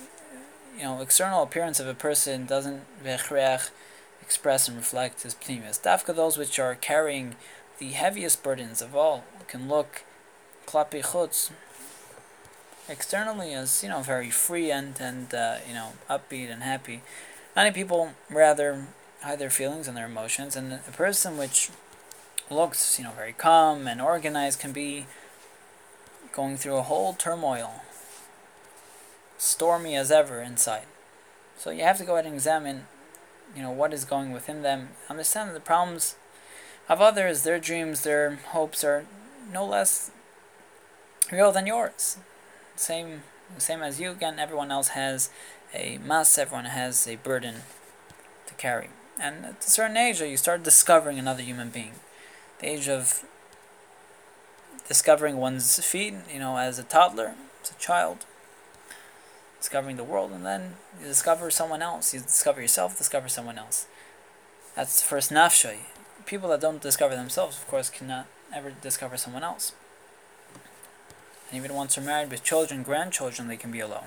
you 0.76 0.82
know 0.82 1.00
external 1.00 1.42
appearance 1.42 1.80
of 1.80 1.86
a 1.86 1.94
person 1.94 2.46
doesn't 2.46 2.82
express 4.22 4.68
and 4.68 4.76
reflect 4.76 5.22
his 5.22 5.34
pneumius. 5.34 5.80
Dafka 5.80 6.14
those 6.14 6.38
which 6.38 6.58
are 6.58 6.74
carrying 6.74 7.34
the 7.78 7.90
heaviest 7.90 8.42
burdens 8.42 8.80
of 8.80 8.94
all 8.94 9.24
can 9.48 9.68
look 9.68 10.04
klapi 10.66 11.02
chutz 11.02 11.50
externally 12.88 13.54
as 13.54 13.82
you 13.82 13.88
know 13.88 14.00
very 14.00 14.30
free 14.30 14.70
and 14.70 15.00
and 15.00 15.34
uh, 15.34 15.56
you 15.66 15.74
know 15.74 15.92
upbeat 16.08 16.50
and 16.50 16.62
happy. 16.62 17.02
Many 17.54 17.70
people 17.70 18.12
rather 18.30 18.86
hide 19.22 19.38
their 19.38 19.50
feelings 19.50 19.88
and 19.88 19.96
their 19.96 20.06
emotions, 20.06 20.56
and 20.56 20.72
a 20.72 20.92
person 20.92 21.36
which 21.36 21.70
looks 22.50 22.98
you 22.98 23.04
know 23.04 23.12
very 23.12 23.32
calm 23.32 23.86
and 23.86 24.00
organized 24.00 24.60
can 24.60 24.72
be 24.72 25.06
going 26.32 26.56
through 26.56 26.76
a 26.76 26.82
whole 26.82 27.12
turmoil, 27.12 27.82
stormy 29.38 29.94
as 29.94 30.10
ever 30.10 30.40
inside. 30.40 30.86
So 31.58 31.70
you 31.70 31.82
have 31.82 31.98
to 31.98 32.04
go 32.04 32.14
ahead 32.14 32.24
and 32.24 32.34
examine, 32.34 32.86
you 33.54 33.62
know, 33.62 33.70
what 33.70 33.92
is 33.92 34.04
going 34.04 34.32
within 34.32 34.62
them. 34.62 34.88
Understand 35.08 35.50
that 35.50 35.54
the 35.54 35.60
problems 35.60 36.16
of 36.88 37.00
others, 37.00 37.42
their 37.42 37.60
dreams, 37.60 38.02
their 38.02 38.36
hopes 38.48 38.82
are 38.82 39.06
no 39.52 39.64
less 39.64 40.10
real 41.30 41.52
than 41.52 41.66
yours. 41.66 42.16
Same, 42.82 43.22
same 43.58 43.80
as 43.80 44.00
you. 44.00 44.10
Again, 44.10 44.40
everyone 44.40 44.72
else 44.72 44.88
has 44.88 45.30
a 45.72 45.98
mass. 45.98 46.36
Everyone 46.36 46.64
has 46.64 47.06
a 47.06 47.14
burden 47.14 47.62
to 48.46 48.54
carry. 48.54 48.88
And 49.20 49.44
at 49.44 49.64
a 49.64 49.70
certain 49.70 49.96
age, 49.96 50.20
you 50.20 50.36
start 50.36 50.64
discovering 50.64 51.16
another 51.16 51.42
human 51.44 51.70
being. 51.70 51.92
The 52.58 52.66
age 52.66 52.88
of 52.88 53.24
discovering 54.88 55.36
one's 55.36 55.78
feet, 55.78 56.14
you 56.28 56.40
know, 56.40 56.56
as 56.56 56.80
a 56.80 56.82
toddler, 56.82 57.34
as 57.62 57.70
a 57.70 57.74
child, 57.74 58.26
discovering 59.60 59.96
the 59.96 60.02
world, 60.02 60.32
and 60.32 60.44
then 60.44 60.74
you 61.00 61.06
discover 61.06 61.52
someone 61.52 61.82
else. 61.82 62.12
You 62.12 62.18
discover 62.18 62.60
yourself, 62.60 62.98
discover 62.98 63.28
someone 63.28 63.58
else. 63.58 63.86
That's 64.74 65.00
the 65.00 65.06
first 65.06 65.30
nafshay. 65.30 65.76
People 66.26 66.48
that 66.48 66.60
don't 66.60 66.82
discover 66.82 67.14
themselves, 67.14 67.58
of 67.58 67.68
course, 67.68 67.90
cannot 67.90 68.26
ever 68.52 68.72
discover 68.82 69.16
someone 69.16 69.44
else. 69.44 69.70
And 71.52 71.62
even 71.62 71.76
once 71.76 71.96
they're 71.96 72.04
married 72.04 72.30
with 72.30 72.42
children, 72.42 72.82
grandchildren, 72.82 73.46
they 73.46 73.58
can 73.58 73.70
be 73.70 73.80
alone. 73.80 74.06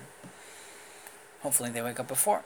Hopefully, 1.43 1.69
they 1.69 1.81
wake 1.83 1.99
up 1.99 2.07
before. 2.07 2.41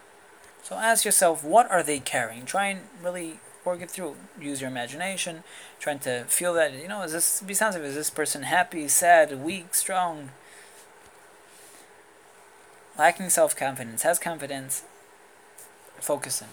So 0.61 0.75
ask 0.75 1.05
yourself, 1.05 1.41
what 1.41 1.71
are 1.71 1.81
they 1.81 1.99
carrying? 1.99 2.45
Try 2.45 2.67
and 2.67 2.81
really 3.01 3.39
work 3.63 3.81
it 3.81 3.89
through. 3.89 4.17
Use 4.41 4.59
your 4.59 4.69
imagination, 4.69 5.43
trying 5.79 5.99
to 5.99 6.25
feel 6.25 6.53
that, 6.55 6.73
you 6.73 6.89
know, 6.89 7.01
is 7.03 7.13
this, 7.13 7.39
be 7.39 7.53
sensitive, 7.53 7.87
is 7.87 7.95
this 7.95 8.09
person 8.09 8.43
happy, 8.43 8.89
sad, 8.89 9.41
weak, 9.41 9.73
strong? 9.73 10.31
Lacking 12.97 13.29
self 13.29 13.55
confidence, 13.55 14.01
has 14.01 14.19
confidence, 14.19 14.83
focus 16.01 16.41
him. 16.41 16.49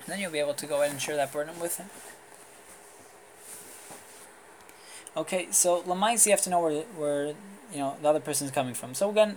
And 0.00 0.08
then 0.08 0.20
you'll 0.20 0.30
be 0.30 0.40
able 0.40 0.52
to 0.52 0.66
go 0.66 0.82
ahead 0.82 0.90
and 0.90 1.00
share 1.00 1.16
that 1.16 1.32
burden 1.32 1.58
with 1.58 1.78
him. 1.78 1.86
Okay, 5.14 5.48
so 5.50 5.82
Lamais, 5.82 6.24
you 6.24 6.32
have 6.32 6.40
to 6.42 6.50
know 6.50 6.60
where, 6.60 6.82
where 6.96 7.26
you 7.72 7.78
know 7.78 7.96
the 8.00 8.08
other 8.08 8.20
person 8.20 8.46
is 8.46 8.50
coming 8.52 8.74
from. 8.74 8.94
So 8.94 9.10
again, 9.10 9.36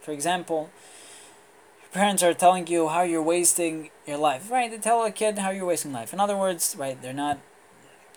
for 0.00 0.12
example, 0.12 0.70
parents 1.92 2.22
are 2.22 2.32
telling 2.32 2.66
you 2.68 2.88
how 2.88 3.02
you're 3.02 3.22
wasting 3.22 3.90
your 4.06 4.18
life, 4.18 4.50
right? 4.50 4.70
They 4.70 4.78
tell 4.78 5.04
a 5.04 5.10
kid 5.10 5.38
how 5.38 5.50
you're 5.50 5.66
wasting 5.66 5.92
life. 5.92 6.12
In 6.12 6.20
other 6.20 6.36
words, 6.36 6.76
right, 6.78 7.00
they're 7.00 7.12
not, 7.12 7.38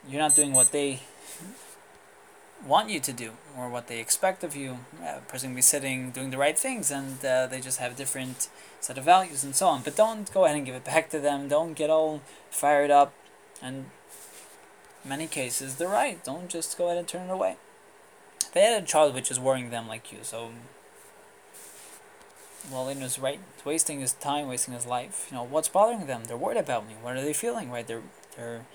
you're 0.07 0.21
not 0.21 0.35
doing 0.35 0.53
what 0.53 0.71
they 0.71 0.99
want 2.65 2.89
you 2.89 2.99
to 2.99 3.13
do 3.13 3.31
or 3.57 3.69
what 3.69 3.87
they 3.87 3.99
expect 3.99 4.43
of 4.43 4.55
you. 4.55 4.79
A 5.03 5.21
person 5.21 5.49
can 5.49 5.55
be 5.55 5.61
sitting 5.61 6.11
doing 6.11 6.29
the 6.29 6.37
right 6.37 6.59
things 6.59 6.91
and 6.91 7.23
uh, 7.25 7.47
they 7.47 7.61
just 7.61 7.79
have 7.79 7.95
different 7.95 8.49
set 8.81 8.97
of 8.97 9.05
values 9.05 9.43
and 9.43 9.55
so 9.55 9.67
on. 9.67 9.81
But 9.81 9.95
don't 9.95 10.31
go 10.33 10.45
ahead 10.45 10.57
and 10.57 10.65
give 10.65 10.75
it 10.75 10.83
back 10.83 11.09
to 11.11 11.19
them. 11.19 11.47
Don't 11.47 11.73
get 11.73 11.89
all 11.89 12.21
fired 12.51 12.91
up. 12.91 13.13
And 13.61 13.85
many 15.09 15.27
cases, 15.27 15.75
they're 15.75 15.89
right. 15.89 16.23
Don't 16.23 16.49
just 16.49 16.77
go 16.77 16.85
ahead 16.85 16.97
and 16.97 17.07
turn 17.07 17.29
it 17.29 17.33
away. 17.33 17.57
They 18.53 18.61
had 18.61 18.81
a 18.81 18.85
child 18.85 19.13
which 19.13 19.29
is 19.29 19.39
worrying 19.39 19.69
them 19.69 19.87
like 19.87 20.11
you, 20.11 20.19
so 20.21 20.51
well, 22.71 22.87
is 22.89 23.17
right, 23.17 23.39
wasting 23.65 23.99
his 23.99 24.13
time, 24.13 24.47
wasting 24.47 24.73
his 24.73 24.85
life. 24.85 25.27
You 25.31 25.37
know, 25.37 25.43
what's 25.43 25.69
bothering 25.69 26.05
them? 26.05 26.23
They're 26.25 26.37
worried 26.37 26.57
about 26.57 26.87
me. 26.87 26.93
What 27.01 27.15
are 27.15 27.21
they 27.21 27.33
feeling? 27.33 27.71
Right? 27.71 27.87
They're 27.87 28.03
they're 28.37 28.65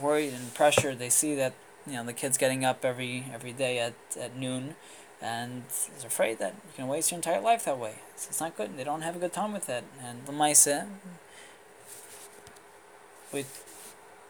worried 0.00 0.34
and 0.34 0.52
pressured. 0.54 0.98
They 0.98 1.08
see 1.08 1.34
that 1.36 1.54
you 1.86 1.94
know 1.94 2.04
the 2.04 2.12
kid's 2.12 2.36
getting 2.36 2.64
up 2.64 2.84
every 2.84 3.26
every 3.32 3.52
day 3.52 3.78
at, 3.78 3.94
at 4.20 4.36
noon, 4.36 4.74
and 5.22 5.64
is 5.96 6.04
afraid 6.04 6.38
that 6.40 6.54
you 6.66 6.72
can 6.76 6.88
waste 6.88 7.10
your 7.10 7.16
entire 7.16 7.40
life 7.40 7.64
that 7.64 7.78
way. 7.78 7.94
So 8.16 8.28
it's 8.28 8.40
not 8.40 8.56
good. 8.56 8.76
They 8.76 8.84
don't 8.84 9.02
have 9.02 9.16
a 9.16 9.18
good 9.18 9.32
time 9.32 9.52
with 9.52 9.68
it. 9.68 9.84
And 10.02 10.26
the 10.26 10.32
Maise, 10.32 10.66
eh, 10.66 10.84
with 13.32 13.67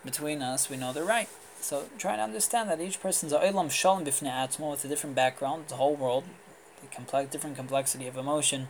between 0.05 0.43
us, 0.43 0.71
we 0.71 0.77
know 0.77 0.93
they're 0.93 1.05
right. 1.05 1.29
So 1.61 1.87
try 1.99 2.17
to 2.17 2.23
understand 2.23 2.71
that 2.71 2.81
each 2.81 3.01
person's 3.01 3.33
olam 3.33 3.71
shalom 3.71 4.05
b'fnei 4.05 4.31
atzmo 4.31 4.71
with 4.71 4.85
a 4.85 4.89
different 4.89 5.17
background, 5.17 5.65
the 5.69 5.75
whole 5.75 5.97
world, 5.97 6.25
the 6.81 6.87
complex, 6.89 7.31
different 7.31 7.57
complexity 7.57 8.07
of 8.07 8.17
emotion, 8.17 8.69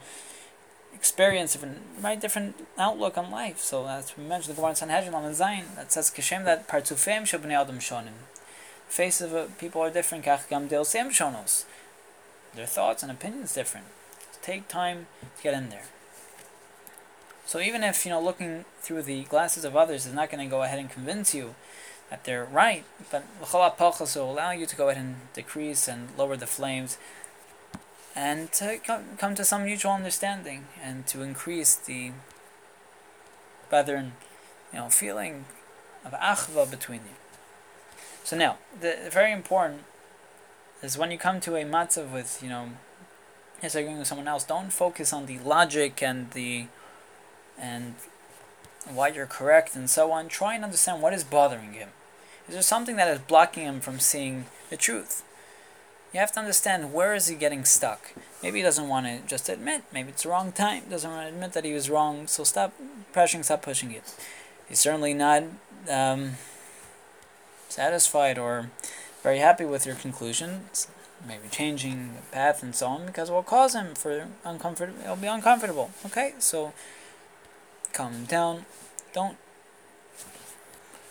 experience, 0.94 1.52
different, 1.52 1.78
right, 2.00 2.20
different 2.20 2.66
outlook 2.78 3.18
on 3.18 3.30
life. 3.30 3.58
So 3.58 3.86
as 3.86 4.16
we 4.16 4.24
mentioned, 4.24 4.56
the 4.56 4.56
Gemara 4.56 4.70
in 4.70 4.76
Sanhedrin 4.76 5.14
on 5.14 5.30
Zayin 5.32 5.74
that 5.76 5.92
says 5.92 6.10
Kashem 6.10 6.44
that 6.44 6.66
partufim 6.66 7.22
shabnei 7.22 7.60
adam 7.60 7.78
shonim. 7.78 8.18
Faces 8.88 9.32
of 9.32 9.58
people 9.58 9.82
are 9.82 9.90
different. 9.90 10.24
Kach 10.24 10.48
gam 10.48 10.68
shonos. 10.68 11.64
Their 12.54 12.66
thoughts 12.66 13.02
and 13.02 13.12
opinions 13.12 13.52
different. 13.52 13.86
So 14.32 14.38
take 14.40 14.66
time 14.68 15.06
to 15.36 15.42
get 15.42 15.54
in 15.54 15.68
there. 15.68 15.84
So 17.48 17.60
even 17.60 17.82
if 17.82 18.04
you 18.04 18.10
know 18.10 18.20
looking 18.20 18.66
through 18.82 19.04
the 19.04 19.22
glasses 19.24 19.64
of 19.64 19.74
others 19.74 20.04
is 20.04 20.12
not 20.12 20.30
going 20.30 20.46
to 20.46 20.50
go 20.50 20.64
ahead 20.64 20.78
and 20.78 20.90
convince 20.90 21.34
you 21.34 21.54
that 22.10 22.24
they're 22.24 22.44
right, 22.44 22.84
but 23.10 23.24
will 23.40 24.30
allow 24.30 24.50
you 24.50 24.66
to 24.66 24.76
go 24.76 24.90
ahead 24.90 25.02
and 25.02 25.16
decrease 25.32 25.88
and 25.88 26.10
lower 26.18 26.36
the 26.36 26.46
flames 26.46 26.98
and 28.14 28.52
to 28.52 28.78
come 29.16 29.34
to 29.34 29.46
some 29.46 29.64
mutual 29.64 29.92
understanding 29.92 30.66
and 30.82 31.06
to 31.06 31.22
increase 31.22 31.74
the 31.74 32.12
brethren, 33.70 34.12
you 34.70 34.80
know, 34.80 34.90
feeling 34.90 35.46
of 36.04 36.12
achva 36.12 36.70
between 36.70 37.00
you. 37.00 37.16
So 38.24 38.36
now, 38.36 38.58
the 38.78 39.08
very 39.10 39.32
important 39.32 39.84
is 40.82 40.98
when 40.98 41.10
you 41.10 41.16
come 41.16 41.40
to 41.40 41.56
a 41.56 41.64
matzav 41.64 42.12
with, 42.12 42.42
you 42.42 42.50
know, 42.50 42.72
disagreeing 43.62 44.00
with 44.00 44.06
someone 44.06 44.28
else, 44.28 44.44
don't 44.44 44.70
focus 44.70 45.14
on 45.14 45.24
the 45.24 45.38
logic 45.38 46.02
and 46.02 46.30
the 46.32 46.66
and 47.60 47.94
why 48.88 49.08
you're 49.08 49.26
correct 49.26 49.74
and 49.76 49.90
so 49.90 50.12
on. 50.12 50.28
Try 50.28 50.54
and 50.54 50.64
understand 50.64 51.02
what 51.02 51.12
is 51.12 51.24
bothering 51.24 51.72
him. 51.72 51.90
Is 52.48 52.54
there 52.54 52.62
something 52.62 52.96
that 52.96 53.08
is 53.08 53.18
blocking 53.18 53.64
him 53.64 53.80
from 53.80 54.00
seeing 54.00 54.46
the 54.70 54.76
truth? 54.76 55.22
You 56.12 56.20
have 56.20 56.32
to 56.32 56.40
understand 56.40 56.94
where 56.94 57.14
is 57.14 57.26
he 57.26 57.34
getting 57.34 57.64
stuck. 57.66 58.14
Maybe 58.42 58.60
he 58.60 58.64
doesn't 58.64 58.88
want 58.88 59.06
to 59.06 59.18
just 59.26 59.48
admit. 59.50 59.82
Maybe 59.92 60.08
it's 60.08 60.22
the 60.22 60.30
wrong 60.30 60.52
time. 60.52 60.84
Doesn't 60.88 61.10
want 61.10 61.28
to 61.28 61.34
admit 61.34 61.52
that 61.52 61.66
he 61.66 61.74
was 61.74 61.90
wrong. 61.90 62.26
So 62.26 62.44
stop 62.44 62.72
pressuring. 63.14 63.44
Stop 63.44 63.60
pushing 63.60 63.90
it. 63.92 64.04
He's 64.68 64.80
certainly 64.80 65.12
not 65.12 65.42
um, 65.90 66.32
satisfied 67.68 68.38
or 68.38 68.70
very 69.22 69.38
happy 69.38 69.66
with 69.66 69.84
your 69.84 69.96
conclusions. 69.96 70.88
Maybe 71.26 71.48
changing 71.50 72.14
the 72.14 72.22
path 72.32 72.62
and 72.62 72.74
so 72.74 72.86
on 72.86 73.06
because 73.06 73.28
it 73.28 73.32
will 73.32 73.42
cause 73.42 73.74
him 73.74 73.94
for 73.94 74.28
uncomfortable. 74.44 75.00
It'll 75.02 75.16
be 75.16 75.26
uncomfortable. 75.26 75.90
Okay, 76.06 76.34
so 76.38 76.72
calm 77.98 78.24
down. 78.26 78.64
Don't 79.12 79.36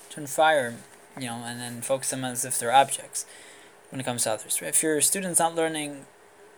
turn 0.10 0.26
fire, 0.26 0.76
you 1.20 1.26
know, 1.26 1.44
and 1.46 1.60
then 1.60 1.82
focus 1.82 2.12
them 2.12 2.24
as 2.24 2.46
if 2.46 2.58
they're 2.58 2.72
objects 2.72 3.26
when 3.90 4.00
it 4.00 4.06
comes 4.06 4.24
to 4.24 4.32
others. 4.32 4.60
If 4.62 4.82
your 4.82 5.02
student's 5.02 5.40
not 5.40 5.54
learning, 5.54 6.06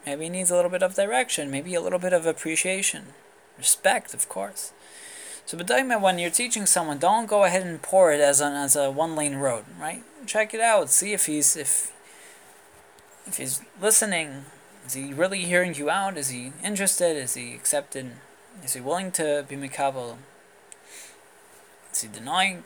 maybe 0.05 0.25
he 0.25 0.29
needs 0.29 0.51
a 0.51 0.55
little 0.55 0.69
bit 0.69 0.83
of 0.83 0.93
direction, 0.93 1.49
maybe 1.49 1.73
a 1.73 1.81
little 1.81 1.97
bit 1.97 2.13
of 2.13 2.27
appreciation, 2.27 3.07
respect, 3.57 4.13
of 4.13 4.29
course. 4.29 4.71
So, 5.47 5.57
but 5.57 5.67
when 5.99 6.19
you're 6.19 6.29
teaching 6.29 6.67
someone, 6.67 6.99
don't 6.99 7.25
go 7.25 7.43
ahead 7.43 7.65
and 7.65 7.81
pour 7.81 8.11
it 8.11 8.21
as 8.21 8.39
an 8.39 8.53
as 8.53 8.75
a 8.75 8.91
one 8.91 9.15
lane 9.15 9.37
road, 9.37 9.65
right? 9.81 10.03
Check 10.27 10.53
it 10.53 10.61
out. 10.61 10.91
See 10.91 11.11
if 11.11 11.25
he's 11.25 11.57
if 11.57 11.91
if 13.25 13.37
he's 13.37 13.61
listening. 13.81 14.45
Is 14.85 14.93
he 14.93 15.11
really 15.11 15.45
hearing 15.45 15.73
you 15.73 15.89
out? 15.89 16.17
Is 16.17 16.29
he 16.29 16.53
interested? 16.63 17.17
Is 17.17 17.33
he 17.33 17.55
accepted? 17.55 18.11
Is 18.63 18.73
he 18.73 18.81
willing 18.81 19.11
to 19.13 19.45
be 19.47 19.55
mikabel? 19.55 20.17
Is 21.91 22.01
he 22.01 22.07
denying? 22.07 22.65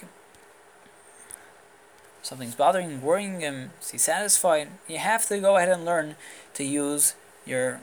something's 2.23 2.55
bothering 2.55 3.01
worrying 3.01 3.41
him, 3.41 3.71
is 3.81 3.91
he 3.91 3.97
satisfied? 3.97 4.69
You 4.87 4.97
have 4.97 5.27
to 5.27 5.39
go 5.39 5.57
ahead 5.57 5.69
and 5.69 5.85
learn 5.85 6.15
to 6.55 6.63
use 6.63 7.15
your 7.45 7.81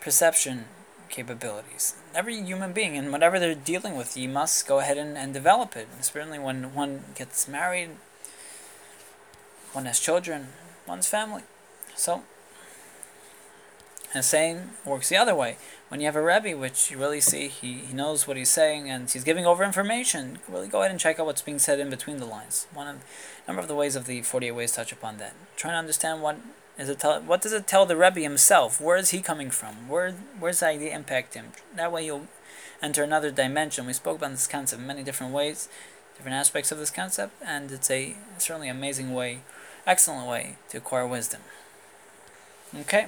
perception 0.00 0.66
capabilities. 1.08 1.94
Every 2.14 2.40
human 2.42 2.72
being 2.72 2.96
and 2.96 3.10
whatever 3.10 3.40
they're 3.40 3.54
dealing 3.54 3.96
with, 3.96 4.16
you 4.16 4.28
must 4.28 4.68
go 4.68 4.78
ahead 4.80 4.98
and, 4.98 5.16
and 5.16 5.32
develop 5.32 5.76
it. 5.76 5.88
Especially 5.98 6.38
when 6.38 6.74
one 6.74 7.04
gets 7.14 7.48
married, 7.48 7.90
one 9.72 9.86
has 9.86 9.98
children, 9.98 10.48
one's 10.86 11.08
family. 11.08 11.42
So, 11.96 12.22
and 14.14 14.22
the 14.22 14.26
same 14.26 14.70
works 14.84 15.08
the 15.08 15.16
other 15.16 15.34
way. 15.34 15.56
When 15.88 16.00
you 16.00 16.06
have 16.06 16.14
a 16.14 16.22
Rebbe, 16.22 16.56
which 16.56 16.90
you 16.90 16.98
really 16.98 17.20
see, 17.20 17.48
he, 17.48 17.78
he 17.78 17.92
knows 17.92 18.28
what 18.28 18.36
he's 18.36 18.48
saying 18.48 18.88
and 18.88 19.10
he's 19.10 19.24
giving 19.24 19.44
over 19.44 19.64
information, 19.64 20.38
really 20.48 20.68
go 20.68 20.80
ahead 20.80 20.92
and 20.92 21.00
check 21.00 21.18
out 21.18 21.26
what's 21.26 21.42
being 21.42 21.58
said 21.58 21.80
in 21.80 21.90
between 21.90 22.18
the 22.18 22.26
lines. 22.26 22.68
One 22.72 22.86
of 22.86 23.04
number 23.48 23.60
of 23.60 23.68
the 23.68 23.74
ways 23.74 23.96
of 23.96 24.06
the 24.06 24.22
48 24.22 24.52
ways 24.52 24.72
touch 24.72 24.92
upon 24.92 25.18
that. 25.18 25.34
Trying 25.56 25.74
to 25.74 25.78
understand 25.78 26.22
what 26.22 26.38
is 26.78 26.88
it 26.88 27.00
tell, 27.00 27.20
what 27.20 27.42
does 27.42 27.52
it 27.52 27.66
tell 27.66 27.86
the 27.86 27.96
Rebbe 27.96 28.20
himself? 28.20 28.80
Where 28.80 28.96
is 28.96 29.10
he 29.10 29.20
coming 29.20 29.50
from? 29.50 29.88
Where 29.88 30.12
where's 30.38 30.60
the 30.60 30.68
idea 30.68 30.94
impact 30.94 31.34
him? 31.34 31.46
That 31.74 31.90
way 31.90 32.06
you'll 32.06 32.28
enter 32.80 33.02
another 33.02 33.32
dimension. 33.32 33.86
We 33.86 33.92
spoke 33.94 34.18
about 34.18 34.30
this 34.30 34.46
concept 34.46 34.80
in 34.80 34.86
many 34.86 35.02
different 35.02 35.32
ways, 35.32 35.68
different 36.16 36.36
aspects 36.36 36.70
of 36.70 36.78
this 36.78 36.90
concept, 36.90 37.34
and 37.44 37.70
it's 37.72 37.90
a 37.90 38.16
certainly 38.38 38.68
amazing 38.68 39.12
way, 39.12 39.40
excellent 39.86 40.28
way 40.28 40.56
to 40.70 40.78
acquire 40.78 41.06
wisdom. 41.06 41.40
Okay. 42.74 43.06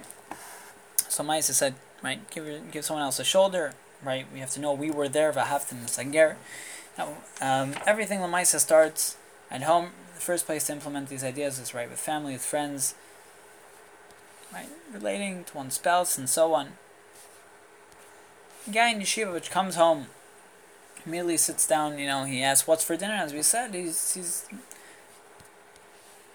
So 1.17 1.25
Maisa 1.25 1.55
said, 1.55 1.77
right, 2.03 2.21
give 2.31 2.45
give 2.71 2.85
someone 2.85 3.03
else 3.03 3.19
a 3.19 3.25
shoulder, 3.25 3.73
right? 4.05 4.27
We 4.35 4.41
have 4.41 4.51
to 4.51 4.61
know 4.61 4.75
we 4.75 4.91
were 4.91 5.09
there, 5.09 5.33
v'ahavtim 5.33 5.89
sager. 5.89 6.37
Now, 6.99 7.15
um, 7.41 7.75
everything 7.87 8.19
Lamaisa 8.19 8.61
starts 8.61 9.17
at 9.51 9.63
home. 9.63 9.93
The 10.15 10.21
first 10.21 10.45
place 10.45 10.67
to 10.67 10.75
implement 10.75 11.09
these 11.09 11.25
ideas 11.25 11.59
is 11.59 11.73
right 11.73 11.89
with 11.89 11.99
family, 11.99 12.35
with 12.35 12.45
friends, 12.45 12.95
right, 14.53 14.69
relating 14.93 15.45
to 15.45 15.57
one's 15.57 15.77
spouse 15.77 16.19
and 16.19 16.29
so 16.29 16.53
on. 16.53 16.73
A 18.69 18.71
guy 18.71 18.91
in 18.91 19.01
yeshiva 19.01 19.33
which 19.33 19.51
comes 19.51 19.75
home, 19.77 20.09
immediately 21.07 21.39
sits 21.39 21.67
down. 21.67 21.99
You 21.99 22.09
know, 22.09 22.25
he 22.25 22.43
asks, 22.43 22.69
"What's 22.69 22.85
for 22.85 22.95
dinner?" 22.95 23.15
As 23.15 23.33
we 23.33 23.41
said, 23.41 23.73
he's 23.73 24.13
he's 24.13 24.45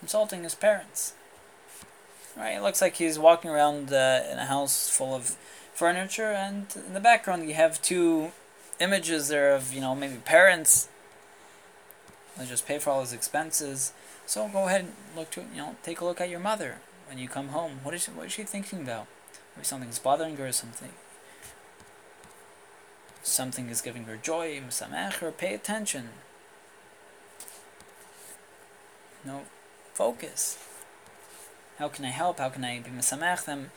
insulting 0.01 0.41
his 0.41 0.55
parents. 0.55 1.13
Right, 2.37 2.55
it 2.55 2.61
looks 2.61 2.81
like 2.81 2.95
he's 2.95 3.19
walking 3.19 3.51
around 3.51 3.91
uh, 3.91 4.23
in 4.31 4.39
a 4.39 4.45
house 4.45 4.89
full 4.89 5.13
of 5.13 5.35
furniture, 5.73 6.31
and 6.31 6.65
in 6.87 6.93
the 6.93 6.99
background 7.01 7.47
you 7.47 7.53
have 7.55 7.81
two 7.81 8.31
images 8.79 9.27
there 9.27 9.53
of 9.53 9.73
you 9.73 9.81
know 9.81 9.93
maybe 9.93 10.15
parents. 10.15 10.87
They 12.37 12.45
just 12.45 12.65
pay 12.65 12.79
for 12.79 12.91
all 12.91 13.01
his 13.01 13.11
expenses. 13.11 13.91
So 14.25 14.47
go 14.47 14.67
ahead 14.67 14.81
and 14.81 14.93
look 15.15 15.29
to 15.31 15.41
you 15.41 15.57
know 15.57 15.75
take 15.83 15.99
a 15.99 16.05
look 16.05 16.21
at 16.21 16.29
your 16.29 16.39
mother 16.39 16.77
when 17.09 17.17
you 17.17 17.27
come 17.27 17.49
home. 17.49 17.81
What 17.83 17.93
is 17.93 18.03
she, 18.03 18.11
what 18.11 18.27
is 18.27 18.31
she 18.31 18.43
thinking 18.43 18.79
about? 18.79 19.07
Maybe 19.55 19.65
something's 19.65 19.99
bothering 19.99 20.37
her 20.37 20.47
or 20.47 20.51
something. 20.53 20.91
Something 23.23 23.69
is 23.69 23.81
giving 23.81 24.05
her 24.05 24.17
joy, 24.17 24.59
or 25.21 25.31
pay 25.31 25.53
attention. 25.53 26.09
No, 29.25 29.41
focus. 29.93 30.57
How 31.81 31.89
can 31.89 32.05
I 32.05 32.09
help? 32.09 32.37
How 32.37 32.49
can 32.49 32.63
I 32.63 32.79
be 32.79 32.91
misamech 32.91 33.45
them? 33.45 33.71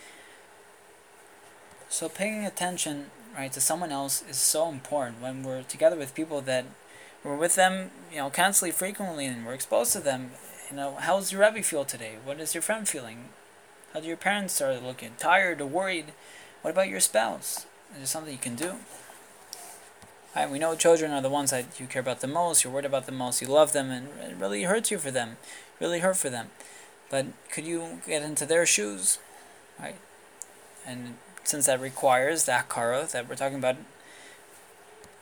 So 1.89 2.11
paying 2.11 2.45
attention, 2.45 3.07
right, 3.35 3.51
to 3.51 3.63
someone 3.63 3.91
else 3.91 4.23
is 4.29 4.37
so 4.37 4.69
important 4.69 5.23
when 5.23 5.43
we're 5.43 5.63
together 5.63 5.97
with 5.97 6.15
people 6.15 6.43
that 6.43 6.67
we're 7.25 7.35
with 7.35 7.55
them, 7.55 7.93
you 8.11 8.19
know, 8.19 8.29
constantly, 8.29 8.73
frequently, 8.73 9.25
and 9.25 9.47
we're 9.47 9.55
exposed 9.55 9.95
to 9.95 10.01
them. 10.01 10.33
You 10.71 10.77
know, 10.77 10.97
how's 11.01 11.33
your 11.33 11.41
Rebbe 11.41 11.63
feel 11.63 11.87
today? 11.87 12.17
What 12.23 12.41
is 12.41 12.55
your 12.55 12.61
friend 12.61 12.87
feeling? 12.87 13.31
How 13.95 14.01
do 14.01 14.07
your 14.07 14.19
parents 14.19 14.53
start 14.53 14.83
looking? 14.83 15.13
Tired 15.17 15.63
or 15.63 15.67
worried? 15.67 16.13
What 16.61 16.73
about 16.73 16.91
your 16.91 17.01
spouse? 17.01 17.65
Is 17.93 17.97
there 17.97 18.07
something 18.07 18.33
you 18.33 18.39
can 18.39 18.55
do? 18.55 18.75
Right, 20.37 20.51
we 20.51 20.59
know 20.59 20.77
children 20.77 21.11
are 21.11 21.23
the 21.23 21.31
ones 21.31 21.53
that 21.53 21.81
you 21.81 21.87
care 21.87 22.03
about 22.03 22.21
the 22.21 22.27
most, 22.27 22.65
you're 22.65 22.73
worried 22.73 22.85
about 22.85 23.07
the 23.07 23.13
most, 23.13 23.41
you 23.41 23.49
love 23.49 23.73
them, 23.73 23.91
and 23.91 24.09
it 24.21 24.37
really 24.37 24.65
hurts 24.65 24.91
you 24.91 24.99
for 24.99 25.11
them, 25.11 25.39
really 25.81 26.01
hurt 26.01 26.19
for 26.19 26.29
them. 26.29 26.51
But 27.15 27.27
could 27.49 27.65
you 27.65 28.01
get 28.09 28.23
into 28.23 28.45
their 28.45 28.67
shoes, 28.67 29.21
right? 29.79 29.95
And 30.85 31.15
since 31.45 31.67
that 31.67 31.81
requires 31.81 32.45
that 32.47 32.69
kara 32.69 33.07
that 33.13 33.29
we're 33.29 33.37
talking 33.37 33.59
about, 33.59 33.77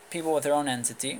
people 0.08 0.32
with 0.32 0.44
their 0.44 0.54
own 0.54 0.68
entity, 0.68 1.18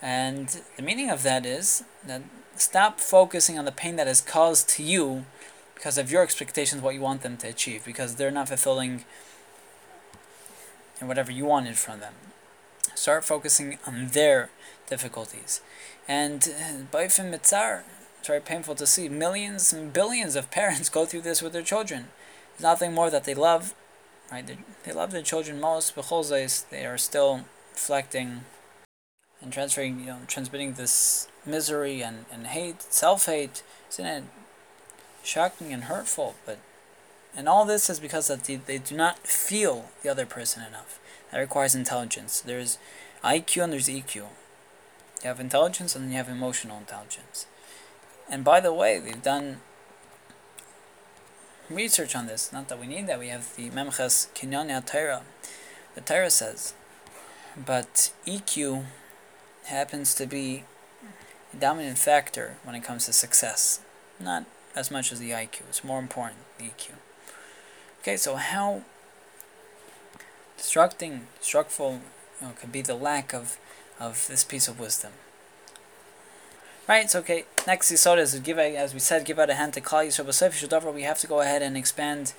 and 0.00 0.60
the 0.76 0.82
meaning 0.84 1.10
of 1.10 1.24
that 1.24 1.44
is 1.44 1.82
that 2.06 2.22
stop 2.54 3.00
focusing 3.00 3.58
on 3.58 3.64
the 3.64 3.72
pain 3.72 3.96
that 3.96 4.06
is 4.06 4.20
caused 4.20 4.68
to 4.68 4.84
you 4.84 5.26
because 5.74 5.98
of 5.98 6.08
your 6.08 6.22
expectations, 6.22 6.82
what 6.82 6.94
you 6.94 7.00
want 7.00 7.22
them 7.22 7.36
to 7.38 7.48
achieve, 7.48 7.84
because 7.84 8.14
they're 8.14 8.30
not 8.30 8.46
fulfilling 8.46 9.04
and 11.00 11.08
whatever 11.08 11.32
you 11.32 11.46
wanted 11.46 11.76
from 11.76 11.98
them. 11.98 12.14
Start 12.94 13.24
focusing 13.24 13.80
on 13.84 14.06
their 14.10 14.50
difficulties. 14.88 15.60
And 16.06 16.44
uh, 16.44 16.96
Baifim 16.96 17.34
Mitzar, 17.34 17.82
it's 18.26 18.28
very 18.28 18.40
painful 18.40 18.74
to 18.74 18.88
see 18.88 19.08
millions 19.08 19.72
and 19.72 19.92
billions 19.92 20.34
of 20.34 20.50
parents 20.50 20.88
go 20.98 21.06
through 21.06 21.20
this 21.20 21.40
with 21.40 21.52
their 21.52 21.62
children. 21.62 22.08
There's 22.52 22.62
nothing 22.62 22.92
more 22.92 23.08
that 23.08 23.22
they 23.22 23.34
love, 23.34 23.72
right? 24.32 24.44
They, 24.44 24.58
they 24.82 24.92
love 24.92 25.12
their 25.12 25.22
children 25.22 25.60
most, 25.60 25.94
but 25.94 26.10
they 26.70 26.84
are 26.86 26.98
still 26.98 27.44
reflecting 27.72 28.40
and 29.40 29.52
transferring, 29.52 30.00
you 30.00 30.06
know, 30.06 30.18
transmitting 30.26 30.72
this 30.72 31.28
misery 31.44 32.02
and, 32.02 32.24
and 32.32 32.48
hate, 32.48 32.82
self-hate. 32.92 33.62
Isn't 33.90 34.06
it 34.06 34.24
shocking 35.22 35.72
and 35.72 35.84
hurtful? 35.84 36.34
But 36.44 36.58
and 37.36 37.48
all 37.48 37.64
this 37.64 37.88
is 37.88 38.00
because 38.00 38.26
that 38.26 38.42
they, 38.42 38.56
they 38.56 38.78
do 38.78 38.96
not 38.96 39.18
feel 39.20 39.90
the 40.02 40.08
other 40.08 40.26
person 40.26 40.64
enough. 40.64 40.98
That 41.30 41.38
requires 41.38 41.76
intelligence. 41.76 42.40
There's 42.40 42.78
IQ 43.22 43.62
and 43.62 43.72
there's 43.72 43.88
EQ. 43.88 44.14
You 44.16 44.28
have 45.22 45.38
intelligence 45.38 45.94
and 45.94 46.10
you 46.10 46.16
have 46.16 46.28
emotional 46.28 46.78
intelligence. 46.78 47.46
And 48.28 48.44
by 48.44 48.60
the 48.60 48.72
way, 48.72 49.00
we've 49.00 49.22
done 49.22 49.60
research 51.70 52.14
on 52.14 52.26
this. 52.26 52.52
Not 52.52 52.68
that 52.68 52.80
we 52.80 52.86
need 52.86 53.06
that. 53.06 53.18
We 53.18 53.28
have 53.28 53.54
the 53.56 53.70
Memchas 53.70 54.28
Kinyan 54.34 54.84
Torah. 54.86 55.22
The 55.94 56.00
Torah 56.00 56.30
says, 56.30 56.74
but 57.56 58.12
EQ 58.26 58.84
happens 59.64 60.14
to 60.14 60.26
be 60.26 60.64
a 61.52 61.56
dominant 61.56 61.98
factor 61.98 62.56
when 62.64 62.74
it 62.74 62.84
comes 62.84 63.06
to 63.06 63.12
success. 63.12 63.80
Not 64.20 64.44
as 64.74 64.90
much 64.90 65.12
as 65.12 65.20
the 65.20 65.30
IQ. 65.30 65.62
It's 65.68 65.84
more 65.84 65.98
important, 65.98 66.40
the 66.58 66.64
EQ. 66.64 66.90
Okay, 68.00 68.16
so 68.16 68.36
how 68.36 68.82
destructing, 70.58 71.22
destructful 71.40 72.00
you 72.40 72.46
know, 72.46 72.52
could 72.58 72.72
be 72.72 72.82
the 72.82 72.94
lack 72.94 73.32
of, 73.32 73.58
of 73.98 74.26
this 74.28 74.44
piece 74.44 74.68
of 74.68 74.78
wisdom. 74.78 75.12
Right, 76.88 77.10
so 77.10 77.18
okay, 77.18 77.46
next 77.66 77.90
Yisod 77.90 78.18
is 78.18 78.38
give, 78.38 78.60
as 78.60 78.94
we 78.94 79.00
said, 79.00 79.24
give 79.24 79.40
out 79.40 79.50
a 79.50 79.54
hand 79.54 79.72
to 79.74 79.80
Klal 79.80 80.06
Yisrael. 80.06 80.94
we 80.94 81.02
have 81.02 81.18
to 81.18 81.26
go 81.26 81.40
ahead 81.40 81.60
and 81.60 81.76
expand 81.76 82.32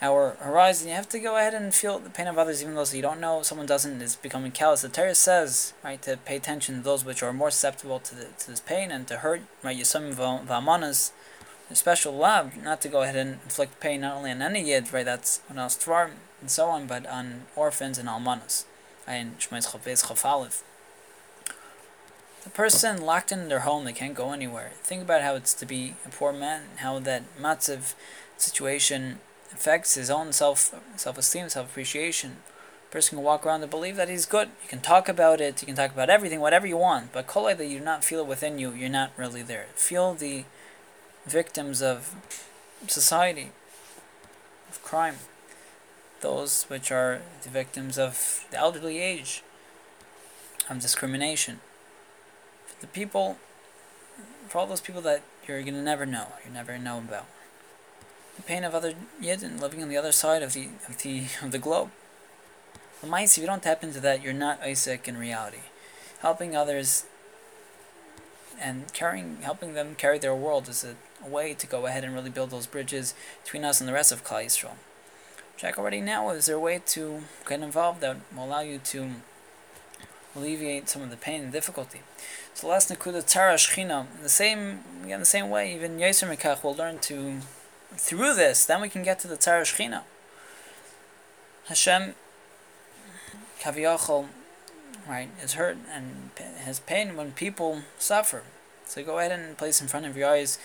our 0.00 0.30
horizon. 0.40 0.88
You 0.88 0.94
have 0.94 1.08
to 1.10 1.20
go 1.20 1.36
ahead 1.36 1.54
and 1.54 1.72
feel 1.72 2.00
the 2.00 2.10
pain 2.10 2.26
of 2.26 2.36
others, 2.36 2.60
even 2.60 2.74
those 2.74 2.92
you 2.92 3.00
don't 3.00 3.20
know. 3.20 3.42
Someone 3.42 3.68
doesn't 3.68 4.02
is 4.02 4.16
becoming 4.16 4.50
callous. 4.50 4.82
The 4.82 4.88
Torah 4.88 5.14
says, 5.14 5.72
right, 5.84 6.02
to 6.02 6.16
pay 6.16 6.34
attention 6.34 6.78
to 6.78 6.82
those 6.82 7.04
which 7.04 7.22
are 7.22 7.32
more 7.32 7.52
susceptible 7.52 8.00
to, 8.00 8.16
the, 8.16 8.24
to 8.40 8.50
this 8.50 8.58
pain 8.58 8.90
and 8.90 9.06
to 9.06 9.18
hurt. 9.18 9.42
Right, 9.62 9.78
Yisam 9.78 10.12
v'amanas, 10.16 11.12
a 11.70 11.76
special 11.76 12.12
love, 12.12 12.56
not 12.56 12.80
to 12.80 12.88
go 12.88 13.02
ahead 13.02 13.14
and 13.14 13.34
inflict 13.44 13.78
pain 13.78 14.00
not 14.00 14.16
only 14.16 14.32
on 14.32 14.42
any 14.42 14.64
yid, 14.64 14.92
right, 14.92 15.04
that's 15.04 15.42
on 15.48 15.58
Astvar 15.58 16.10
and 16.40 16.50
so 16.50 16.66
on, 16.70 16.88
but 16.88 17.06
on 17.06 17.42
orphans 17.54 17.98
and 17.98 18.08
almanas. 18.08 18.64
And 19.06 19.38
Shmais 19.38 19.70
Chavez 19.70 20.02
Chafalif. 20.02 20.62
The 22.44 22.50
person 22.50 23.00
locked 23.00 23.30
in 23.30 23.48
their 23.48 23.60
home, 23.60 23.84
they 23.84 23.92
can't 23.92 24.14
go 24.14 24.32
anywhere. 24.32 24.72
Think 24.82 25.02
about 25.02 25.22
how 25.22 25.36
it's 25.36 25.54
to 25.54 25.66
be 25.66 25.94
a 26.04 26.08
poor 26.08 26.32
man, 26.32 26.62
how 26.76 26.98
that 26.98 27.22
matziv 27.40 27.94
situation 28.36 29.20
affects 29.52 29.94
his 29.94 30.10
own 30.10 30.32
self 30.32 30.74
self 30.96 31.18
esteem, 31.18 31.48
self 31.48 31.70
appreciation. 31.70 32.38
Person 32.90 33.16
can 33.16 33.24
walk 33.24 33.46
around 33.46 33.62
and 33.62 33.70
believe 33.70 33.96
that 33.96 34.08
he's 34.08 34.26
good. 34.26 34.48
You 34.62 34.68
can 34.68 34.80
talk 34.80 35.08
about 35.08 35.40
it. 35.40 35.62
You 35.62 35.66
can 35.66 35.76
talk 35.76 35.92
about 35.92 36.10
everything, 36.10 36.40
whatever 36.40 36.66
you 36.66 36.76
want. 36.76 37.12
But 37.12 37.26
kolay 37.26 37.56
that 37.56 37.66
you 37.66 37.78
do 37.78 37.84
not 37.84 38.04
feel 38.04 38.20
it 38.20 38.26
within 38.26 38.58
you, 38.58 38.72
you're 38.72 38.90
not 38.90 39.12
really 39.16 39.42
there. 39.42 39.66
Feel 39.74 40.12
the 40.12 40.44
victims 41.24 41.80
of 41.80 42.14
society, 42.88 43.52
of 44.68 44.82
crime, 44.82 45.16
those 46.20 46.64
which 46.64 46.90
are 46.90 47.22
the 47.42 47.48
victims 47.48 47.98
of 47.98 48.44
the 48.50 48.58
elderly 48.58 48.98
age, 48.98 49.42
of 50.68 50.80
discrimination. 50.80 51.60
The 52.82 52.88
people, 52.88 53.38
for 54.48 54.58
all 54.58 54.66
those 54.66 54.80
people 54.80 55.00
that 55.02 55.22
you're 55.48 55.62
gonna 55.62 55.82
never 55.82 56.04
know, 56.04 56.26
you 56.44 56.52
never 56.52 56.76
know 56.76 56.98
about 56.98 57.26
the 58.36 58.42
pain 58.42 58.64
of 58.64 58.74
other 58.74 58.94
Yidden 59.20 59.60
living 59.60 59.82
on 59.82 59.88
the 59.88 59.96
other 59.96 60.12
side 60.12 60.42
of 60.42 60.52
the 60.52 60.68
of 60.88 60.98
the 60.98 61.24
of 61.42 61.52
the 61.52 61.58
globe. 61.58 61.90
The 63.00 63.06
mice, 63.06 63.38
if 63.38 63.40
you 63.40 63.46
don't 63.46 63.62
tap 63.62 63.84
into 63.84 64.00
that, 64.00 64.22
you're 64.22 64.32
not 64.32 64.60
Isaac 64.62 65.06
in 65.06 65.16
reality. 65.16 65.62
Helping 66.20 66.56
others 66.56 67.06
and 68.60 68.92
carrying 68.92 69.38
helping 69.42 69.74
them 69.74 69.94
carry 69.94 70.18
their 70.18 70.34
world 70.34 70.68
is 70.68 70.84
a, 70.84 70.96
a, 71.24 71.28
way 71.28 71.54
to 71.54 71.66
go 71.68 71.86
ahead 71.86 72.02
and 72.02 72.14
really 72.14 72.30
build 72.30 72.50
those 72.50 72.66
bridges 72.66 73.14
between 73.44 73.64
us 73.64 73.80
and 73.80 73.88
the 73.88 73.92
rest 73.92 74.10
of 74.10 74.24
Klal 74.24 74.44
Yisrael. 74.44 74.76
Check 75.56 75.78
already 75.78 76.00
now, 76.00 76.30
is 76.30 76.46
there 76.46 76.56
a 76.56 76.60
way 76.60 76.80
to 76.86 77.22
get 77.48 77.60
involved 77.60 78.00
that 78.00 78.16
will 78.34 78.44
allow 78.44 78.60
you 78.60 78.78
to 78.78 79.10
alleviate 80.34 80.88
some 80.88 81.02
of 81.02 81.10
the 81.10 81.16
pain 81.16 81.42
and 81.42 81.52
difficulty? 81.52 82.00
So 82.54 82.68
last 82.68 82.90
Nakuda 82.90 83.24
Tara 83.26 83.54
Shechina, 83.54 84.06
the 84.22 84.28
same 84.28 84.80
again 85.04 85.20
the 85.20 85.26
same 85.26 85.50
way, 85.50 85.74
even 85.74 85.98
Yisr 85.98 86.28
Mekach 86.28 86.62
will 86.62 86.74
learn 86.74 86.98
to 87.00 87.40
through 87.96 88.34
this, 88.34 88.64
then 88.64 88.80
we 88.80 88.88
can 88.88 89.02
get 89.02 89.18
to 89.20 89.28
the 89.28 89.36
Tzara 89.36 89.62
Shechina. 89.62 90.02
Hashem, 91.66 92.14
Kaviyachol, 93.60 94.26
right, 95.08 95.28
is 95.42 95.54
hurt 95.54 95.76
and 95.90 96.30
has 96.64 96.80
pain 96.80 97.16
when 97.16 97.32
people 97.32 97.82
suffer. 97.98 98.42
So 98.84 99.02
go 99.04 99.18
ahead 99.18 99.32
and 99.32 99.56
place 99.56 99.80
in 99.80 99.88
front 99.88 100.06
of 100.06 100.16
your 100.16 100.28
eyes 100.28 100.58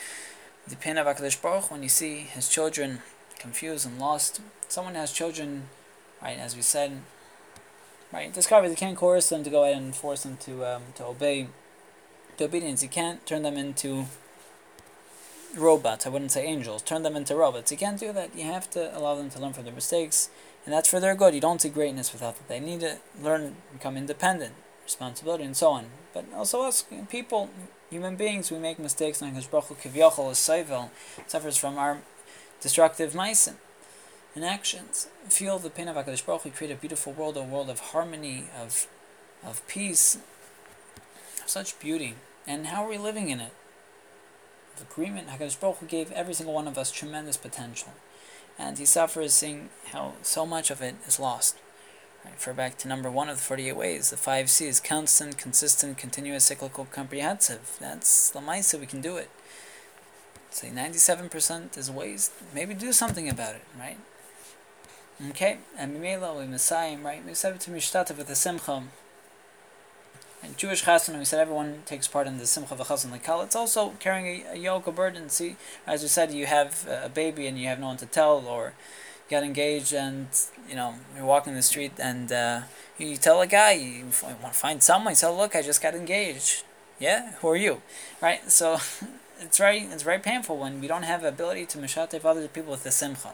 the 0.68 0.76
pain 0.76 0.98
of 0.98 1.08
HaKadosh 1.08 1.42
Baruch 1.42 1.72
when 1.72 1.84
you 1.84 1.90
see 1.90 2.20
his 2.20 2.50
children 2.50 3.02
confused 3.40 3.86
and 3.86 4.00
lost. 4.00 4.42
Someone 4.68 4.96
has 4.96 5.12
children, 5.12 5.64
right, 6.22 6.38
as 6.38 6.56
we 6.56 6.62
said, 6.62 7.02
right, 8.12 8.34
discover 8.34 8.68
they 8.68 8.76
can't 8.76 8.98
coerce 8.98 9.30
them 9.30 9.44
to 9.44 9.50
go 9.50 9.64
ahead 9.64 9.82
and 9.82 9.96
force 9.96 10.24
them 10.24 10.38
to, 10.38 10.66
um, 10.66 10.82
to 10.96 11.06
obey, 11.06 11.48
to 12.38 12.46
obedience. 12.46 12.84
You 12.84 12.90
can't 12.90 13.26
turn 13.26 13.44
them 13.44 13.58
into 13.58 14.06
robots. 15.56 16.06
I 16.06 16.10
wouldn't 16.10 16.32
say 16.32 16.46
angels. 16.46 16.82
Turn 16.82 17.04
them 17.04 17.16
into 17.16 17.36
robots. 17.36 17.72
You 17.72 17.78
can't 17.78 18.00
do 18.00 18.14
that. 18.14 18.36
You 18.36 18.46
have 18.46 18.70
to 18.72 18.96
allow 18.98 19.16
them 19.16 19.30
to 19.32 19.40
learn 19.40 19.54
from 19.54 19.66
their 19.66 19.74
mistakes, 19.74 20.30
and 20.66 20.74
that's 20.74 20.90
for 20.90 21.00
their 21.00 21.16
good. 21.16 21.34
You 21.34 21.42
don't 21.42 21.62
see 21.62 21.70
greatness 21.70 22.14
without 22.14 22.38
that. 22.38 22.48
They 22.48 22.60
need 22.60 22.82
to 22.82 22.98
learn, 23.22 23.56
become 23.74 23.98
independent, 23.98 24.54
responsibility, 24.84 25.44
and 25.44 25.56
so 25.56 25.70
on. 25.70 25.86
But 26.14 26.26
also 26.36 26.62
us 26.62 26.86
people, 27.10 27.50
human 27.90 28.16
beings, 28.16 28.52
we 28.52 28.58
make 28.58 28.80
mistakes. 28.80 29.22
And 29.22 29.34
Baruch 29.52 29.82
Kivyachol 29.82 30.32
is 30.32 30.38
Saivel 30.38 30.90
suffers 31.28 31.58
from 31.58 31.78
our 31.78 32.00
destructive 32.62 33.14
meisim 33.14 33.56
and 34.36 34.46
actions. 34.46 35.08
Feel 35.30 35.60
the 35.60 35.70
pain 35.70 35.88
of 35.88 35.96
Hakadosh 35.96 36.26
Baruch 36.26 36.44
Hu. 36.44 36.52
Create 36.52 36.72
a 36.72 36.76
beautiful 36.76 37.14
world, 37.14 37.38
a 37.38 37.44
world 37.44 37.70
of 37.70 37.80
harmony, 37.80 38.46
of 38.62 38.88
of 39.46 39.66
peace, 39.68 40.18
such 41.50 41.80
beauty. 41.80 42.16
And 42.45 42.68
how 42.68 42.86
are 42.86 42.89
we 42.89 42.98
living 42.98 43.30
in 43.30 43.39
it? 43.39 43.52
Of 44.76 44.89
agreement, 44.89 45.28
Hakadosh 45.30 45.60
Baruch 45.60 45.78
Hu 45.78 45.86
gave 45.86 46.12
every 46.12 46.34
single 46.34 46.54
one 46.54 46.68
of 46.68 46.78
us 46.78 46.91
tremendous 46.91 47.38
potential, 47.38 47.93
and 48.60 48.78
he 48.78 48.86
suffers 48.86 49.34
seeing 49.34 49.70
how 49.91 50.14
so 50.22 50.45
much 50.45 50.70
of 50.70 50.82
it 50.82 50.95
is 51.08 51.20
lost. 51.20 51.56
Refer 52.24 52.54
back 52.54 52.78
to 52.80 52.88
number 52.88 53.10
one 53.10 53.30
of 53.30 53.38
the 53.38 53.43
48 53.43 53.76
ways, 53.76 54.10
the 54.10 54.18
five 54.18 54.50
C's 54.50 54.80
constant, 54.80 55.38
consistent, 55.38 55.98
continuous, 55.98 56.43
cyclical, 56.43 56.86
comprehensive. 56.86 57.78
That's 57.80 58.30
the 58.30 58.39
Maisa, 58.39 58.80
we 58.80 58.86
can 58.86 59.02
do 59.02 59.18
it. 59.18 59.30
Say 60.50 60.70
97% 60.70 61.78
is 61.78 61.91
waste, 61.91 62.32
maybe 62.54 62.74
do 62.74 62.91
something 62.91 63.30
about 63.30 63.56
it, 63.56 63.64
right? 63.80 63.98
Okay, 65.30 65.58
and 65.78 65.95
Mimela, 65.95 66.39
we 66.39 66.45
Messiah, 66.45 66.98
right? 66.98 67.26
We 67.26 67.34
said 67.34 67.60
to 67.60 67.72
Mishtata 67.72 68.16
with 68.16 68.28
the 68.28 68.36
Simcha. 68.36 68.84
And 70.44 70.56
Jewish 70.56 70.84
chassan, 70.84 71.18
we 71.18 71.26
said 71.26 71.40
everyone 71.40 71.82
takes 71.86 72.08
part 72.08 72.28
in 72.28 72.38
the 72.38 72.46
Simcha 72.46 72.76
v'chassan 72.76 73.12
lekal. 73.12 73.44
It's 73.44 73.56
also 73.56 73.94
carrying 74.00 74.44
a, 74.46 74.54
a 74.54 74.56
yoke, 74.56 74.88
a 74.88 74.92
burden. 74.92 75.30
See, 75.30 75.56
as 75.86 76.04
we 76.04 76.08
said, 76.08 76.32
you 76.32 76.46
have 76.46 76.88
a 76.88 77.10
baby 77.10 77.48
and 77.48 77.58
you 77.58 77.68
have 77.68 77.80
no 77.80 77.88
one 77.88 77.98
to 77.98 78.06
tell, 78.06 78.46
or 78.46 78.74
get 79.30 79.44
engaged 79.44 79.94
and 79.94 80.28
you 80.70 80.76
know 80.76 80.96
you're 81.16 81.26
walking 81.26 81.54
the 81.54 81.62
street 81.62 81.92
and 82.00 82.32
uh, 82.32 82.62
you 82.98 83.18
tell 83.18 83.42
a 83.42 83.48
guy 83.48 83.72
you 83.72 84.06
want 84.24 84.54
to 84.54 84.60
find 84.60 84.82
someone. 84.82 85.12
You 85.12 85.16
say, 85.16 85.30
"Look, 85.30 85.56
I 85.56 85.62
just 85.62 85.82
got 85.82 85.96
engaged." 85.96 86.64
Yeah, 87.00 87.34
who 87.42 87.50
are 87.50 87.56
you? 87.56 87.82
Right. 88.22 88.50
So 88.50 88.78
it's 89.40 89.58
very 89.58 89.80
it's 89.80 90.04
very 90.04 90.20
painful 90.20 90.58
when 90.58 90.82
we 90.82 90.88
don't 90.88 91.04
have 91.04 91.22
the 91.22 91.30
ability 91.30 91.66
to 91.68 91.78
mishatev 91.78 92.26
other 92.26 92.48
people 92.48 92.72
with 92.72 92.84
the 92.84 92.92
simcha. 92.92 93.34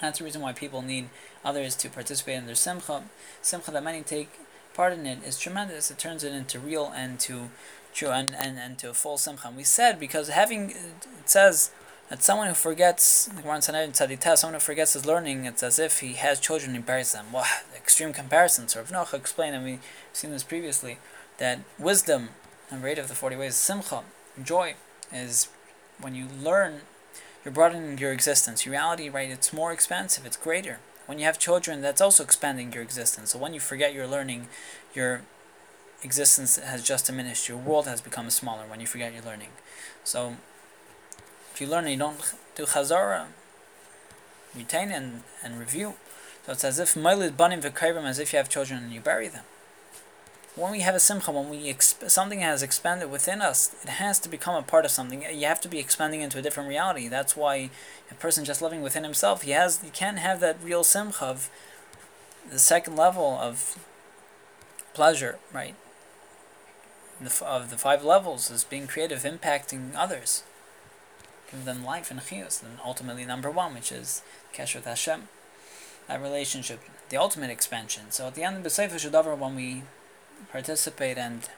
That's 0.00 0.18
the 0.18 0.24
reason 0.24 0.40
why 0.40 0.52
people 0.54 0.80
need 0.80 1.10
others 1.44 1.74
to 1.76 1.90
participate 1.90 2.36
in 2.36 2.46
their 2.46 2.54
simcha. 2.54 3.04
Simcha 3.42 3.70
that 3.70 3.84
many 3.84 4.02
take 4.02 4.30
part 4.74 4.92
in 4.92 5.06
it 5.06 5.18
is 5.24 5.38
tremendous. 5.38 5.90
It 5.90 5.98
turns 5.98 6.24
it 6.24 6.32
into 6.32 6.58
real 6.58 6.92
and 6.94 7.18
to 7.20 7.50
true 7.92 8.10
and, 8.10 8.34
and, 8.34 8.58
and 8.58 8.78
to 8.78 8.94
full 8.94 9.18
simcha. 9.18 9.48
And 9.48 9.56
we 9.56 9.64
said 9.64 9.98
because 9.98 10.28
having 10.28 10.70
it 10.70 11.28
says 11.28 11.70
that 12.10 12.22
someone 12.22 12.48
who 12.48 12.54
forgets, 12.54 13.30
someone 13.44 14.54
who 14.54 14.60
forgets 14.60 14.94
his 14.94 15.06
learning, 15.06 15.44
it's 15.44 15.62
as 15.62 15.78
if 15.78 16.00
he 16.00 16.14
has 16.14 16.40
children 16.40 16.74
and 16.74 16.84
buries 16.84 17.12
them. 17.12 17.26
Wow, 17.32 17.44
extreme 17.74 18.12
comparisons. 18.12 18.74
Or 18.76 18.82
Noach 18.82 19.14
explained, 19.14 19.54
and 19.54 19.64
we've 19.64 19.82
seen 20.12 20.32
this 20.32 20.42
previously, 20.42 20.98
that 21.38 21.60
wisdom, 21.78 22.30
number 22.70 22.88
eight 22.88 22.98
of 22.98 23.06
the 23.06 23.14
40 23.14 23.36
ways, 23.36 23.54
simcha, 23.54 24.02
joy, 24.42 24.74
is 25.12 25.48
when 26.00 26.16
you 26.16 26.26
learn, 26.42 26.80
you're 27.44 27.54
broadening 27.54 27.96
your 27.98 28.12
existence. 28.12 28.66
Your 28.66 28.72
reality, 28.72 29.08
right, 29.08 29.30
it's 29.30 29.52
more 29.52 29.72
expansive, 29.72 30.26
it's 30.26 30.36
greater. 30.36 30.80
When 31.10 31.18
you 31.18 31.24
have 31.24 31.40
children, 31.40 31.80
that's 31.80 32.00
also 32.00 32.22
expanding 32.22 32.72
your 32.72 32.84
existence. 32.84 33.32
So 33.32 33.38
when 33.40 33.52
you 33.52 33.58
forget 33.58 33.92
your 33.92 34.06
learning, 34.06 34.46
your 34.94 35.22
existence 36.04 36.56
has 36.56 36.84
just 36.84 37.06
diminished. 37.06 37.48
Your 37.48 37.58
world 37.58 37.88
has 37.88 38.00
become 38.00 38.30
smaller 38.30 38.62
when 38.68 38.78
you 38.78 38.86
forget 38.86 39.12
your 39.12 39.24
learning. 39.24 39.48
So 40.04 40.36
if 41.52 41.60
you 41.60 41.66
learn 41.66 41.86
and 41.86 41.94
you 41.94 41.98
don't 41.98 42.32
do 42.54 42.64
chazara, 42.64 43.24
retain 44.54 44.92
and, 44.92 45.24
and 45.42 45.58
review. 45.58 45.94
So 46.46 46.52
it's 46.52 46.62
as 46.62 46.78
if 46.78 46.94
Mailid 46.94 47.36
Banim 47.36 47.60
V'Kairim, 47.60 48.04
as 48.04 48.20
if 48.20 48.32
you 48.32 48.36
have 48.36 48.48
children 48.48 48.84
and 48.84 48.92
you 48.92 49.00
bury 49.00 49.26
them. 49.26 49.42
When 50.60 50.72
we 50.72 50.80
have 50.80 50.94
a 50.94 51.00
simcha, 51.00 51.30
when 51.32 51.48
we 51.48 51.72
exp- 51.72 52.10
something 52.10 52.40
has 52.40 52.62
expanded 52.62 53.10
within 53.10 53.40
us, 53.40 53.74
it 53.82 53.88
has 53.88 54.18
to 54.18 54.28
become 54.28 54.54
a 54.54 54.62
part 54.62 54.84
of 54.84 54.90
something. 54.90 55.22
You 55.22 55.46
have 55.46 55.62
to 55.62 55.68
be 55.68 55.78
expanding 55.78 56.20
into 56.20 56.38
a 56.38 56.42
different 56.42 56.68
reality. 56.68 57.08
That's 57.08 57.34
why 57.34 57.70
a 58.10 58.14
person 58.14 58.44
just 58.44 58.60
living 58.60 58.82
within 58.82 59.02
himself, 59.02 59.40
he 59.40 59.52
has, 59.52 59.80
you 59.82 59.90
can't 59.90 60.18
have 60.18 60.38
that 60.40 60.62
real 60.62 60.84
simcha 60.84 61.24
of 61.24 61.48
the 62.50 62.58
second 62.58 62.96
level 62.96 63.38
of 63.40 63.78
pleasure, 64.92 65.38
right? 65.50 65.74
The, 67.22 67.42
of 67.42 67.70
the 67.70 67.78
five 67.78 68.04
levels 68.04 68.50
is 68.50 68.62
being 68.62 68.86
creative, 68.86 69.22
impacting 69.22 69.92
others 69.96 70.42
give 71.50 71.64
them 71.64 71.84
life 71.84 72.10
and 72.10 72.20
chiyus. 72.20 72.62
And 72.62 72.78
ultimately, 72.84 73.24
number 73.24 73.50
one, 73.50 73.74
which 73.74 73.90
is 73.90 74.22
kesher 74.54 74.84
Hashem, 74.84 75.28
that 76.06 76.22
relationship, 76.22 76.80
the 77.08 77.16
ultimate 77.16 77.50
expansion. 77.50 78.10
So 78.10 78.26
at 78.26 78.34
the 78.34 78.42
end 78.42 78.58
of 78.58 78.62
the 78.62 78.70
Sefer 78.70 78.96
Shadavar, 78.96 79.36
when 79.36 79.56
we 79.56 79.82
participate 80.50 81.18
and 81.18 81.48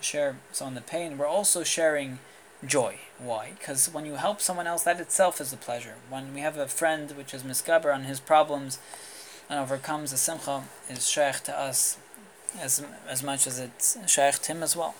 share 0.00 0.36
some 0.52 0.68
of 0.68 0.74
the 0.74 0.80
pain, 0.80 1.18
we're 1.18 1.26
also 1.26 1.62
sharing 1.64 2.18
joy. 2.66 2.98
Why? 3.18 3.52
Because 3.58 3.92
when 3.92 4.06
you 4.06 4.14
help 4.14 4.40
someone 4.40 4.66
else, 4.66 4.84
that 4.84 5.00
itself 5.00 5.40
is 5.40 5.52
a 5.52 5.56
pleasure. 5.56 5.94
When 6.08 6.34
we 6.34 6.40
have 6.40 6.56
a 6.56 6.66
friend 6.66 7.10
which 7.12 7.34
is 7.34 7.42
miskaber 7.42 7.94
on 7.94 8.04
his 8.04 8.20
problems 8.20 8.78
and 9.48 9.58
overcomes 9.58 10.10
the 10.10 10.16
simcha, 10.16 10.64
is 10.88 11.08
shaykh 11.08 11.40
to 11.44 11.58
us 11.58 11.98
as 12.60 12.84
as 13.08 13.22
much 13.22 13.46
as 13.46 13.58
it's 13.58 13.98
shaykh 14.10 14.38
to 14.40 14.52
him 14.52 14.62
as 14.62 14.76
well. 14.76 14.94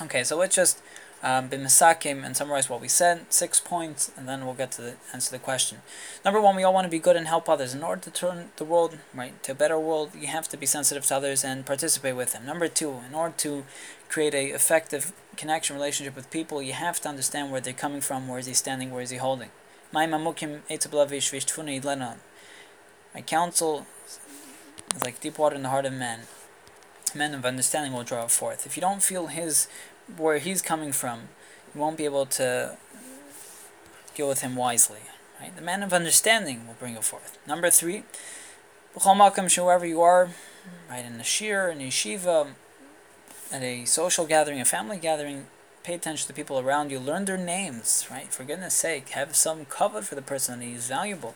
Okay, 0.00 0.24
so 0.24 0.36
let's 0.36 0.56
just 0.56 0.80
um, 1.22 1.48
b'misakim 1.48 2.24
and 2.24 2.36
summarize 2.36 2.68
what 2.68 2.80
we 2.80 2.88
said. 2.88 3.26
Six 3.32 3.60
points, 3.60 4.10
and 4.16 4.28
then 4.28 4.44
we'll 4.44 4.54
get 4.54 4.72
to 4.72 4.82
the, 4.82 4.94
answer 5.12 5.30
the 5.30 5.38
question. 5.38 5.78
Number 6.24 6.40
one, 6.40 6.56
we 6.56 6.64
all 6.64 6.74
want 6.74 6.84
to 6.84 6.90
be 6.90 6.98
good 6.98 7.16
and 7.16 7.26
help 7.26 7.48
others. 7.48 7.74
In 7.74 7.82
order 7.82 8.00
to 8.02 8.10
turn 8.10 8.50
the 8.56 8.64
world 8.64 8.98
right 9.14 9.40
to 9.44 9.52
a 9.52 9.54
better 9.54 9.78
world, 9.78 10.10
you 10.18 10.26
have 10.26 10.48
to 10.48 10.56
be 10.56 10.66
sensitive 10.66 11.06
to 11.06 11.16
others 11.16 11.44
and 11.44 11.64
participate 11.64 12.16
with 12.16 12.32
them. 12.32 12.44
Number 12.44 12.68
two, 12.68 13.00
in 13.08 13.14
order 13.14 13.34
to 13.38 13.64
create 14.08 14.34
a 14.34 14.48
effective 14.48 15.12
connection 15.36 15.76
relationship 15.76 16.16
with 16.16 16.30
people, 16.30 16.60
you 16.62 16.72
have 16.72 17.00
to 17.00 17.08
understand 17.08 17.50
where 17.50 17.60
they're 17.60 17.72
coming 17.72 18.00
from, 18.00 18.28
where 18.28 18.38
is 18.38 18.46
he 18.46 18.54
standing, 18.54 18.90
where 18.90 19.02
is 19.02 19.10
he 19.10 19.18
holding. 19.18 19.50
My 19.92 20.06
counsel 23.26 23.86
is 24.96 25.04
like 25.04 25.20
deep 25.20 25.38
water 25.38 25.56
in 25.56 25.62
the 25.62 25.68
heart 25.68 25.84
of 25.84 25.92
man. 25.92 26.20
Men 27.14 27.34
of 27.34 27.44
understanding 27.44 27.92
will 27.92 28.04
draw 28.04 28.24
it 28.24 28.30
forth. 28.30 28.64
If 28.64 28.76
you 28.76 28.80
don't 28.80 29.02
feel 29.02 29.26
his 29.26 29.68
where 30.16 30.38
he's 30.38 30.62
coming 30.62 30.92
from, 30.92 31.28
you 31.74 31.80
won't 31.80 31.96
be 31.96 32.04
able 32.04 32.26
to 32.26 32.76
deal 34.14 34.28
with 34.28 34.40
him 34.40 34.56
wisely. 34.56 35.00
Right? 35.40 35.54
The 35.54 35.62
man 35.62 35.82
of 35.82 35.92
understanding 35.92 36.66
will 36.66 36.76
bring 36.78 36.94
it 36.94 37.04
forth. 37.04 37.38
Number 37.46 37.70
three, 37.70 38.04
wherever 38.94 39.86
you 39.86 40.02
are, 40.02 40.30
right 40.88 41.04
in 41.04 41.18
the 41.18 41.24
shir, 41.24 41.68
in 41.68 41.78
yeshiva, 41.78 42.48
at 43.52 43.62
a 43.62 43.84
social 43.84 44.26
gathering, 44.26 44.60
a 44.60 44.64
family 44.64 44.98
gathering, 44.98 45.46
pay 45.82 45.94
attention 45.94 46.22
to 46.22 46.28
the 46.28 46.36
people 46.36 46.58
around 46.58 46.90
you. 46.90 46.98
Learn 46.98 47.24
their 47.24 47.36
names, 47.36 48.06
right? 48.10 48.32
For 48.32 48.44
goodness 48.44 48.74
sake, 48.74 49.10
have 49.10 49.34
some 49.34 49.64
cover 49.64 50.02
for 50.02 50.14
the 50.14 50.22
person. 50.22 50.60
He's 50.60 50.88
valuable, 50.88 51.34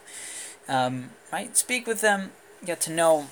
um, 0.69 1.11
right? 1.33 1.57
Speak 1.57 1.87
with 1.87 2.01
them, 2.01 2.31
get 2.65 2.81
to 2.83 2.93
know 2.93 3.27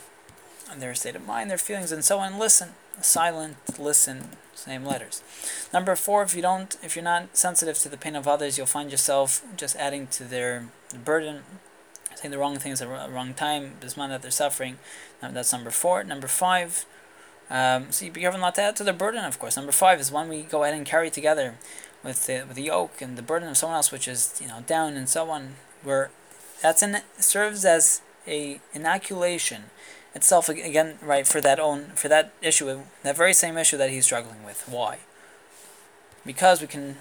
their 0.76 0.95
state 0.95 1.14
of 1.14 1.26
mind, 1.26 1.51
their 1.51 1.59
feelings, 1.59 1.92
and 1.92 2.05
so 2.05 2.18
on. 2.18 2.38
Listen, 2.38 2.70
silent, 3.01 3.57
listen, 3.78 4.30
same 4.55 4.84
letters. 4.84 5.22
Number 5.72 5.96
four, 5.96 6.22
if 6.22 6.34
you 6.34 6.42
don't, 6.42 6.76
if 6.82 6.96
you're 6.96 7.05
not 7.05 7.36
sensitive 7.36 7.78
to 7.78 7.88
the 7.88 7.96
pain 7.96 8.16
of 8.16 8.26
others, 8.28 8.57
you'll 8.57 8.66
find 8.66 8.90
yourself 8.90 9.42
just 9.57 9.76
adding 9.76 10.07
to 10.09 10.24
their 10.24 10.68
burden, 11.05 11.42
saying 12.14 12.30
the 12.30 12.38
wrong 12.38 12.59
things 12.59 12.80
at 12.80 12.88
the 12.88 13.12
wrong 13.12 13.34
time, 13.34 13.72
bisman 13.80 14.09
that 14.09 14.22
they're 14.22 14.30
suffering. 14.30 14.78
That's 15.20 15.52
number 15.52 15.70
four. 15.70 16.05
Number 16.05 16.28
five, 16.28 16.84
um, 17.50 17.90
so 17.90 18.07
you 18.07 18.11
be 18.11 18.20
careful 18.20 18.40
not 18.40 18.55
to 18.57 18.62
add 18.62 18.76
to 18.76 18.84
their 18.84 18.94
burden, 18.94 19.24
of 19.24 19.38
course. 19.38 19.57
Number 19.57 19.72
five 19.72 20.00
is 20.00 20.11
when 20.11 20.28
we 20.28 20.42
go 20.42 20.64
ahead 20.64 20.76
and 20.76 20.86
carry 20.86 21.11
together 21.11 21.55
with 22.02 22.26
the, 22.26 22.44
with 22.46 22.57
the 22.57 22.62
yoke 22.62 23.00
and 23.00 23.16
the 23.16 23.22
burden 23.22 23.48
of 23.48 23.57
someone 23.57 23.76
else, 23.76 23.92
which 23.92 24.09
is 24.09 24.38
you 24.40 24.48
know 24.48 24.62
down 24.66 24.94
and 24.94 25.09
so 25.09 25.30
on. 25.30 25.55
Where 25.82 26.11
that's 26.62 26.82
an 26.82 26.98
serves 27.18 27.64
as 27.64 28.00
a 28.26 28.61
inoculation 28.72 29.64
itself 30.14 30.48
again 30.48 30.98
right 31.02 31.26
for 31.26 31.40
that 31.40 31.58
own 31.58 31.86
for 31.94 32.08
that 32.08 32.32
issue 32.40 32.82
that 33.02 33.16
very 33.16 33.34
same 33.34 33.58
issue 33.58 33.76
that 33.76 33.90
he's 33.90 34.04
struggling 34.04 34.44
with 34.44 34.62
why 34.68 34.98
because 36.24 36.60
we 36.60 36.66
can 36.66 36.96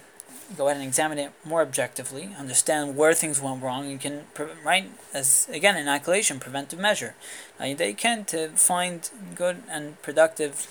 go 0.57 0.68
ahead 0.68 0.78
and 0.78 0.86
examine 0.86 1.18
it 1.18 1.32
more 1.43 1.61
objectively, 1.61 2.30
understand 2.38 2.95
where 2.95 3.14
things 3.14 3.41
went 3.41 3.61
wrong, 3.64 3.89
you 3.89 3.97
can, 3.97 4.26
right, 4.64 4.91
as 5.14 5.47
again, 5.51 5.78
inoculation, 5.78 6.39
preventive 6.39 6.80
measure. 6.80 7.16
Uh, 7.59 7.74
they 7.74 7.93
can 7.93 8.26
to 8.26 8.49
find 8.49 9.09
good 9.36 9.64
and 9.70 10.01
productive, 10.01 10.68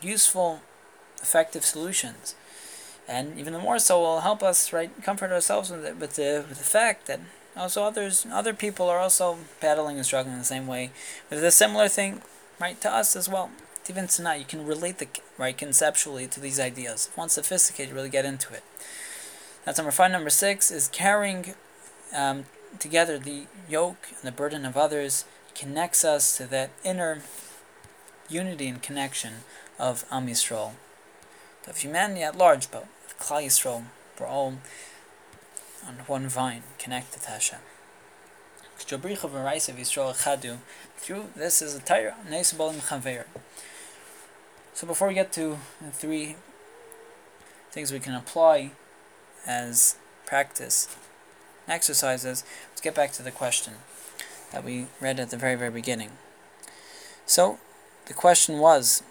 useful, 0.00 0.60
effective 1.22 1.64
solutions. 1.64 2.34
And 3.08 3.38
even 3.38 3.54
more 3.54 3.78
so 3.78 4.00
will 4.00 4.20
help 4.20 4.42
us, 4.42 4.72
right, 4.72 4.90
comfort 5.02 5.30
ourselves 5.30 5.70
with, 5.70 5.84
it, 5.84 5.96
with, 5.96 6.16
the, 6.16 6.44
with 6.48 6.58
the 6.58 6.64
fact 6.64 7.06
that 7.06 7.20
also 7.56 7.82
others, 7.82 8.26
other 8.30 8.54
people 8.54 8.88
are 8.88 8.98
also 8.98 9.38
battling 9.60 9.96
and 9.96 10.06
struggling 10.06 10.34
in 10.34 10.38
the 10.38 10.44
same 10.44 10.66
way. 10.66 10.90
With 11.30 11.42
a 11.42 11.50
similar 11.50 11.88
thing, 11.88 12.22
right, 12.60 12.80
to 12.82 12.92
us 12.92 13.16
as 13.16 13.28
well 13.28 13.50
even 13.88 14.06
tonight, 14.06 14.36
you 14.36 14.44
can 14.44 14.66
relate 14.66 14.98
the 14.98 15.08
right 15.38 15.56
conceptually 15.56 16.26
to 16.28 16.40
these 16.40 16.58
ideas. 16.58 17.10
One's 17.16 17.32
sophisticated, 17.32 17.94
really 17.94 18.08
get 18.08 18.24
into 18.24 18.52
it. 18.52 18.62
That's 19.64 19.78
number 19.78 19.92
five. 19.92 20.10
Number 20.10 20.30
six 20.30 20.70
is 20.70 20.88
carrying 20.88 21.54
um, 22.14 22.44
together 22.78 23.18
the 23.18 23.46
yoke 23.68 24.08
and 24.10 24.22
the 24.22 24.32
burden 24.32 24.64
of 24.64 24.76
others 24.76 25.24
connects 25.54 26.04
us 26.04 26.36
to 26.36 26.46
that 26.46 26.70
inner 26.84 27.22
unity 28.28 28.68
and 28.68 28.82
connection 28.82 29.34
of 29.78 30.04
Am 30.10 30.26
Yisrael, 30.26 30.72
of 31.66 31.78
humanity 31.78 32.22
at 32.22 32.36
large, 32.36 32.70
but 32.70 32.86
Klal 33.20 33.44
Yisrael, 33.44 33.84
we're 34.18 34.26
all 34.26 34.54
on 35.86 35.94
one 36.06 36.28
vine, 36.28 36.62
connected 36.78 37.22
to 37.22 37.30
Hashem. 37.30 37.58
Through 40.96 41.24
this 41.36 41.62
is 41.62 41.74
a 41.74 41.80
Torah, 41.80 42.16
Chaver. 42.28 43.24
So 44.74 44.86
before 44.86 45.08
we 45.08 45.14
get 45.14 45.32
to 45.32 45.58
the 45.80 45.90
three 45.90 46.36
things 47.70 47.92
we 47.92 48.00
can 48.00 48.14
apply 48.14 48.72
as 49.46 49.96
practice 50.26 50.94
exercises, 51.68 52.44
let's 52.70 52.80
get 52.80 52.94
back 52.94 53.12
to 53.12 53.22
the 53.22 53.30
question 53.30 53.74
that 54.52 54.64
we 54.64 54.86
read 55.00 55.18
at 55.18 55.30
the 55.30 55.36
very, 55.36 55.54
very 55.54 55.70
beginning. 55.70 56.10
So, 57.24 57.58
the 58.06 58.14
question 58.14 58.58
was 58.58 59.02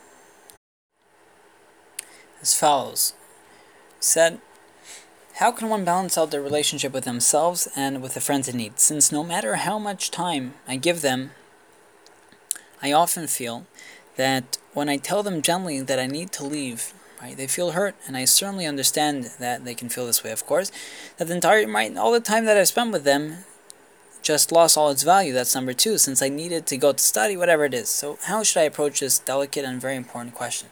as 2.42 2.54
follows 2.54 3.14
said, 4.00 4.40
How 5.40 5.52
can 5.52 5.68
one 5.68 5.84
balance 5.84 6.18
out 6.18 6.32
their 6.32 6.42
relationship 6.42 6.94
with 6.94 7.04
themselves 7.04 7.68
and 7.76 8.02
with 8.02 8.14
the 8.14 8.22
friends 8.22 8.48
in 8.48 8.56
need? 8.56 8.80
Since 8.80 9.12
no 9.12 9.22
matter 9.22 9.56
how 9.56 9.78
much 9.78 10.10
time 10.10 10.54
I 10.66 10.78
give 10.78 11.02
them, 11.02 11.32
I 12.82 12.94
often 12.94 13.28
feel 13.28 13.66
that 14.16 14.58
when 14.74 14.88
I 14.88 14.96
tell 14.96 15.24
them 15.24 15.42
gently 15.42 15.82
that 15.82 16.00
I 16.00 16.08
need 16.08 16.32
to 16.34 16.46
leave, 16.46 16.94
right, 17.22 17.36
they 17.36 17.48
feel 17.48 17.72
hurt, 17.72 17.96
and 18.08 18.16
I 18.16 18.24
certainly 18.24 18.66
understand 18.66 19.26
that 19.40 19.66
they 19.66 19.76
can 19.76 19.90
feel 19.90 20.06
this 20.06 20.24
way, 20.24 20.32
of 20.32 20.46
course. 20.46 20.72
That 21.18 21.28
the 21.28 21.36
entire 21.36 21.68
right, 21.68 21.98
all 21.98 22.14
the 22.14 22.22
time 22.22 22.46
that 22.46 22.56
I 22.56 22.64
spent 22.64 22.94
with 22.94 23.04
them 23.04 23.40
just 24.22 24.54
lost 24.54 24.78
all 24.78 24.90
its 24.90 25.04
value. 25.04 25.34
That's 25.34 25.54
number 25.54 25.74
two, 25.74 25.98
since 25.98 26.22
I 26.22 26.30
needed 26.30 26.66
to 26.68 26.78
go 26.78 26.94
to 26.94 27.00
study, 27.00 27.36
whatever 27.36 27.66
it 27.66 27.74
is. 27.74 27.90
So, 27.90 28.20
how 28.24 28.42
should 28.44 28.62
I 28.62 28.64
approach 28.64 29.02
this 29.02 29.20
delicate 29.20 29.66
and 29.66 29.82
very 29.82 29.98
important 29.98 30.34
question? 30.34 30.70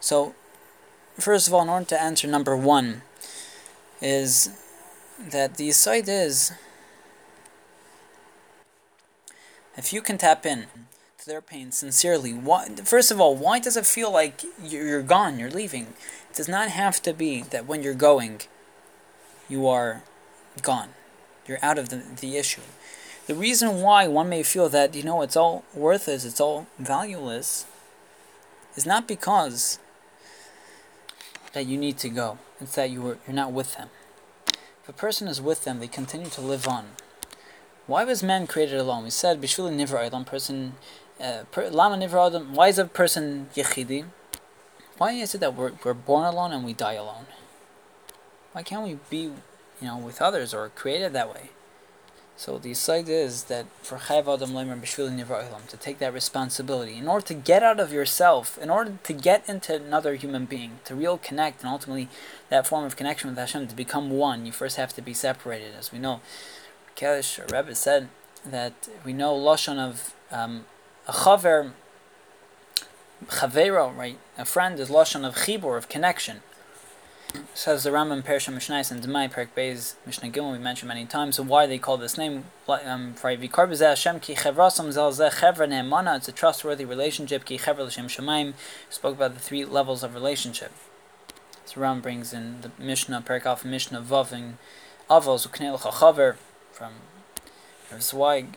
So, 0.00 0.34
first 1.18 1.46
of 1.46 1.52
all, 1.52 1.60
in 1.60 1.68
order 1.68 1.84
to 1.86 2.00
answer 2.00 2.26
number 2.26 2.56
one, 2.56 3.02
is 4.00 4.50
that 5.18 5.56
the 5.56 5.70
site 5.72 6.08
is 6.08 6.52
if 9.76 9.92
you 9.92 10.02
can 10.02 10.18
tap 10.18 10.44
in 10.44 10.66
to 11.18 11.26
their 11.26 11.40
pain 11.40 11.72
sincerely. 11.72 12.32
Why, 12.32 12.68
first 12.84 13.10
of 13.10 13.20
all, 13.20 13.34
why 13.34 13.58
does 13.58 13.76
it 13.76 13.86
feel 13.86 14.12
like 14.12 14.42
you're 14.62 15.02
gone, 15.02 15.38
you're 15.38 15.50
leaving? 15.50 15.94
It 16.30 16.36
does 16.36 16.48
not 16.48 16.68
have 16.68 17.02
to 17.02 17.12
be 17.12 17.42
that 17.42 17.66
when 17.66 17.82
you're 17.82 17.94
going, 17.94 18.42
you 19.48 19.66
are 19.66 20.02
gone. 20.62 20.90
You're 21.46 21.58
out 21.62 21.78
of 21.78 21.88
the, 21.88 22.02
the 22.20 22.36
issue. 22.36 22.60
The 23.26 23.34
reason 23.34 23.80
why 23.82 24.06
one 24.06 24.28
may 24.28 24.42
feel 24.42 24.68
that, 24.68 24.94
you 24.94 25.02
know, 25.02 25.22
it's 25.22 25.36
all 25.36 25.64
worthless, 25.74 26.24
it's 26.24 26.40
all 26.40 26.66
valueless, 26.78 27.66
is 28.76 28.86
not 28.86 29.08
because 29.08 29.78
that 31.52 31.66
you 31.66 31.76
need 31.76 31.98
to 31.98 32.08
go. 32.08 32.38
It's 32.60 32.74
that 32.74 32.90
you 32.90 33.06
are, 33.06 33.18
you're 33.26 33.34
not 33.34 33.52
with 33.52 33.76
them. 33.76 33.88
If 34.82 34.88
a 34.88 34.92
person 34.92 35.28
is 35.28 35.40
with 35.40 35.64
them, 35.64 35.80
they 35.80 35.88
continue 35.88 36.30
to 36.30 36.40
live 36.40 36.66
on. 36.66 36.90
Why 37.86 38.04
was 38.04 38.22
man 38.22 38.46
created 38.46 38.78
alone? 38.78 39.04
We 39.04 39.10
said, 39.10 39.40
Bishvili 39.40 39.74
Nivra 39.74 40.06
Adam, 40.06 40.24
person 40.24 40.74
uh, 41.20 41.44
Lama 41.70 41.96
Nivra 41.96 42.46
why 42.50 42.68
is 42.68 42.78
a 42.78 42.84
person 42.84 43.48
Yechidi? 43.54 44.04
Why 44.98 45.12
is 45.12 45.34
it 45.34 45.38
that 45.38 45.54
we're, 45.54 45.72
we're 45.84 45.94
born 45.94 46.24
alone 46.24 46.52
and 46.52 46.64
we 46.64 46.72
die 46.72 46.94
alone? 46.94 47.26
Why 48.52 48.62
can't 48.62 48.82
we 48.82 48.98
be, 49.08 49.18
you 49.18 49.32
know, 49.82 49.98
with 49.98 50.20
others 50.20 50.52
or 50.52 50.68
created 50.70 51.12
that 51.12 51.32
way? 51.32 51.50
So 52.38 52.56
the 52.56 52.72
side 52.74 53.08
is 53.08 53.44
that 53.44 53.66
for 53.82 53.98
Chayv 53.98 54.32
Adam 54.32 54.50
Leimer 54.50 54.80
B'Shvili 54.80 55.24
Nivra 55.24 55.66
to 55.66 55.76
take 55.76 55.98
that 55.98 56.14
responsibility, 56.14 56.96
in 56.96 57.08
order 57.08 57.26
to 57.26 57.34
get 57.34 57.64
out 57.64 57.80
of 57.80 57.92
yourself, 57.92 58.56
in 58.58 58.70
order 58.70 58.92
to 59.02 59.12
get 59.12 59.48
into 59.48 59.74
another 59.74 60.14
human 60.14 60.44
being, 60.44 60.78
to 60.84 60.94
real 60.94 61.18
connect, 61.18 61.62
and 61.62 61.72
ultimately 61.72 62.08
that 62.48 62.64
form 62.64 62.84
of 62.84 62.94
connection 62.94 63.28
with 63.28 63.36
Hashem, 63.36 63.66
to 63.66 63.74
become 63.74 64.10
one, 64.10 64.46
you 64.46 64.52
first 64.52 64.76
have 64.76 64.94
to 64.94 65.02
be 65.02 65.14
separated. 65.14 65.74
As 65.76 65.90
we 65.90 65.98
know, 65.98 66.20
Kelish 66.94 67.40
or 67.40 67.52
Rebbe 67.52 67.74
said 67.74 68.08
that 68.46 68.88
we 69.04 69.12
know 69.12 69.34
Lashon 69.34 69.80
of 69.80 70.14
um, 70.30 70.66
a 71.08 71.12
chaver, 71.12 71.72
chavero, 73.26 73.96
right? 73.96 74.16
A 74.38 74.44
friend 74.44 74.78
is 74.78 74.90
lashon 74.90 75.26
of 75.26 75.34
chibur, 75.34 75.76
of 75.76 75.88
connection. 75.88 76.42
Says 77.52 77.84
the 77.84 77.90
Rambam 77.90 78.22
Persham 78.22 78.54
Mishnais 78.54 78.90
and 78.90 79.02
Demai 79.02 79.30
Perik 79.30 79.48
Beis 79.56 79.94
Mishnah 80.06 80.30
Gimel 80.30 80.52
we 80.52 80.58
mentioned 80.58 80.88
many 80.88 81.04
times. 81.04 81.36
So 81.36 81.42
why 81.42 81.66
they 81.66 81.78
call 81.78 81.96
this 81.96 82.16
name? 82.16 82.44
Um, 82.66 83.14
Hashem 83.20 84.20
ki 84.20 84.34
chevra. 84.34 86.16
It's 86.16 86.28
a 86.28 86.32
trustworthy 86.32 86.84
relationship. 86.84 87.44
Ki 87.44 87.58
shemaim. 87.58 88.54
Spoke 88.88 89.16
about 89.16 89.34
the 89.34 89.40
three 89.40 89.64
levels 89.64 90.02
of 90.02 90.14
relationship. 90.14 90.72
So 91.66 91.80
Rambam 91.80 92.02
brings 92.02 92.32
in 92.32 92.62
the 92.62 92.70
Mishnah 92.78 93.22
Perik 93.26 93.44
Alpha 93.44 93.66
Mishnah 93.66 94.00
Vaving 94.00 94.56
Avos 95.10 95.46
uknei 95.46 95.72
l'chachaver 95.72 96.36
from 96.72 96.92
Zweig 97.98 98.54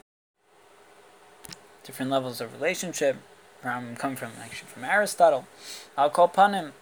different 1.84 2.12
levels 2.12 2.40
of 2.42 2.54
relationship 2.54 3.18
from 3.62 3.96
come 3.96 4.16
from 4.16 4.32
actually 4.42 4.68
from 4.68 4.84
Aristotle. 4.84 5.48
I'll 5.98 6.10
call 6.10 6.26
upon 6.26 6.54
him. 6.54 6.74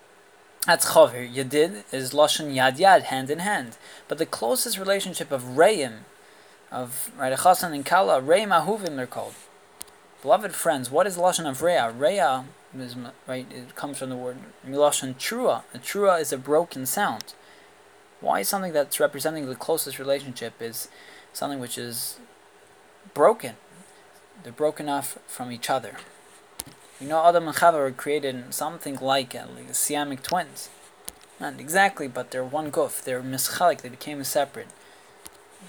That's 0.66 0.92
chaver. 0.92 1.34
Yadid 1.34 1.84
is 1.92 2.12
lashon 2.12 2.54
yad 2.54 2.78
yad, 2.78 3.04
hand 3.04 3.30
in 3.30 3.40
hand. 3.40 3.78
But 4.08 4.18
the 4.18 4.26
closest 4.26 4.78
relationship 4.78 5.32
of 5.32 5.44
reim, 5.58 6.00
of 6.72 7.12
right 7.18 7.34
Chasan 7.38 7.74
and 7.74 7.86
Kala, 7.86 8.22
reim 8.22 8.50
ahuvim 8.50 8.96
they're 8.96 9.08
called. 9.08 9.36
Beloved 10.22 10.54
friends, 10.54 10.92
what 10.92 11.08
is 11.08 11.18
lashon 11.18 11.50
of 11.50 11.60
reya? 11.60 11.98
Reya 11.98 12.46
is 12.78 12.96
right. 13.28 13.48
It 13.52 13.76
comes 13.76 13.98
from 13.98 14.10
the 14.10 14.18
word 14.18 14.38
milashon 14.68 15.16
trua. 15.16 15.64
A 15.74 15.80
trua 15.80 16.20
is 16.20 16.34
a 16.34 16.38
broken 16.38 16.86
sound. 16.86 17.34
Why 18.22 18.42
something 18.42 18.74
that's 18.74 19.00
representing 19.00 19.48
the 19.48 19.56
closest 19.56 19.98
relationship 19.98 20.62
is 20.62 20.90
something 21.32 21.60
which 21.60 21.78
is 21.78 22.20
broken? 23.14 23.56
they're 24.44 24.54
broken 24.54 24.90
off 24.90 25.18
from 25.28 25.52
each 25.52 25.70
other. 25.70 25.98
We 27.00 27.08
know 27.08 27.26
Adam 27.26 27.48
and 27.48 27.56
Chava 27.56 27.80
were 27.80 27.92
created 27.92 28.54
something 28.54 28.98
like, 28.98 29.34
uh, 29.34 29.46
like 29.56 29.74
Siamese 29.74 30.20
twins. 30.22 30.70
Not 31.40 31.60
exactly, 31.60 32.10
but 32.10 32.32
they're 32.32 32.44
one 32.44 32.72
guf. 32.72 33.02
They're 33.02 33.22
mischalik. 33.22 33.82
They 33.82 33.90
became 33.90 34.22
separate. 34.26 34.68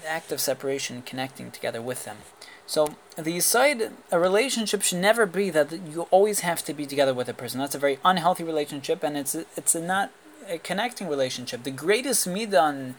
The 0.01 0.09
act 0.09 0.31
of 0.31 0.41
separation 0.41 1.01
connecting 1.03 1.51
together 1.51 1.81
with 1.81 2.03
them. 2.03 2.17
So 2.65 2.95
the 3.17 3.39
side, 3.39 3.91
a 4.11 4.19
relationship 4.19 4.81
should 4.81 4.99
never 4.99 5.25
be 5.25 5.49
that 5.49 5.71
you 5.71 6.07
always 6.11 6.41
have 6.41 6.63
to 6.65 6.73
be 6.73 6.85
together 6.85 7.13
with 7.13 7.29
a 7.29 7.33
person. 7.33 7.59
That's 7.59 7.75
a 7.75 7.79
very 7.79 7.99
unhealthy 8.03 8.43
relationship, 8.43 9.03
and 9.03 9.17
it's 9.17 9.35
it's 9.35 9.75
a 9.75 9.81
not 9.81 10.11
a 10.47 10.57
connecting 10.57 11.07
relationship. 11.07 11.63
The 11.63 11.71
greatest 11.71 12.27
midan 12.27 12.95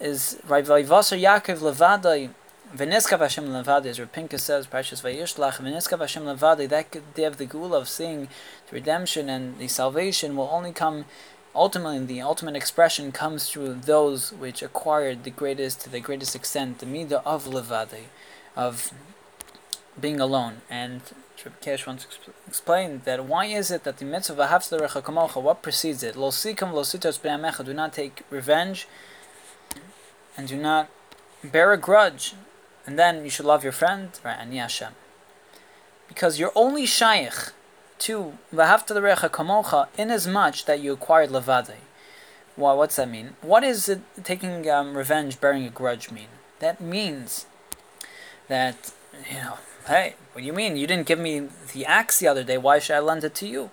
is 0.00 0.38
Vaivasar 0.46 1.20
Yaakov 1.20 1.58
Levadai 1.58 2.30
V'niskav 2.74 3.18
Hashem 3.18 3.48
levadi, 3.48 3.86
as 3.86 3.98
Rapinka 3.98 4.38
says, 4.38 4.68
Parshas 4.68 5.02
Vayishlach, 5.02 5.56
V'niskav 5.56 5.98
Hashem 5.98 6.22
levadi, 6.22 6.68
that 6.68 7.14
day 7.14 7.24
of 7.24 7.36
the 7.36 7.44
Geula 7.44 7.78
of 7.78 7.88
seeing 7.88 8.28
the 8.68 8.74
redemption 8.74 9.28
and 9.28 9.58
the 9.58 9.66
salvation 9.66 10.36
will 10.36 10.48
only 10.52 10.70
come, 10.70 11.04
ultimately, 11.52 11.98
the 12.06 12.20
ultimate 12.20 12.54
expression 12.54 13.10
comes 13.10 13.50
through 13.50 13.74
those 13.74 14.32
which 14.32 14.62
acquired 14.62 15.24
the 15.24 15.32
greatest, 15.32 15.80
to 15.80 15.90
the 15.90 15.98
greatest 15.98 16.36
extent, 16.36 16.78
the 16.78 16.86
midah 16.86 17.20
of 17.24 17.46
levadi, 17.46 18.04
of 18.54 18.92
being 20.00 20.20
alone. 20.20 20.58
And 20.70 21.00
Kesh 21.60 21.88
once 21.88 22.06
explained 22.46 23.02
that 23.04 23.24
why 23.24 23.46
is 23.46 23.72
it 23.72 23.82
that 23.82 23.96
the 23.96 24.04
mitzvah 24.04 24.44
of 24.44 25.04
Kamocha, 25.04 25.42
what 25.42 25.60
precedes 25.60 26.04
it? 26.04 26.14
Lo 26.14 26.30
sikam 26.30 26.72
lo 26.72 27.64
do 27.64 27.74
not 27.74 27.92
take 27.92 28.22
revenge, 28.30 28.86
and 30.36 30.46
do 30.46 30.56
not 30.56 30.88
bear 31.42 31.72
a 31.72 31.76
grudge 31.76 32.34
and 32.86 32.98
then 32.98 33.24
you 33.24 33.30
should 33.30 33.46
love 33.46 33.62
your 33.62 33.72
friend, 33.72 34.10
right? 34.24 34.36
And 34.38 34.52
Hashem. 34.54 34.94
Because 36.08 36.38
you're 36.38 36.52
only 36.54 36.86
shaykh 36.86 37.52
to 38.00 38.38
the 38.50 38.56
Recha 38.56 39.28
Kamocha 39.28 39.88
in 39.96 40.10
as 40.10 40.26
much 40.26 40.64
that 40.64 40.80
you 40.80 40.92
acquired 40.92 41.30
Levade. 41.30 41.76
Well, 42.56 42.76
what's 42.76 42.96
that 42.96 43.08
mean? 43.08 43.36
What 43.42 43.62
is 43.62 43.88
it 43.88 44.00
taking 44.24 44.68
um, 44.68 44.96
revenge, 44.96 45.40
bearing 45.40 45.64
a 45.64 45.70
grudge 45.70 46.10
mean? 46.10 46.28
That 46.58 46.80
means 46.80 47.46
that, 48.48 48.92
you 49.30 49.36
know, 49.36 49.58
hey, 49.86 50.14
what 50.32 50.42
do 50.42 50.46
you 50.46 50.52
mean? 50.52 50.76
You 50.76 50.86
didn't 50.86 51.06
give 51.06 51.18
me 51.18 51.48
the 51.72 51.86
axe 51.86 52.18
the 52.18 52.28
other 52.28 52.42
day. 52.42 52.58
Why 52.58 52.78
should 52.78 52.96
I 52.96 53.00
lend 53.00 53.24
it 53.24 53.34
to 53.36 53.46
you? 53.46 53.70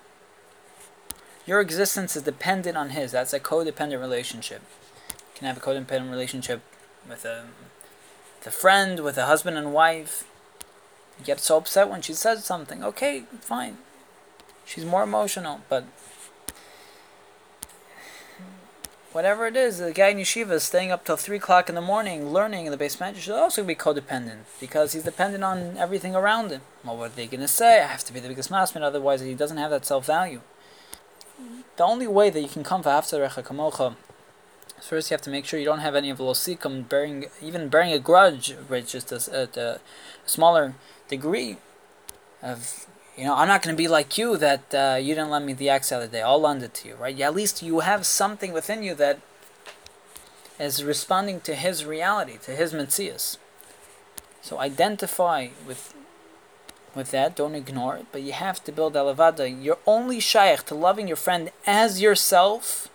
Your 1.46 1.60
existence 1.60 2.14
is 2.14 2.22
dependent 2.22 2.76
on 2.76 2.90
his. 2.90 3.12
That's 3.12 3.32
a 3.32 3.40
codependent 3.40 4.00
relationship. 4.00 4.62
You 5.08 5.16
can 5.34 5.46
have 5.48 5.56
a 5.56 5.60
codependent 5.60 6.10
relationship 6.10 6.60
with 7.08 7.24
a, 7.24 7.46
with 7.62 7.67
a 8.48 8.50
friend, 8.50 9.00
with 9.00 9.18
a 9.18 9.26
husband 9.26 9.56
and 9.56 9.72
wife. 9.72 10.24
You 11.18 11.24
get 11.24 11.40
so 11.40 11.58
upset 11.58 11.88
when 11.88 12.02
she 12.02 12.14
says 12.14 12.44
something. 12.44 12.82
Okay, 12.82 13.24
fine. 13.40 13.78
She's 14.64 14.84
more 14.84 15.02
emotional, 15.02 15.60
but 15.68 15.84
whatever 19.12 19.46
it 19.46 19.56
is, 19.56 19.78
the 19.78 19.92
guy 19.92 20.08
in 20.08 20.18
yeshiva 20.18 20.52
is 20.52 20.62
staying 20.62 20.90
up 20.90 21.04
till 21.04 21.16
3 21.16 21.36
o'clock 21.36 21.68
in 21.68 21.74
the 21.74 21.80
morning 21.80 22.32
learning 22.32 22.66
in 22.66 22.70
the 22.70 22.76
basement 22.76 23.16
should 23.16 23.34
also 23.34 23.62
be 23.64 23.74
codependent 23.74 24.44
because 24.60 24.92
he's 24.92 25.04
dependent 25.04 25.44
on 25.44 25.76
everything 25.76 26.14
around 26.14 26.50
him. 26.50 26.62
Well, 26.84 26.96
what 26.96 27.12
are 27.12 27.14
they 27.14 27.26
going 27.26 27.40
to 27.40 27.48
say? 27.48 27.82
I 27.82 27.86
have 27.86 28.04
to 28.04 28.12
be 28.12 28.20
the 28.20 28.28
biggest 28.28 28.50
masman, 28.50 28.82
otherwise 28.82 29.20
he 29.20 29.34
doesn't 29.34 29.56
have 29.56 29.70
that 29.70 29.84
self 29.84 30.06
value. 30.06 30.40
The 31.76 31.84
only 31.84 32.06
way 32.06 32.30
that 32.30 32.40
you 32.40 32.48
can 32.48 32.64
come 32.64 32.82
for 32.82 32.90
Haftarecha 32.90 33.44
Kamocha 33.44 33.90
is 33.92 34.07
first 34.82 35.10
you 35.10 35.14
have 35.14 35.22
to 35.22 35.30
make 35.30 35.44
sure 35.44 35.58
you 35.58 35.66
don't 35.66 35.80
have 35.80 35.94
any 35.94 36.10
of 36.10 36.18
the 36.18 36.24
losikum 36.24 36.88
bearing, 36.88 37.26
even 37.42 37.68
bearing 37.68 37.92
a 37.92 37.98
grudge, 37.98 38.52
which 38.68 38.94
is 38.94 39.28
at 39.28 39.56
a 39.56 39.80
smaller 40.26 40.74
degree 41.08 41.58
of 42.42 42.86
you 43.18 43.24
know, 43.24 43.34
I'm 43.34 43.48
not 43.48 43.62
going 43.62 43.74
to 43.74 43.76
be 43.76 43.88
like 43.88 44.16
you 44.16 44.36
that 44.36 44.72
uh, 44.72 44.96
you 44.96 45.16
didn't 45.16 45.30
lend 45.30 45.44
me 45.44 45.52
the 45.52 45.68
axe 45.68 45.88
the 45.88 45.96
other 45.96 46.06
day. 46.06 46.22
I'll 46.22 46.40
lend 46.40 46.62
it 46.62 46.72
to 46.74 46.88
you, 46.88 46.94
right? 46.94 47.18
At 47.20 47.34
least 47.34 47.64
you 47.64 47.80
have 47.80 48.06
something 48.06 48.52
within 48.52 48.84
you 48.84 48.94
that 48.94 49.18
is 50.60 50.84
responding 50.84 51.40
to 51.40 51.56
his 51.56 51.84
reality, 51.84 52.38
to 52.44 52.52
his 52.52 52.72
mitzias. 52.72 53.36
So 54.40 54.58
identify 54.60 55.48
with 55.66 55.94
with 56.94 57.10
that. 57.10 57.34
Don't 57.36 57.56
ignore 57.56 57.96
it, 57.96 58.06
but 58.12 58.22
you 58.22 58.32
have 58.32 58.62
to 58.64 58.72
build 58.72 58.94
alavada. 58.94 59.46
You're 59.48 59.78
only 59.84 60.20
shaykh 60.20 60.64
to 60.66 60.74
loving 60.74 61.08
your 61.08 61.16
friend 61.16 61.50
as 61.66 62.00
yourself, 62.00 62.87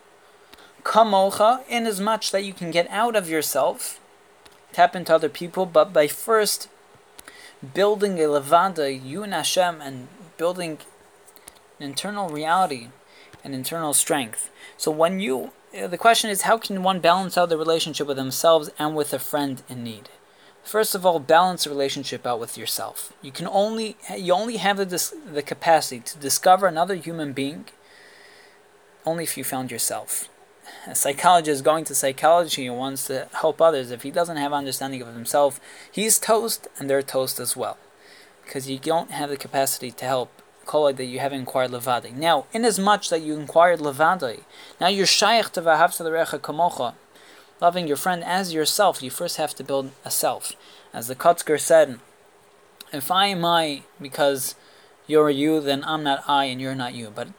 kamocha, 0.83 1.61
in 1.67 1.85
as 1.85 1.99
much 1.99 2.31
that 2.31 2.43
you 2.43 2.53
can 2.53 2.71
get 2.71 2.89
out 2.89 3.15
of 3.15 3.29
yourself, 3.29 3.99
tap 4.71 4.95
into 4.95 5.13
other 5.13 5.29
people, 5.29 5.65
but 5.65 5.93
by 5.93 6.07
first 6.07 6.67
building 7.73 8.19
a 8.19 8.23
levada, 8.23 8.91
you 8.91 9.23
and 9.23 9.33
Hashem, 9.33 9.81
and 9.81 10.07
building 10.37 10.79
an 11.79 11.85
internal 11.85 12.29
reality, 12.29 12.89
an 13.43 13.53
internal 13.53 13.93
strength. 13.93 14.49
So 14.77 14.91
when 14.91 15.19
you, 15.19 15.51
uh, 15.77 15.87
the 15.87 15.97
question 15.97 16.29
is, 16.29 16.41
how 16.41 16.57
can 16.57 16.83
one 16.83 16.99
balance 16.99 17.37
out 17.37 17.49
the 17.49 17.57
relationship 17.57 18.07
with 18.07 18.17
themselves 18.17 18.69
and 18.77 18.95
with 18.95 19.13
a 19.13 19.19
friend 19.19 19.63
in 19.69 19.83
need? 19.83 20.09
First 20.63 20.95
of 20.95 21.05
all, 21.05 21.19
balance 21.19 21.65
the 21.65 21.69
relationship 21.69 22.25
out 22.25 22.39
with 22.39 22.57
yourself. 22.57 23.11
You 23.21 23.31
can 23.31 23.47
only, 23.47 23.97
you 24.15 24.33
only 24.33 24.57
have 24.57 24.77
the, 24.77 25.13
the 25.31 25.41
capacity 25.41 25.99
to 26.01 26.17
discover 26.17 26.67
another 26.67 26.95
human 26.95 27.33
being 27.33 27.65
only 29.05 29.25
if 29.25 29.37
you 29.37 29.43
found 29.43 29.69
yourself 29.69 30.29
a 30.87 30.95
psychologist 30.95 31.63
going 31.63 31.85
to 31.85 31.95
psychology 31.95 32.67
and 32.67 32.77
wants 32.77 33.05
to 33.07 33.27
help 33.33 33.61
others, 33.61 33.91
if 33.91 34.03
he 34.03 34.11
doesn't 34.11 34.37
have 34.37 34.53
understanding 34.53 35.01
of 35.01 35.13
himself, 35.13 35.59
he's 35.91 36.19
toast 36.19 36.67
and 36.77 36.89
they're 36.89 37.01
toast 37.01 37.39
as 37.39 37.55
well. 37.55 37.77
Because 38.43 38.69
you 38.69 38.77
don't 38.77 39.11
have 39.11 39.29
the 39.29 39.37
capacity 39.37 39.91
to 39.91 40.05
help 40.05 40.41
kolay 40.65 40.95
that 40.95 41.05
you 41.05 41.19
haven't 41.19 41.39
inquired 41.39 41.71
levadi. 41.71 42.13
Now, 42.13 42.45
inasmuch 42.53 43.09
that 43.09 43.21
you 43.21 43.35
inquired 43.35 43.79
levadi, 43.79 44.41
now 44.79 44.87
you're 44.87 45.05
shaykh 45.05 45.51
to 45.51 45.61
v'ahavta 45.61 46.01
l'recha 46.01 46.39
kamocha, 46.39 46.93
loving 47.61 47.87
your 47.87 47.97
friend 47.97 48.23
as 48.23 48.53
yourself, 48.53 49.01
you 49.01 49.09
first 49.09 49.37
have 49.37 49.53
to 49.55 49.63
build 49.63 49.91
a 50.03 50.11
self. 50.11 50.53
As 50.93 51.07
the 51.07 51.15
Kotzker 51.15 51.59
said, 51.59 51.99
if 52.91 53.09
I 53.09 53.27
am 53.27 53.43
I 53.43 53.83
because 53.99 54.55
you're 55.07 55.29
you, 55.29 55.59
then 55.59 55.83
I'm 55.85 56.03
not 56.03 56.23
I 56.27 56.45
and 56.45 56.61
you're 56.61 56.75
not 56.75 56.93
you. 56.93 57.11
But 57.13 57.29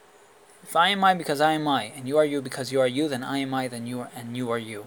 if 0.74 0.78
I 0.78 0.88
am 0.88 1.04
I 1.04 1.14
because 1.14 1.40
I 1.40 1.52
am 1.52 1.68
I, 1.68 1.92
and 1.96 2.08
you 2.08 2.18
are 2.18 2.24
you 2.24 2.42
because 2.42 2.72
you 2.72 2.80
are 2.80 2.88
you, 2.88 3.06
then 3.06 3.22
I 3.22 3.38
am 3.38 3.54
I, 3.54 3.68
then 3.68 3.86
you 3.86 4.00
are, 4.00 4.10
and 4.16 4.36
you 4.36 4.50
are 4.50 4.58
you. 4.58 4.86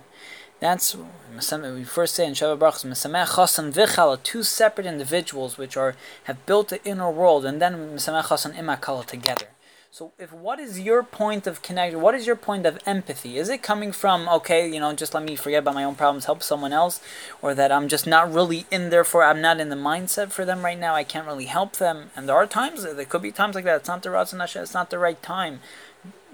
That's 0.60 0.94
we 0.94 1.84
first 1.86 2.14
say 2.14 2.28
in 2.28 2.34
Sheva 2.34 2.60
Brachos, 2.60 2.84
Mesamech 2.84 3.28
Chasan 3.28 3.72
Vichala, 3.72 4.22
two 4.22 4.44
separate 4.44 4.86
individuals 4.86 5.58
which 5.58 5.78
are 5.78 5.96
have 6.26 6.46
built 6.46 6.68
the 6.68 6.84
inner 6.84 7.10
world, 7.10 7.46
and 7.46 7.62
then 7.62 7.96
Mesamech 7.96 8.26
Chasan 8.26 8.54
Imakala 8.54 9.06
together. 9.06 9.48
So, 9.90 10.12
if 10.20 10.34
what 10.34 10.60
is 10.60 10.80
your 10.82 11.02
point 11.02 11.48
of 11.48 11.62
connection? 11.62 12.02
What 12.02 12.14
is 12.14 12.28
your 12.28 12.36
point 12.36 12.66
of 12.66 12.78
empathy? 12.86 13.38
Is 13.38 13.50
it 13.50 13.64
coming 13.64 13.92
from 13.92 14.28
okay, 14.28 14.70
you 14.70 14.80
know, 14.80 14.94
just 14.94 15.14
let 15.14 15.24
me 15.24 15.36
forget 15.36 15.60
about 15.60 15.76
my 15.76 15.84
own 15.84 15.96
problems, 15.96 16.26
help 16.26 16.44
someone 16.44 16.74
else, 16.74 17.02
or 17.42 17.56
that 17.56 17.72
I'm 17.72 17.88
just 17.88 18.06
not 18.06 18.32
really 18.32 18.66
in 18.70 18.90
there 18.90 19.06
for, 19.06 19.24
I'm 19.24 19.42
not 19.42 19.60
in 19.60 19.70
the 19.70 19.76
mindset 19.76 20.32
for 20.32 20.44
them 20.44 20.64
right 20.64 20.78
now. 20.78 20.94
I 20.94 21.04
can't 21.04 21.26
really 21.26 21.46
help 21.46 21.78
them, 21.78 22.12
and 22.16 22.28
there 22.28 22.36
are 22.36 22.46
times 22.46 22.84
there 22.84 23.06
could 23.06 23.22
be 23.22 23.32
times 23.32 23.56
like 23.56 23.64
that. 23.64 23.78
It's 23.78 23.88
not 23.88 24.04
the 24.04 24.10
Ratzon 24.10 24.62
It's 24.62 24.74
not 24.74 24.90
the 24.90 25.00
right 25.00 25.22
time. 25.24 25.62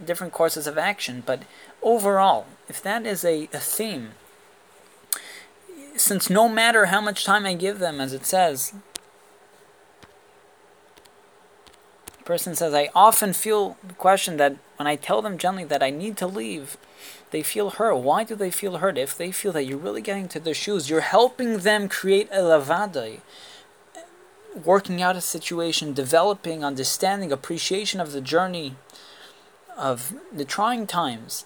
Different 0.03 0.33
courses 0.33 0.65
of 0.65 0.77
action, 0.77 1.21
but 1.25 1.43
overall, 1.81 2.47
if 2.67 2.81
that 2.81 3.05
is 3.05 3.23
a, 3.23 3.47
a 3.53 3.59
theme, 3.59 4.11
since 5.95 6.29
no 6.29 6.49
matter 6.49 6.87
how 6.87 7.01
much 7.01 7.23
time 7.23 7.45
I 7.45 7.53
give 7.53 7.77
them, 7.77 8.01
as 8.01 8.13
it 8.13 8.25
says, 8.25 8.73
person 12.25 12.55
says, 12.55 12.73
I 12.73 12.89
often 12.95 13.33
feel 13.33 13.77
the 13.85 13.93
question 13.93 14.37
that 14.37 14.57
when 14.77 14.87
I 14.87 14.95
tell 14.95 15.21
them 15.21 15.37
gently 15.37 15.63
that 15.65 15.83
I 15.83 15.89
need 15.89 16.17
to 16.17 16.27
leave, 16.27 16.77
they 17.31 17.43
feel 17.43 17.71
hurt. 17.71 17.95
Why 17.97 18.23
do 18.23 18.35
they 18.35 18.51
feel 18.51 18.77
hurt? 18.77 18.97
If 18.97 19.17
they 19.17 19.31
feel 19.31 19.51
that 19.53 19.63
you're 19.63 19.77
really 19.77 20.01
getting 20.01 20.27
to 20.29 20.39
their 20.39 20.53
shoes, 20.53 20.89
you're 20.89 21.01
helping 21.01 21.59
them 21.59 21.89
create 21.89 22.29
a 22.31 22.37
lavada, 22.37 23.19
working 24.63 25.01
out 25.01 25.15
a 25.15 25.21
situation, 25.21 25.93
developing 25.93 26.63
understanding, 26.63 27.31
appreciation 27.31 27.99
of 27.99 28.11
the 28.11 28.21
journey, 28.21 28.75
of 29.77 30.13
the 30.31 30.45
trying 30.45 30.85
times. 30.85 31.45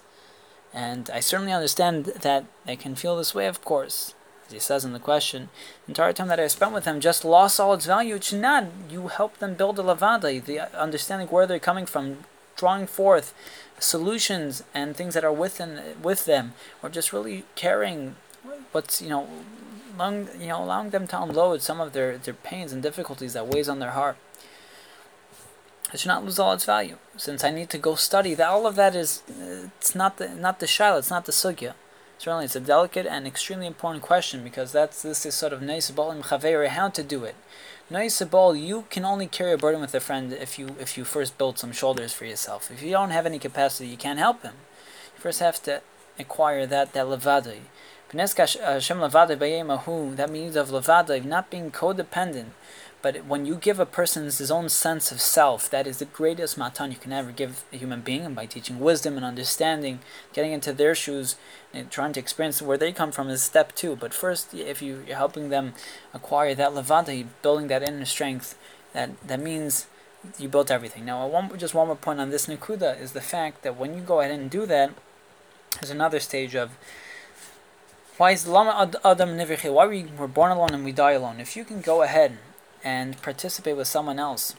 And 0.74 1.10
I 1.10 1.20
certainly 1.20 1.52
understand 1.52 2.04
that 2.04 2.44
they 2.66 2.76
can 2.76 2.94
feel 2.94 3.16
this 3.16 3.34
way, 3.34 3.46
of 3.46 3.64
course 3.64 4.14
as 4.48 4.52
he 4.52 4.58
says 4.58 4.84
in 4.84 4.94
the 4.94 4.98
question, 4.98 5.50
the 5.84 5.90
entire 5.90 6.12
time 6.12 6.28
that 6.28 6.40
I 6.40 6.46
spent 6.48 6.72
with 6.72 6.84
them 6.84 7.00
just 7.00 7.24
lost 7.24 7.60
all 7.60 7.74
its 7.74 7.86
value. 7.86 8.14
It 8.14 8.24
should 8.24 8.40
not. 8.40 8.66
You 8.90 9.08
help 9.08 9.38
them 9.38 9.54
build 9.54 9.78
a 9.78 9.82
lavada, 9.82 10.42
the 10.42 10.74
understanding 10.78 11.28
where 11.28 11.46
they're 11.46 11.58
coming 11.58 11.84
from, 11.84 12.24
drawing 12.56 12.86
forth 12.86 13.34
solutions 13.78 14.64
and 14.74 14.96
things 14.96 15.14
that 15.14 15.24
are 15.24 15.32
within 15.32 15.80
with 16.02 16.24
them, 16.24 16.54
or 16.82 16.88
just 16.88 17.12
really 17.12 17.44
caring 17.54 18.16
what's 18.72 19.02
you 19.02 19.10
know, 19.10 19.28
allowing, 19.94 20.28
you 20.40 20.48
know, 20.48 20.64
allowing 20.64 20.90
them 20.90 21.06
to 21.08 21.22
unload 21.22 21.60
some 21.60 21.80
of 21.80 21.92
their, 21.92 22.16
their 22.16 22.34
pains 22.34 22.72
and 22.72 22.82
difficulties 22.82 23.34
that 23.34 23.46
weighs 23.46 23.68
on 23.68 23.78
their 23.80 23.90
heart. 23.90 24.16
It 25.92 26.00
should 26.00 26.08
not 26.08 26.24
lose 26.24 26.38
all 26.38 26.52
its 26.52 26.64
value. 26.64 26.96
Since 27.16 27.44
I 27.44 27.50
need 27.50 27.70
to 27.70 27.78
go 27.78 27.94
study, 27.94 28.34
that 28.34 28.48
all 28.48 28.66
of 28.66 28.76
that 28.76 28.94
is, 28.94 29.22
it's 29.80 29.94
not 29.94 30.16
the 30.16 30.28
not 30.30 30.60
the 30.60 30.66
shaila, 30.66 30.98
it's 30.98 31.10
not 31.10 31.26
the 31.26 31.32
sugya. 31.32 31.74
Certainly, 32.18 32.46
it's 32.46 32.56
a 32.56 32.60
delicate 32.60 33.06
and 33.06 33.26
extremely 33.26 33.66
important 33.66 34.02
question 34.02 34.42
because 34.42 34.72
that's 34.72 35.02
this 35.02 35.24
is 35.24 35.34
sort 35.34 35.52
of 35.52 35.60
neisabal 35.60 36.10
and 36.10 36.24
chaveri 36.24 36.68
how 36.68 36.88
to 36.88 37.02
do 37.02 37.24
it. 37.24 37.36
Neisabal, 37.90 38.60
you 38.60 38.86
can 38.90 39.04
only 39.04 39.28
carry 39.28 39.52
a 39.52 39.56
burden 39.56 39.80
with 39.80 39.94
a 39.94 40.00
friend 40.00 40.32
if 40.32 40.58
you 40.58 40.74
if 40.80 40.98
you 40.98 41.04
first 41.04 41.38
build 41.38 41.58
some 41.58 41.72
shoulders 41.72 42.12
for 42.12 42.24
yourself. 42.24 42.70
If 42.72 42.82
you 42.82 42.90
don't 42.90 43.10
have 43.10 43.24
any 43.24 43.38
capacity, 43.38 43.88
you 43.88 43.96
can't 43.96 44.18
help 44.18 44.42
him. 44.42 44.54
You 45.14 45.22
first 45.22 45.38
have 45.38 45.62
to 45.62 45.80
acquire 46.18 46.66
that 46.66 46.92
that 46.92 47.06
levada. 47.06 47.58
Uh, 48.10 48.78
that 50.16 50.30
means 50.30 50.56
of 50.56 50.68
levada, 50.70 51.24
not 51.24 51.50
being 51.50 51.70
codependent 51.70 52.46
but 53.00 53.26
when 53.26 53.46
you 53.46 53.54
give 53.54 53.78
a 53.78 53.86
person 53.86 54.24
his 54.24 54.50
own 54.50 54.68
sense 54.68 55.12
of 55.12 55.20
self, 55.20 55.70
that 55.70 55.86
is 55.86 55.98
the 55.98 56.04
greatest 56.04 56.58
matan 56.58 56.90
you 56.90 56.96
can 56.96 57.12
ever 57.12 57.30
give 57.30 57.64
a 57.72 57.76
human 57.76 58.00
being. 58.00 58.22
And 58.22 58.34
by 58.34 58.46
teaching 58.46 58.80
wisdom 58.80 59.16
and 59.16 59.24
understanding, 59.24 60.00
getting 60.32 60.52
into 60.52 60.72
their 60.72 60.96
shoes, 60.96 61.36
and 61.72 61.90
trying 61.90 62.12
to 62.14 62.20
experience 62.20 62.60
where 62.60 62.78
they 62.78 62.92
come 62.92 63.12
from 63.12 63.28
is 63.28 63.40
step 63.40 63.74
two. 63.76 63.94
But 63.94 64.12
first, 64.12 64.52
if 64.52 64.82
you, 64.82 65.04
are 65.10 65.14
helping 65.14 65.50
them 65.50 65.74
acquire 66.12 66.56
that 66.56 66.72
levanta, 66.72 67.26
building 67.40 67.68
that 67.68 67.84
inner 67.84 68.04
strength, 68.04 68.58
that, 68.94 69.10
that 69.26 69.38
means 69.38 69.86
you 70.36 70.48
built 70.48 70.70
everything. 70.70 71.04
Now, 71.04 71.48
just 71.56 71.74
one 71.74 71.86
more 71.86 71.96
point 71.96 72.18
on 72.18 72.30
this 72.30 72.46
Nakuda 72.46 73.00
is 73.00 73.12
the 73.12 73.20
fact 73.20 73.62
that 73.62 73.76
when 73.76 73.94
you 73.94 74.00
go 74.00 74.20
ahead 74.20 74.32
and 74.32 74.50
do 74.50 74.66
that, 74.66 74.92
there's 75.80 75.90
another 75.90 76.18
stage 76.18 76.56
of 76.56 76.76
why 78.16 78.32
is 78.32 78.48
lama 78.48 78.90
adam 79.04 79.38
Why 79.38 79.86
we 79.86 80.06
were 80.18 80.26
born 80.26 80.50
alone 80.50 80.74
and 80.74 80.84
we 80.84 80.90
die 80.90 81.12
alone? 81.12 81.38
If 81.38 81.54
you 81.54 81.64
can 81.64 81.80
go 81.80 82.02
ahead 82.02 82.38
and 82.84 83.20
participate 83.22 83.76
with 83.76 83.88
someone 83.88 84.18
else 84.18 84.54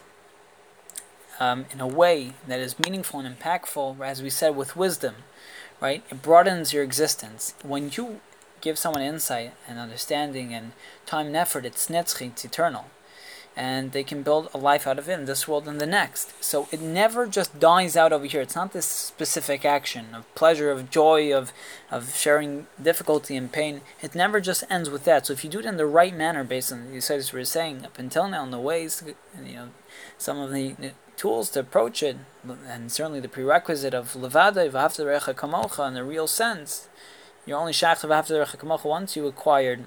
um, 1.38 1.64
in 1.72 1.80
a 1.80 1.86
way 1.86 2.34
that 2.46 2.60
is 2.60 2.78
meaningful 2.78 3.20
and 3.20 3.38
impactful, 3.38 4.00
as 4.00 4.22
we 4.22 4.30
said, 4.30 4.54
with 4.54 4.76
wisdom, 4.76 5.16
right? 5.80 6.04
It 6.10 6.22
broadens 6.22 6.72
your 6.72 6.84
existence. 6.84 7.54
When 7.62 7.90
you 7.96 8.20
give 8.60 8.78
someone 8.78 9.02
insight 9.02 9.54
and 9.66 9.78
understanding 9.78 10.52
and 10.52 10.72
time 11.06 11.28
and 11.28 11.36
effort, 11.36 11.64
it's 11.64 11.88
netzchi, 11.88 12.28
it's 12.28 12.44
eternal. 12.44 12.86
And 13.60 13.92
they 13.92 14.02
can 14.02 14.22
build 14.22 14.48
a 14.54 14.58
life 14.58 14.86
out 14.86 14.98
of 14.98 15.06
it 15.06 15.12
in 15.12 15.26
this 15.26 15.46
world 15.46 15.68
and 15.68 15.78
the 15.78 15.86
next. 15.86 16.32
So 16.42 16.66
it 16.72 16.80
never 16.80 17.26
just 17.26 17.60
dies 17.60 17.94
out 17.94 18.10
over 18.10 18.24
here. 18.24 18.40
It's 18.40 18.56
not 18.56 18.72
this 18.72 18.86
specific 18.86 19.66
action 19.66 20.14
of 20.14 20.34
pleasure, 20.34 20.70
of 20.70 20.88
joy, 20.88 21.36
of 21.36 21.52
of 21.90 22.16
sharing 22.16 22.68
difficulty 22.82 23.36
and 23.36 23.52
pain. 23.52 23.82
It 24.00 24.14
never 24.14 24.40
just 24.40 24.64
ends 24.70 24.88
with 24.88 25.04
that. 25.04 25.26
So 25.26 25.34
if 25.34 25.44
you 25.44 25.50
do 25.50 25.58
it 25.58 25.66
in 25.66 25.76
the 25.76 25.84
right 25.84 26.16
manner, 26.16 26.42
based 26.42 26.72
on 26.72 26.90
the 26.90 26.96
Yisaitis 26.96 27.34
were 27.34 27.44
saying 27.44 27.84
up 27.84 27.98
until 27.98 28.26
now, 28.28 28.44
in 28.44 28.50
the 28.50 28.58
ways, 28.58 29.04
you 29.44 29.54
know, 29.54 29.68
some 30.16 30.38
of 30.38 30.52
the 30.52 30.92
tools 31.18 31.50
to 31.50 31.60
approach 31.60 32.02
it, 32.02 32.16
and 32.66 32.90
certainly 32.90 33.20
the 33.20 33.28
prerequisite 33.28 33.92
of 33.92 34.14
levada, 34.14 34.70
v'haftarecha 34.70 35.34
kamocha, 35.34 35.86
in 35.86 35.92
the 35.92 36.02
real 36.02 36.26
sense, 36.26 36.88
you're 37.44 37.58
only 37.58 37.74
shach 37.74 38.00
v'haftarecha 38.08 38.56
kamocha 38.56 38.86
once 38.86 39.16
you 39.16 39.26
acquired 39.26 39.86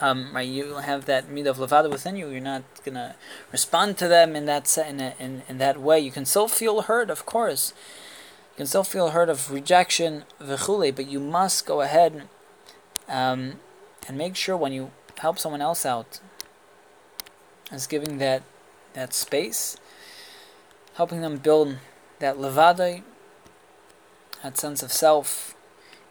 um, 0.00 0.30
right, 0.32 0.48
you 0.48 0.74
have 0.76 1.06
that 1.06 1.28
midah 1.28 1.48
of 1.48 1.58
levada 1.58 1.90
within 1.90 2.16
you. 2.16 2.28
You're 2.28 2.40
not 2.40 2.62
gonna 2.84 3.16
respond 3.52 3.98
to 3.98 4.08
them 4.08 4.36
in 4.36 4.46
that 4.46 4.76
in, 4.78 5.00
a, 5.00 5.14
in 5.18 5.42
in 5.48 5.58
that 5.58 5.80
way. 5.80 5.98
You 5.98 6.10
can 6.10 6.24
still 6.24 6.48
feel 6.48 6.82
hurt, 6.82 7.10
of 7.10 7.26
course. 7.26 7.72
You 8.52 8.56
can 8.58 8.66
still 8.66 8.84
feel 8.84 9.10
hurt 9.10 9.28
of 9.28 9.50
rejection, 9.50 10.24
v'chule, 10.40 10.94
but 10.94 11.08
you 11.08 11.20
must 11.20 11.66
go 11.66 11.80
ahead 11.80 12.28
um, 13.08 13.54
and 14.06 14.16
make 14.16 14.36
sure 14.36 14.56
when 14.56 14.72
you 14.72 14.90
help 15.18 15.38
someone 15.38 15.60
else 15.60 15.84
out, 15.84 16.20
as 17.70 17.86
giving 17.86 18.18
that 18.18 18.42
that 18.94 19.14
space, 19.14 19.76
helping 20.94 21.20
them 21.20 21.38
build 21.38 21.78
that 22.20 22.36
levada, 22.36 23.02
that 24.42 24.56
sense 24.56 24.82
of 24.82 24.92
self, 24.92 25.54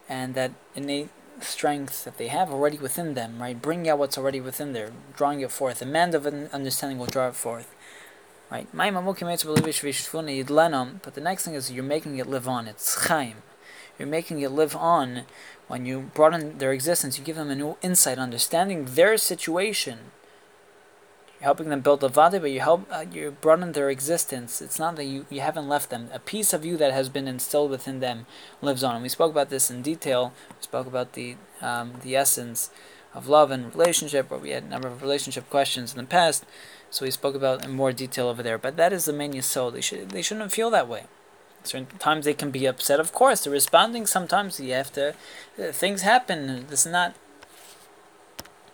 and 0.09 0.35
that 0.35 0.51
innate 0.75 1.09
strength 1.41 2.03
that 2.03 2.17
they 2.17 2.27
have 2.27 2.51
already 2.51 2.77
within 2.77 3.13
them, 3.13 3.39
right? 3.39 3.61
Bringing 3.61 3.89
out 3.89 3.99
what's 3.99 4.17
already 4.17 4.41
within 4.41 4.73
there, 4.73 4.91
drawing 5.15 5.41
it 5.41 5.51
forth. 5.51 5.79
The 5.79 5.85
man 5.85 6.13
of 6.15 6.25
an 6.25 6.49
understanding 6.53 6.97
will 6.97 7.05
draw 7.05 7.27
it 7.27 7.35
forth, 7.35 7.73
right? 8.51 8.67
But 8.73 9.15
the 11.15 11.21
next 11.21 11.45
thing 11.45 11.53
is 11.53 11.71
you're 11.71 11.83
making 11.83 12.17
it 12.17 12.27
live 12.27 12.47
on. 12.47 12.67
It's 12.67 13.07
chaim. 13.07 13.35
You're 13.97 14.07
making 14.07 14.41
it 14.41 14.51
live 14.51 14.75
on 14.75 15.23
when 15.67 15.85
you 15.85 16.11
broaden 16.13 16.57
their 16.59 16.71
existence. 16.71 17.17
You 17.17 17.23
give 17.23 17.35
them 17.35 17.49
a 17.49 17.55
new 17.55 17.77
insight, 17.81 18.19
understanding 18.19 18.85
their 18.85 19.17
situation 19.17 20.11
you're 21.39 21.45
helping 21.45 21.69
them 21.69 21.81
build 21.81 22.03
a 22.03 22.09
vade, 22.09 22.41
but 22.41 22.51
you 22.51 22.61
help 22.61 22.87
uh, 22.91 23.05
you 23.11 23.37
broaden 23.41 23.73
their 23.73 23.91
existence. 23.91 24.59
It's 24.59 24.79
not 24.79 24.95
that 24.95 25.05
you, 25.05 25.27
you 25.29 25.41
haven't 25.41 25.69
left 25.69 25.91
them. 25.91 26.09
A 26.11 26.19
piece 26.19 26.51
of 26.51 26.65
you 26.65 26.77
that 26.77 26.91
has 26.91 27.09
been 27.09 27.27
instilled 27.27 27.69
within 27.69 27.99
them 27.99 28.25
lives 28.59 28.83
on. 28.83 28.95
And 28.95 29.03
we 29.03 29.09
spoke 29.09 29.31
about 29.31 29.51
this 29.51 29.69
in 29.69 29.83
detail. 29.83 30.33
We 30.49 30.63
spoke 30.63 30.87
about 30.87 31.13
the 31.13 31.35
um, 31.61 31.93
the 32.01 32.15
essence 32.15 32.71
of 33.13 33.27
love 33.27 33.51
and 33.51 33.73
relationship, 33.73 34.31
where 34.31 34.39
we 34.39 34.49
had 34.49 34.63
a 34.63 34.67
number 34.67 34.87
of 34.87 35.03
relationship 35.03 35.47
questions 35.49 35.93
in 35.93 35.97
the 35.97 36.05
past. 36.05 36.43
So 36.89 37.05
we 37.05 37.11
spoke 37.11 37.35
about 37.35 37.63
in 37.63 37.71
more 37.71 37.91
detail 37.91 38.29
over 38.29 38.41
there. 38.41 38.57
But 38.57 38.75
that 38.77 38.91
is 38.91 39.05
the 39.05 39.13
main 39.13 39.33
yisod. 39.33 39.73
They 39.73 39.81
should 39.81 40.09
they 40.09 40.23
shouldn't 40.23 40.51
feel 40.51 40.71
that 40.71 40.87
way. 40.87 41.03
Certain 41.63 41.85
times 41.99 42.25
they 42.25 42.33
can 42.33 42.49
be 42.49 42.65
upset. 42.65 42.99
Of 42.99 43.13
course, 43.13 43.43
they're 43.43 43.53
responding. 43.53 44.07
Sometimes 44.07 44.59
you 44.59 44.73
have 44.73 44.91
to. 44.93 45.13
Uh, 45.59 45.71
things 45.71 46.01
happen. 46.01 46.65
This 46.67 46.87
is 46.87 46.91
not 46.91 47.13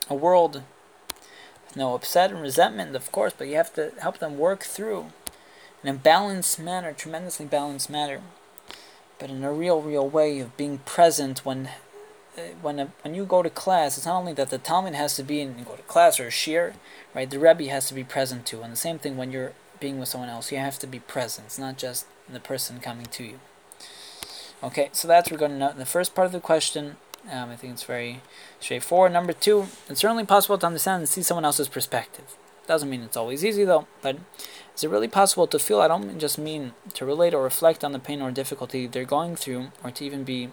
a 0.09 0.15
world 0.15 0.63
no 1.75 1.95
upset 1.95 2.31
and 2.31 2.41
resentment, 2.41 2.95
of 2.95 3.11
course, 3.11 3.33
but 3.37 3.47
you 3.47 3.55
have 3.55 3.73
to 3.73 3.91
help 3.99 4.19
them 4.19 4.37
work 4.37 4.63
through 4.63 5.07
in 5.83 5.89
a 5.89 5.93
balanced 5.93 6.59
manner, 6.59 6.93
tremendously 6.93 7.45
balanced 7.45 7.89
manner, 7.89 8.21
but 9.19 9.29
in 9.29 9.43
a 9.43 9.51
real, 9.51 9.81
real 9.81 10.07
way 10.07 10.39
of 10.39 10.55
being 10.57 10.79
present 10.79 11.45
when. 11.45 11.69
Uh, 12.35 12.41
when 12.63 12.79
a, 12.79 12.87
when 13.03 13.13
you 13.13 13.25
go 13.25 13.43
to 13.43 13.49
class, 13.51 13.95
it's 13.95 14.07
not 14.07 14.17
only 14.17 14.33
that 14.33 14.49
the 14.49 14.57
Talmud 14.57 14.95
has 14.95 15.15
to 15.17 15.21
be 15.21 15.39
in 15.39 15.55
you 15.59 15.63
go 15.63 15.75
to 15.75 15.83
class 15.83 16.19
or 16.19 16.25
a 16.25 16.31
shiur, 16.31 16.73
right? 17.13 17.29
The 17.29 17.37
Rebbe 17.37 17.65
has 17.65 17.87
to 17.89 17.93
be 17.93 18.03
present 18.03 18.47
too, 18.47 18.63
and 18.63 18.73
the 18.73 18.77
same 18.77 18.97
thing 18.97 19.17
when 19.17 19.31
you're 19.31 19.53
being 19.79 19.99
with 19.99 20.09
someone 20.09 20.31
else, 20.31 20.51
you 20.51 20.57
have 20.57 20.79
to 20.79 20.87
be 20.87 20.97
present. 20.97 21.45
It's 21.45 21.59
not 21.59 21.77
just 21.77 22.07
the 22.27 22.39
person 22.39 22.79
coming 22.79 23.05
to 23.05 23.23
you. 23.23 23.39
Okay, 24.63 24.89
so 24.93 25.07
that's 25.07 25.29
regarding 25.29 25.59
the 25.59 25.85
first 25.85 26.15
part 26.15 26.25
of 26.25 26.31
the 26.31 26.39
question. 26.39 26.95
Um, 27.31 27.49
I 27.49 27.55
think 27.55 27.73
it's 27.73 27.83
very 27.83 28.21
straightforward. 28.59 29.13
Number 29.13 29.33
two, 29.33 29.67
it's 29.87 30.01
certainly 30.01 30.25
possible 30.25 30.57
to 30.57 30.65
understand 30.65 31.01
and 31.01 31.09
see 31.09 31.23
someone 31.23 31.45
else's 31.45 31.69
perspective. 31.69 32.35
Doesn't 32.67 32.89
mean 32.89 33.01
it's 33.01 33.17
always 33.17 33.43
easy 33.43 33.63
though, 33.65 33.87
but 34.01 34.17
is 34.75 34.83
it 34.83 34.89
really 34.89 35.07
possible 35.07 35.47
to 35.47 35.59
feel? 35.59 35.81
I 35.81 35.87
don't 35.87 36.19
just 36.19 36.37
mean 36.37 36.73
to 36.93 37.05
relate 37.05 37.33
or 37.33 37.43
reflect 37.43 37.83
on 37.83 37.91
the 37.91 37.99
pain 37.99 38.21
or 38.21 38.31
difficulty 38.31 38.87
they're 38.87 39.05
going 39.05 39.35
through, 39.35 39.71
or 39.83 39.91
to 39.91 40.05
even 40.05 40.23
be, 40.23 40.49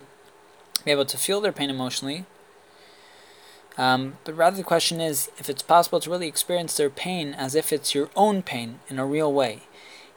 be 0.85 0.91
able 0.91 1.05
to 1.07 1.17
feel 1.17 1.41
their 1.41 1.53
pain 1.53 1.71
emotionally. 1.71 2.25
Um, 3.79 4.19
but 4.25 4.37
rather, 4.37 4.57
the 4.57 4.65
question 4.65 5.01
is 5.01 5.31
if 5.39 5.49
it's 5.49 5.63
possible 5.63 6.01
to 6.01 6.11
really 6.11 6.27
experience 6.29 6.77
their 6.77 6.91
pain 6.91 7.33
as 7.33 7.55
if 7.55 7.73
it's 7.73 7.95
your 7.95 8.11
own 8.17 8.43
pain 8.43 8.81
in 8.89 8.99
a 8.99 9.07
real 9.07 9.33
way 9.33 9.63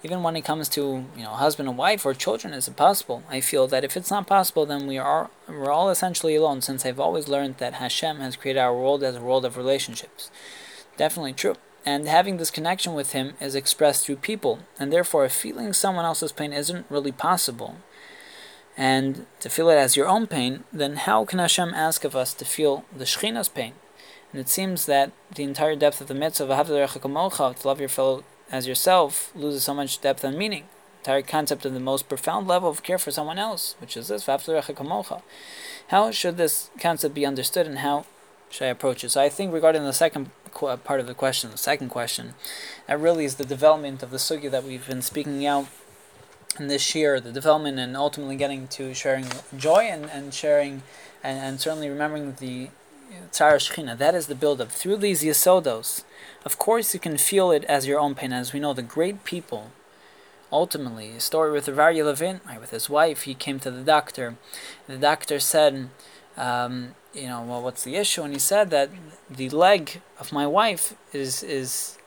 even 0.03 0.21
when 0.21 0.35
it 0.35 0.43
comes 0.43 0.67
to 0.69 1.05
you 1.15 1.23
know 1.23 1.29
husband 1.29 1.69
and 1.69 1.77
wife 1.77 2.05
or 2.05 2.13
children 2.13 2.53
is 2.53 2.67
it 2.67 2.75
possible? 2.75 3.23
I 3.29 3.39
feel 3.39 3.67
that 3.67 3.83
if 3.83 3.95
it's 3.95 4.11
not 4.11 4.27
possible 4.27 4.65
then 4.65 4.85
we 4.85 4.97
are 4.97 5.29
we're 5.47 5.71
all 5.71 5.89
essentially 5.89 6.35
alone 6.35 6.61
since 6.61 6.85
i've 6.85 6.99
always 6.99 7.27
learned 7.27 7.57
that 7.57 7.75
hashem 7.75 8.19
has 8.19 8.35
created 8.35 8.59
our 8.59 8.75
world 8.75 9.03
as 9.03 9.15
a 9.15 9.21
world 9.21 9.45
of 9.45 9.57
relationships. 9.57 10.29
Definitely 10.97 11.33
true. 11.33 11.55
And 11.85 12.07
having 12.07 12.37
this 12.37 12.51
connection 12.51 12.93
with 12.93 13.11
him 13.11 13.33
is 13.41 13.55
expressed 13.55 14.05
through 14.05 14.17
people 14.17 14.59
and 14.79 14.91
therefore 14.91 15.27
feeling 15.29 15.73
someone 15.73 16.05
else's 16.05 16.31
pain 16.31 16.53
isn't 16.53 16.85
really 16.89 17.11
possible. 17.11 17.77
And 18.77 19.25
to 19.39 19.49
feel 19.49 19.69
it 19.69 19.75
as 19.75 19.95
your 19.95 20.07
own 20.07 20.27
pain 20.27 20.65
then 20.71 20.97
how 20.97 21.25
can 21.25 21.39
hashem 21.39 21.73
ask 21.73 22.03
of 22.03 22.15
us 22.15 22.33
to 22.35 22.45
feel 22.45 22.85
the 22.95 23.05
shechina's 23.05 23.49
pain? 23.49 23.73
And 24.31 24.41
it 24.41 24.49
seems 24.49 24.87
that 24.87 25.11
the 25.33 25.43
entire 25.43 25.75
depth 25.75 26.01
of 26.01 26.07
the 26.07 26.15
mitzvah 26.15 26.51
of 26.51 26.67
to 27.59 27.67
love 27.67 27.79
your 27.79 27.89
fellow 27.89 28.23
as 28.53 28.67
yourself 28.67 29.35
loses 29.35 29.63
so 29.63 29.73
much 29.73 29.99
depth 29.99 30.23
and 30.23 30.37
meaning. 30.37 30.65
Entire 30.99 31.23
concept 31.23 31.65
of 31.65 31.73
the 31.73 31.79
most 31.79 32.07
profound 32.07 32.47
level 32.47 32.69
of 32.69 32.83
care 32.83 32.99
for 32.99 33.09
someone 33.09 33.39
else, 33.39 33.75
which 33.79 33.97
is 33.97 34.09
this, 34.09 34.27
how 35.87 36.11
should 36.11 36.37
this 36.37 36.69
concept 36.79 37.15
be 37.15 37.25
understood 37.25 37.65
and 37.65 37.79
how 37.79 38.05
should 38.51 38.65
I 38.65 38.69
approach 38.69 39.03
it? 39.03 39.09
So 39.09 39.21
I 39.21 39.27
think 39.27 39.51
regarding 39.51 39.83
the 39.83 39.91
second 39.91 40.29
part 40.53 40.99
of 40.99 41.07
the 41.07 41.15
question, 41.15 41.49
the 41.49 41.57
second 41.57 41.89
question, 41.89 42.35
that 42.85 42.99
really 42.99 43.25
is 43.25 43.35
the 43.35 43.43
development 43.43 44.03
of 44.03 44.11
the 44.11 44.17
sugya 44.17 44.51
that 44.51 44.63
we've 44.63 44.87
been 44.87 45.01
speaking 45.01 45.43
out 45.47 45.65
in 46.59 46.67
this 46.67 46.93
year, 46.93 47.19
the 47.19 47.31
development 47.31 47.79
and 47.79 47.97
ultimately 47.97 48.35
getting 48.35 48.67
to 48.67 48.93
sharing 48.93 49.25
joy 49.57 49.85
and, 49.85 50.05
and 50.11 50.31
sharing 50.31 50.83
and, 51.23 51.39
and 51.39 51.59
certainly 51.59 51.89
remembering 51.89 52.35
the 52.39 52.69
Tzara 53.31 53.57
Shechina. 53.57 53.97
That 53.97 54.15
is 54.15 54.27
the 54.27 54.35
build-up. 54.35 54.71
Through 54.71 54.97
these 54.97 55.23
Yesodos, 55.23 56.03
of 56.45 56.57
course 56.57 56.93
you 56.93 56.99
can 56.99 57.17
feel 57.17 57.51
it 57.51 57.63
as 57.65 57.87
your 57.87 57.99
own 57.99 58.15
pain. 58.15 58.33
As 58.33 58.53
we 58.53 58.59
know, 58.59 58.73
the 58.73 58.81
great 58.81 59.23
people, 59.23 59.71
ultimately, 60.51 61.11
a 61.11 61.19
story 61.19 61.51
with 61.51 61.67
Reb 61.67 61.77
Aryeh 61.77 62.05
Levin, 62.05 62.41
with 62.59 62.71
his 62.71 62.89
wife, 62.89 63.23
he 63.23 63.33
came 63.33 63.59
to 63.59 63.71
the 63.71 63.83
doctor. 63.83 64.35
The 64.87 64.97
doctor 64.97 65.39
said, 65.39 65.89
um, 66.37 66.95
you 67.13 67.27
know, 67.27 67.43
well, 67.43 67.61
what's 67.61 67.83
the 67.83 67.95
issue? 67.95 68.23
And 68.23 68.33
he 68.33 68.39
said 68.39 68.69
that 68.71 68.89
the 69.29 69.49
leg 69.49 70.01
of 70.19 70.31
my 70.31 70.47
wife 70.47 70.95
is 71.11 71.43
is 71.43 71.97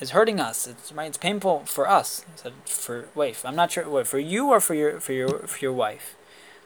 is 0.00 0.10
hurting 0.10 0.40
us. 0.40 0.66
It's 0.66 0.92
right. 0.92 1.08
It's 1.08 1.18
painful 1.18 1.64
for 1.66 1.88
us. 1.88 2.24
He 2.32 2.38
said, 2.42 2.52
for 2.66 3.08
wife. 3.14 3.44
I'm 3.44 3.56
not 3.56 3.72
sure. 3.72 4.04
For 4.04 4.18
you 4.18 4.48
or 4.48 4.60
for 4.60 4.74
your 4.74 5.00
for 5.00 5.12
your 5.12 5.46
for 5.46 5.58
your 5.60 5.72
wife? 5.72 6.16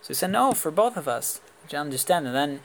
So 0.03 0.09
he 0.09 0.15
said, 0.15 0.33
no, 0.33 0.53
for 0.53 0.71
both 0.71 0.97
of 0.97 1.09
us. 1.09 1.41
Do 1.69 1.77
you 1.77 1.81
understand? 1.81 2.27
And 2.27 2.37
then 2.37 2.61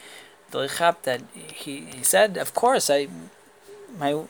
the 0.52 0.60
Lichap 0.60 1.04
that 1.04 1.22
he, 1.34 1.82
he 1.82 2.04
said, 2.04 2.38
of 2.38 2.54
course, 2.54 2.90
I 2.90 3.08
my 3.98 4.24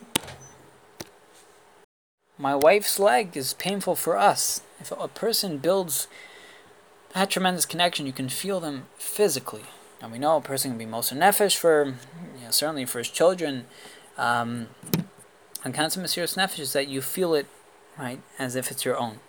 my 2.37 2.55
wife's 2.55 2.99
leg 2.99 3.35
is 3.35 3.53
painful 3.53 3.95
for 3.95 4.17
us. 4.17 4.61
If 4.79 4.91
a 4.91 5.07
person 5.09 5.57
builds 5.57 6.07
that 7.13 7.29
tremendous 7.29 7.65
connection, 7.65 8.05
you 8.05 8.13
can 8.13 8.29
feel 8.29 8.59
them 8.59 8.85
physically. 8.97 9.63
And 10.01 10.11
we 10.11 10.19
know 10.19 10.37
a 10.37 10.41
person 10.41 10.71
can 10.71 10.77
be 10.77 10.85
moser 10.85 11.15
nefesh 11.15 11.57
for, 11.57 11.95
you 12.37 12.45
know, 12.45 12.51
certainly 12.51 12.85
for 12.85 12.99
his 12.99 13.09
children. 13.09 13.65
Um, 14.17 14.67
and 15.65 15.73
consummate 15.73 16.09
mesiras 16.09 16.37
nefesh 16.37 16.59
is 16.59 16.71
that 16.73 16.87
you 16.87 17.01
feel 17.01 17.33
it, 17.33 17.47
right, 17.97 18.21
as 18.37 18.55
if 18.55 18.71
it's 18.71 18.85
your 18.85 18.97
own. 18.97 19.19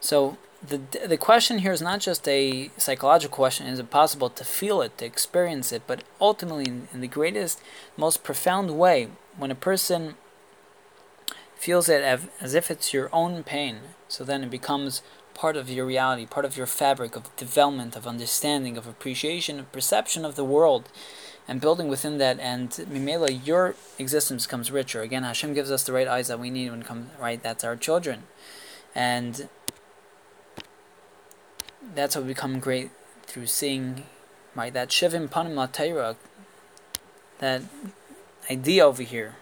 So 0.00 0.38
the 0.66 0.80
the 1.06 1.16
question 1.16 1.58
here 1.58 1.72
is 1.72 1.82
not 1.82 2.00
just 2.00 2.26
a 2.28 2.70
psychological 2.76 3.36
question. 3.36 3.66
Is 3.66 3.78
it 3.78 3.90
possible 3.90 4.30
to 4.30 4.44
feel 4.44 4.82
it, 4.82 4.96
to 4.98 5.04
experience 5.04 5.72
it, 5.72 5.82
but 5.86 6.04
ultimately, 6.20 6.64
in, 6.66 6.88
in 6.92 7.00
the 7.00 7.08
greatest, 7.08 7.60
most 7.96 8.22
profound 8.22 8.78
way, 8.78 9.08
when 9.36 9.50
a 9.50 9.56
person 9.56 10.14
feels 11.56 11.88
it 11.88 12.02
as, 12.02 12.28
as 12.40 12.54
if 12.54 12.70
it's 12.70 12.92
your 12.92 13.08
own 13.12 13.42
pain, 13.42 13.78
so 14.08 14.24
then 14.24 14.44
it 14.44 14.50
becomes 14.50 15.02
part 15.34 15.56
of 15.56 15.68
your 15.68 15.86
reality, 15.86 16.26
part 16.26 16.46
of 16.46 16.56
your 16.56 16.66
fabric 16.66 17.16
of 17.16 17.34
development, 17.36 17.96
of 17.96 18.06
understanding, 18.06 18.76
of 18.76 18.86
appreciation, 18.86 19.58
of 19.58 19.72
perception 19.72 20.24
of 20.24 20.36
the 20.36 20.44
world, 20.44 20.88
and 21.48 21.60
building 21.60 21.88
within 21.88 22.18
that. 22.18 22.38
And 22.38 22.70
Mimela, 22.70 23.44
your 23.44 23.74
existence 23.98 24.46
becomes 24.46 24.70
richer. 24.70 25.02
Again, 25.02 25.24
Hashem 25.24 25.54
gives 25.54 25.70
us 25.70 25.84
the 25.84 25.92
right 25.92 26.08
eyes 26.08 26.28
that 26.28 26.40
we 26.40 26.50
need 26.50 26.70
when 26.70 26.82
it 26.82 26.86
comes 26.86 27.10
right. 27.20 27.42
That's 27.42 27.64
our 27.64 27.76
children, 27.76 28.24
and 28.94 29.48
that's 31.94 32.14
how 32.14 32.20
we 32.20 32.28
become 32.28 32.58
great 32.58 32.90
through 33.22 33.46
seeing 33.46 34.04
right 34.54 34.72
that 34.72 34.88
shivim 34.88 35.28
panim 35.28 35.54
la 35.54 36.14
that 37.38 37.62
idea 38.50 38.84
over 38.84 39.02
here, 39.02 39.36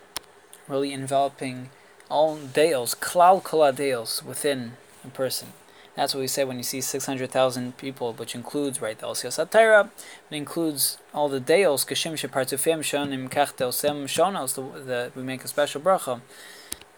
really 0.67 0.93
enveloping 0.93 1.71
all 2.09 2.37
deos, 2.37 2.95
klal 2.95 3.43
kol 3.43 3.71
deos 3.73 4.23
within 4.23 4.73
a 5.05 5.09
person. 5.09 5.49
That's 5.95 6.15
what 6.15 6.21
we 6.21 6.27
say 6.27 6.45
when 6.45 6.57
you 6.57 6.63
see 6.63 6.81
600,000 6.81 7.77
people, 7.77 8.15
which 8.15 8.35
includes, 8.35 8.81
right, 8.81 8.99
the 8.99 9.07
Osiyas 9.07 9.45
Atayra, 9.45 9.91
it 10.31 10.35
includes 10.35 10.97
all 11.13 11.29
the 11.29 11.39
Deos, 11.39 11.85
Kashim 11.85 12.15
Shepartufim 12.15 12.79
Shonim 12.79 13.29
Kach 13.29 13.55
Deosem 13.57 14.05
Shonos, 14.05 14.55
the, 14.55 15.13
we 15.15 15.23
make 15.23 15.45
a 15.45 15.49
special 15.49 15.83
bracha. 15.83 16.23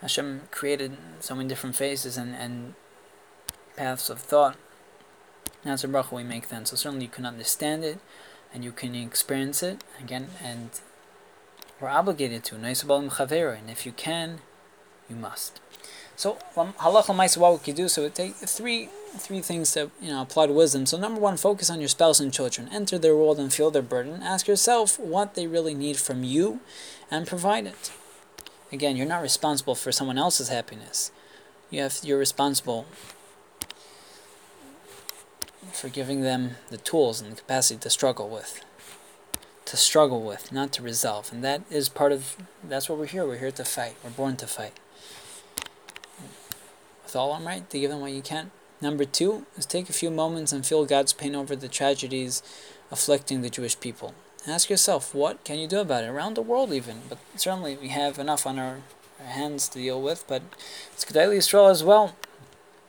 Hashem 0.01 0.43
created 0.53 0.97
so 1.19 1.35
many 1.35 1.49
different 1.49 1.75
faces 1.75 2.17
and, 2.17 2.37
and 2.37 2.75
paths 3.77 4.11
of 4.11 4.21
thought. 4.21 4.57
That's 5.65 5.85
a 5.85 5.89
bracha 5.89 6.13
we 6.13 6.25
make 6.25 6.49
then. 6.49 6.67
So 6.67 6.77
certainly 6.77 7.07
you 7.07 7.11
can 7.11 7.27
understand 7.27 7.85
it 7.85 7.99
and 8.53 8.63
you 8.63 8.71
can 8.71 8.95
experience 8.95 9.63
it 9.63 9.83
again, 9.99 10.29
and 10.43 10.71
we're 11.81 11.89
obligated 11.89 12.45
to. 12.45 12.55
And 12.55 12.65
if 12.67 13.87
you 13.87 13.93
can, 13.93 14.39
you 15.11 15.17
must. 15.17 15.61
So 16.17 16.39
um, 16.57 16.73
halacha 16.75 17.15
ma'isa, 17.15 17.39
what 17.39 17.53
we 17.55 17.59
could 17.59 17.75
do? 17.75 17.89
So 17.89 18.05
it 18.05 18.15
take 18.15 18.35
three 18.37 18.89
three 19.17 19.41
things 19.41 19.73
to 19.73 19.91
you 20.01 20.11
know 20.11 20.23
apply 20.23 20.47
to 20.47 20.53
wisdom. 20.53 20.87
So 20.87 20.97
number 20.97 21.21
one, 21.21 21.37
focus 21.37 21.69
on 21.69 21.81
your 21.81 21.89
spouse 21.89 22.21
and 22.21 22.33
children. 22.33 22.69
Enter 22.73 22.99
their 22.99 23.17
world 23.17 23.41
and 23.41 23.53
feel 23.53 23.73
their 23.73 23.83
burden. 23.83 24.23
Ask 24.23 24.47
yourself 24.47 24.99
what 25.01 25.35
they 25.35 25.49
really 25.49 25.75
need 25.75 25.97
from 25.97 26.23
you, 26.23 26.61
and 27.11 27.27
provide 27.27 27.67
it. 27.67 27.91
Again, 28.71 28.97
you're 28.97 29.07
not 29.07 29.23
responsible 29.23 29.75
for 29.75 29.91
someone 29.91 30.19
else's 30.19 30.49
happiness. 30.49 31.11
You 31.71 31.83
have 31.83 31.99
you're 32.05 32.19
responsible 32.19 32.87
for 35.75 35.89
giving 35.89 36.23
them 36.23 36.57
the 36.71 36.79
tools 36.79 37.21
and 37.21 37.33
the 37.33 37.37
capacity 37.37 37.79
to 37.81 37.91
struggle 37.91 38.29
with. 38.29 38.65
To 39.67 39.77
struggle 39.77 40.23
with, 40.23 40.53
not 40.53 40.73
to 40.73 40.83
resolve. 40.83 41.33
And 41.33 41.43
that 41.43 41.63
is 41.71 41.89
part 41.89 42.13
of 42.13 42.37
that's 42.63 42.89
what 42.89 42.99
we're 42.99 43.07
here. 43.07 43.27
We're 43.27 43.39
here 43.39 43.51
to 43.51 43.65
fight. 43.65 43.97
We're 44.05 44.11
born 44.11 44.37
to 44.37 44.47
fight 44.47 44.79
with 47.15 47.21
all 47.21 47.33
I'm 47.33 47.47
right, 47.47 47.69
to 47.71 47.79
give 47.79 47.91
them 47.91 48.01
what 48.01 48.13
you 48.13 48.23
can. 48.23 48.51
Number 48.81 49.05
two 49.05 49.47
is 49.57 49.67
take 49.67 49.89
a 49.89 49.93
few 49.93 50.11
moments 50.11 50.53
and 50.53 50.67
feel 50.67 50.85
God's 50.85 51.13
pain 51.13 51.37
over 51.37 51.55
the 51.55 51.69
tragedies 51.69 52.43
afflicting 52.91 53.41
the 53.41 53.51
Jewish 53.51 53.79
people. 53.79 54.15
Ask 54.49 54.69
yourself, 54.69 55.15
what 55.15 55.45
can 55.45 55.59
you 55.59 55.69
do 55.69 55.79
about 55.79 56.05
it? 56.05 56.09
Around 56.09 56.35
the 56.35 56.43
world, 56.43 56.73
even. 56.73 57.03
But 57.09 57.19
certainly, 57.37 57.77
we 57.77 57.89
have 57.89 58.19
enough 58.19 58.47
on 58.47 58.59
our, 58.59 58.81
our 59.21 59.27
hands 59.27 59.69
to 59.71 59.79
deal 59.79 60.03
with. 60.03 60.25
But 60.27 60.43
it's 60.93 61.05
Gedolei 61.05 61.39
Yisrael 61.39 61.71
as 61.71 61.85
well. 61.85 62.17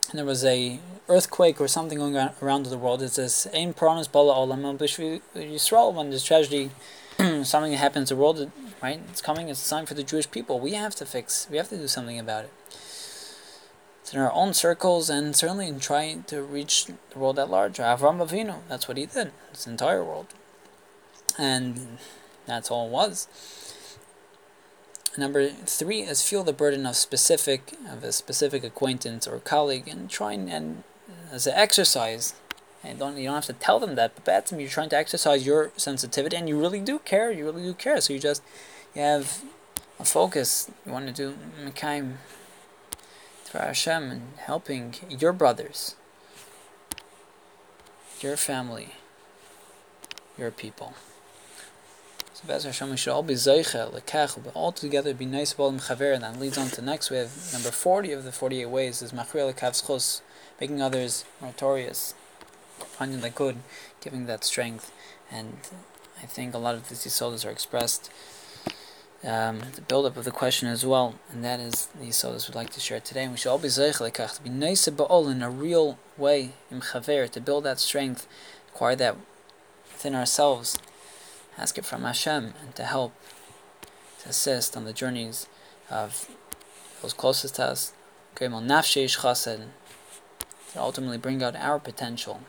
And 0.10 0.20
there 0.20 0.26
was 0.26 0.46
a 0.46 0.80
earthquake 1.10 1.60
or 1.60 1.68
something 1.68 1.98
going 1.98 2.18
on 2.18 2.32
around 2.42 2.66
the 2.66 2.78
world. 2.78 3.02
It 3.02 3.10
says, 3.12 3.48
"Ein 3.54 3.74
promise 3.74 4.08
bala 4.08 4.34
olam 4.34 4.64
uh, 4.66 5.40
Yisrael." 5.40 5.94
When 5.94 6.10
there's 6.10 6.24
tragedy, 6.24 6.72
something 7.44 7.74
happens 7.74 8.12
in 8.12 8.18
the 8.18 8.22
world, 8.22 8.52
right? 8.82 9.00
It's 9.10 9.22
coming. 9.22 9.50
It's 9.50 9.60
sign 9.60 9.86
for 9.86 9.94
the 9.94 10.04
Jewish 10.04 10.30
people. 10.30 10.60
We 10.60 10.74
have 10.74 10.96
to 10.96 11.06
fix. 11.06 11.48
We 11.50 11.58
have 11.58 11.70
to 11.70 11.78
do 11.78 11.88
something 11.88 12.20
about 12.20 12.46
it 12.46 12.52
It's 14.02 14.14
in 14.14 14.20
our 14.20 14.32
own 14.32 14.54
circles 14.54 15.10
and 15.10 15.36
certainly 15.36 15.68
in 15.68 15.80
trying 15.80 16.24
to 16.24 16.42
reach 16.44 16.86
the 16.86 17.20
world 17.20 17.40
at 17.40 17.50
large. 17.50 17.78
Avram 17.78 18.20
Avinu, 18.26 18.58
that's 18.70 18.88
what 18.88 18.98
he 18.98 19.06
did, 19.08 19.32
this 19.52 19.66
entire 19.66 20.04
world. 20.04 20.28
And 21.38 21.98
that's 22.46 22.70
all 22.70 22.88
it 22.88 22.92
was. 22.92 23.28
Number 25.18 25.48
three 25.50 26.02
is 26.02 26.28
feel 26.28 26.44
the 26.44 26.54
burden 26.54 26.86
of 26.86 26.96
specific 26.96 27.74
of 27.90 28.04
a 28.04 28.12
specific 28.12 28.64
acquaintance 28.64 29.28
or 29.28 29.40
colleague 29.40 29.88
and 29.88 30.10
try 30.10 30.34
and, 30.34 30.50
and 30.50 30.84
uh, 31.10 31.36
as 31.36 31.48
an 31.48 31.54
exercise. 31.56 32.34
And 32.84 33.00
don't 33.00 33.18
you 33.18 33.26
don't 33.26 33.36
have 33.36 33.46
to 33.46 33.54
tell 33.54 33.80
them 33.80 33.96
that, 33.96 34.14
but 34.16 34.26
that's 34.26 34.52
you're 34.52 34.70
trying 34.70 34.90
to 34.90 34.98
exercise 34.98 35.46
your 35.46 35.72
sensitivity 35.78 36.36
and 36.36 36.50
you 36.50 36.60
really 36.60 36.82
do 36.82 37.00
care, 37.00 37.32
you 37.32 37.46
really 37.46 37.64
do 37.64 37.74
care. 37.74 38.02
So 38.02 38.14
you 38.14 38.20
just 38.20 38.44
you 38.94 39.02
have 39.02 39.42
a 40.00 40.06
focus. 40.06 40.70
You 40.86 40.92
want 40.92 41.08
to 41.08 41.14
do 41.14 41.36
Mekayim 41.64 42.16
for 43.44 43.60
Hashem 43.60 44.12
and 44.12 44.22
helping 44.38 44.96
your 45.10 45.32
brothers, 45.32 45.96
your 48.20 48.36
family, 48.36 48.96
your 50.38 50.52
people. 50.52 50.94
We 52.48 52.98
should 52.98 53.12
all 53.12 53.24
be 53.24 53.34
Zeicha, 53.34 53.92
Lekach, 53.92 54.44
but 54.44 54.54
all 54.54 54.72
together 54.72 55.16
be 55.16 55.26
nice, 55.26 55.54
Balim 55.56 55.82
Chaver, 55.82 56.14
and 56.14 56.24
that 56.24 56.40
leads 56.40 56.60
on 56.60 56.68
to 56.70 56.82
next. 56.82 57.10
We 57.10 57.18
have 57.18 57.32
number 57.52 57.72
40 57.72 58.12
of 58.12 58.24
the 58.24 58.32
48 58.32 58.66
ways 58.68 59.02
is 59.02 59.12
Machrir 59.12 59.52
Lekav 59.52 59.72
Schos, 59.72 60.22
making 60.62 60.82
others 60.82 61.26
notorious, 61.42 62.14
finding 62.78 63.22
the 63.22 63.32
good, 63.32 63.58
giving 64.00 64.28
that 64.28 64.44
strength. 64.44 64.92
And 65.32 65.58
I 66.22 66.28
think 66.28 66.54
a 66.54 66.60
lot 66.60 66.76
of 66.76 66.88
these 66.88 67.12
sodas 67.12 67.46
are 67.46 67.50
expressed 67.50 68.12
um, 69.26 69.62
the 69.74 69.82
build-up 69.82 70.18
of 70.18 70.24
the 70.24 70.32
question 70.32 70.68
as 70.68 70.86
well, 70.86 71.16
and 71.32 71.44
that 71.44 71.60
is 71.60 71.88
the 72.00 72.06
Yisodas 72.06 72.48
would 72.48 72.56
like 72.56 72.70
to 72.72 72.80
share 72.80 73.00
today. 73.00 73.24
And 73.24 73.32
we 73.32 73.38
should 73.38 73.50
all 73.50 73.58
be 73.58 73.70
zeich 73.70 74.00
lekach 74.00 74.36
to 74.36 74.44
be 74.44 74.50
nice 74.50 74.88
ba'ol 74.88 75.32
in 75.32 75.42
a 75.42 75.50
real 75.50 75.98
way, 76.16 76.52
im 76.72 76.82
chaver, 76.82 77.28
to 77.30 77.42
build 77.42 77.64
that 77.64 77.80
strength, 77.80 78.28
acquire 78.70 78.96
that 78.98 79.18
within 79.92 80.14
ourselves, 80.14 80.78
ask 81.58 81.78
it 81.78 81.86
from 81.86 82.04
Hashem, 82.04 82.54
and 82.62 82.76
to 82.76 82.84
help, 82.84 83.14
to 84.24 84.30
assist 84.30 84.76
on 84.76 84.86
the 84.86 84.94
journeys 84.94 85.48
of 85.90 86.30
those 87.02 87.14
closest 87.14 87.56
to 87.56 87.66
us, 87.66 87.94
to 88.36 89.32
ultimately 90.78 91.18
bring 91.18 91.42
out 91.42 91.56
our 91.56 91.80
potential 91.80 92.42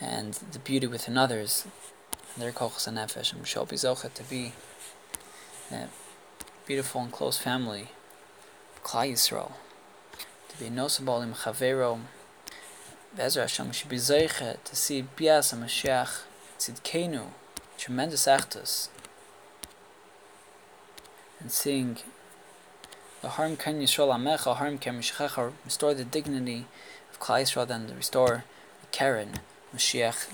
and 0.00 0.34
the 0.52 0.58
beauty 0.58 0.86
within 0.86 1.18
others, 1.18 1.66
their 2.36 2.52
kochas 2.52 2.86
and 2.86 2.98
nefesh, 2.98 3.32
and 3.32 3.56
all 3.56 3.66
be 3.66 3.76
to 3.76 4.22
be 4.30 4.52
that 5.70 5.88
beautiful 6.66 7.00
and 7.00 7.12
close 7.12 7.38
family, 7.38 7.88
Klal 8.84 9.12
Yisrael, 9.12 9.52
to 10.48 10.58
be 10.58 10.70
nosabal 10.70 11.22
im 11.22 11.34
chavero, 11.34 12.00
Be'ezra 13.16 13.42
Hashem 13.42 13.72
should 13.72 13.88
be 13.88 13.96
zeiche 13.96 14.62
to 14.62 14.76
see 14.76 15.02
Bias 15.02 15.52
HaMashiach 15.52 16.24
Tzidkenu, 16.58 17.28
tremendous 17.76 18.26
actus, 18.26 18.88
and 21.40 21.50
seeing 21.52 21.98
the 23.22 23.30
harm 23.30 23.56
kan 23.56 23.80
Yisrael 23.80 24.14
Amecha, 24.14 24.56
harm 24.56 24.78
kan 24.78 24.98
Mishchecha, 24.98 25.52
restore 25.64 25.94
the 25.94 26.04
dignity 26.04 26.66
of 27.10 27.20
Klal 27.20 27.42
Yisrael, 27.42 27.66
then 27.66 27.92
restore 27.96 28.44
the 28.80 28.86
Karen, 28.90 29.34
Mashiach, 29.74 30.28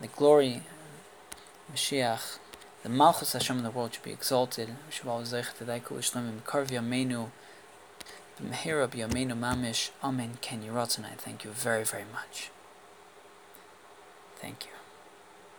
the 0.00 0.08
glory, 0.08 0.62
Mashiach, 1.72 2.38
the 2.82 2.88
Malchus 2.88 3.32
Hashem 3.32 3.58
in 3.58 3.64
the 3.64 3.70
world 3.70 3.94
should 3.94 4.02
be 4.02 4.12
exalted. 4.12 4.68
Amen. 4.68 4.78
Ken 10.40 10.62
Yiratzon. 10.62 11.04
I 11.04 11.14
thank 11.16 11.44
you 11.44 11.50
very, 11.50 11.84
very 11.84 12.04
much. 12.12 12.50
Thank 14.40 14.66
you. 14.66 14.77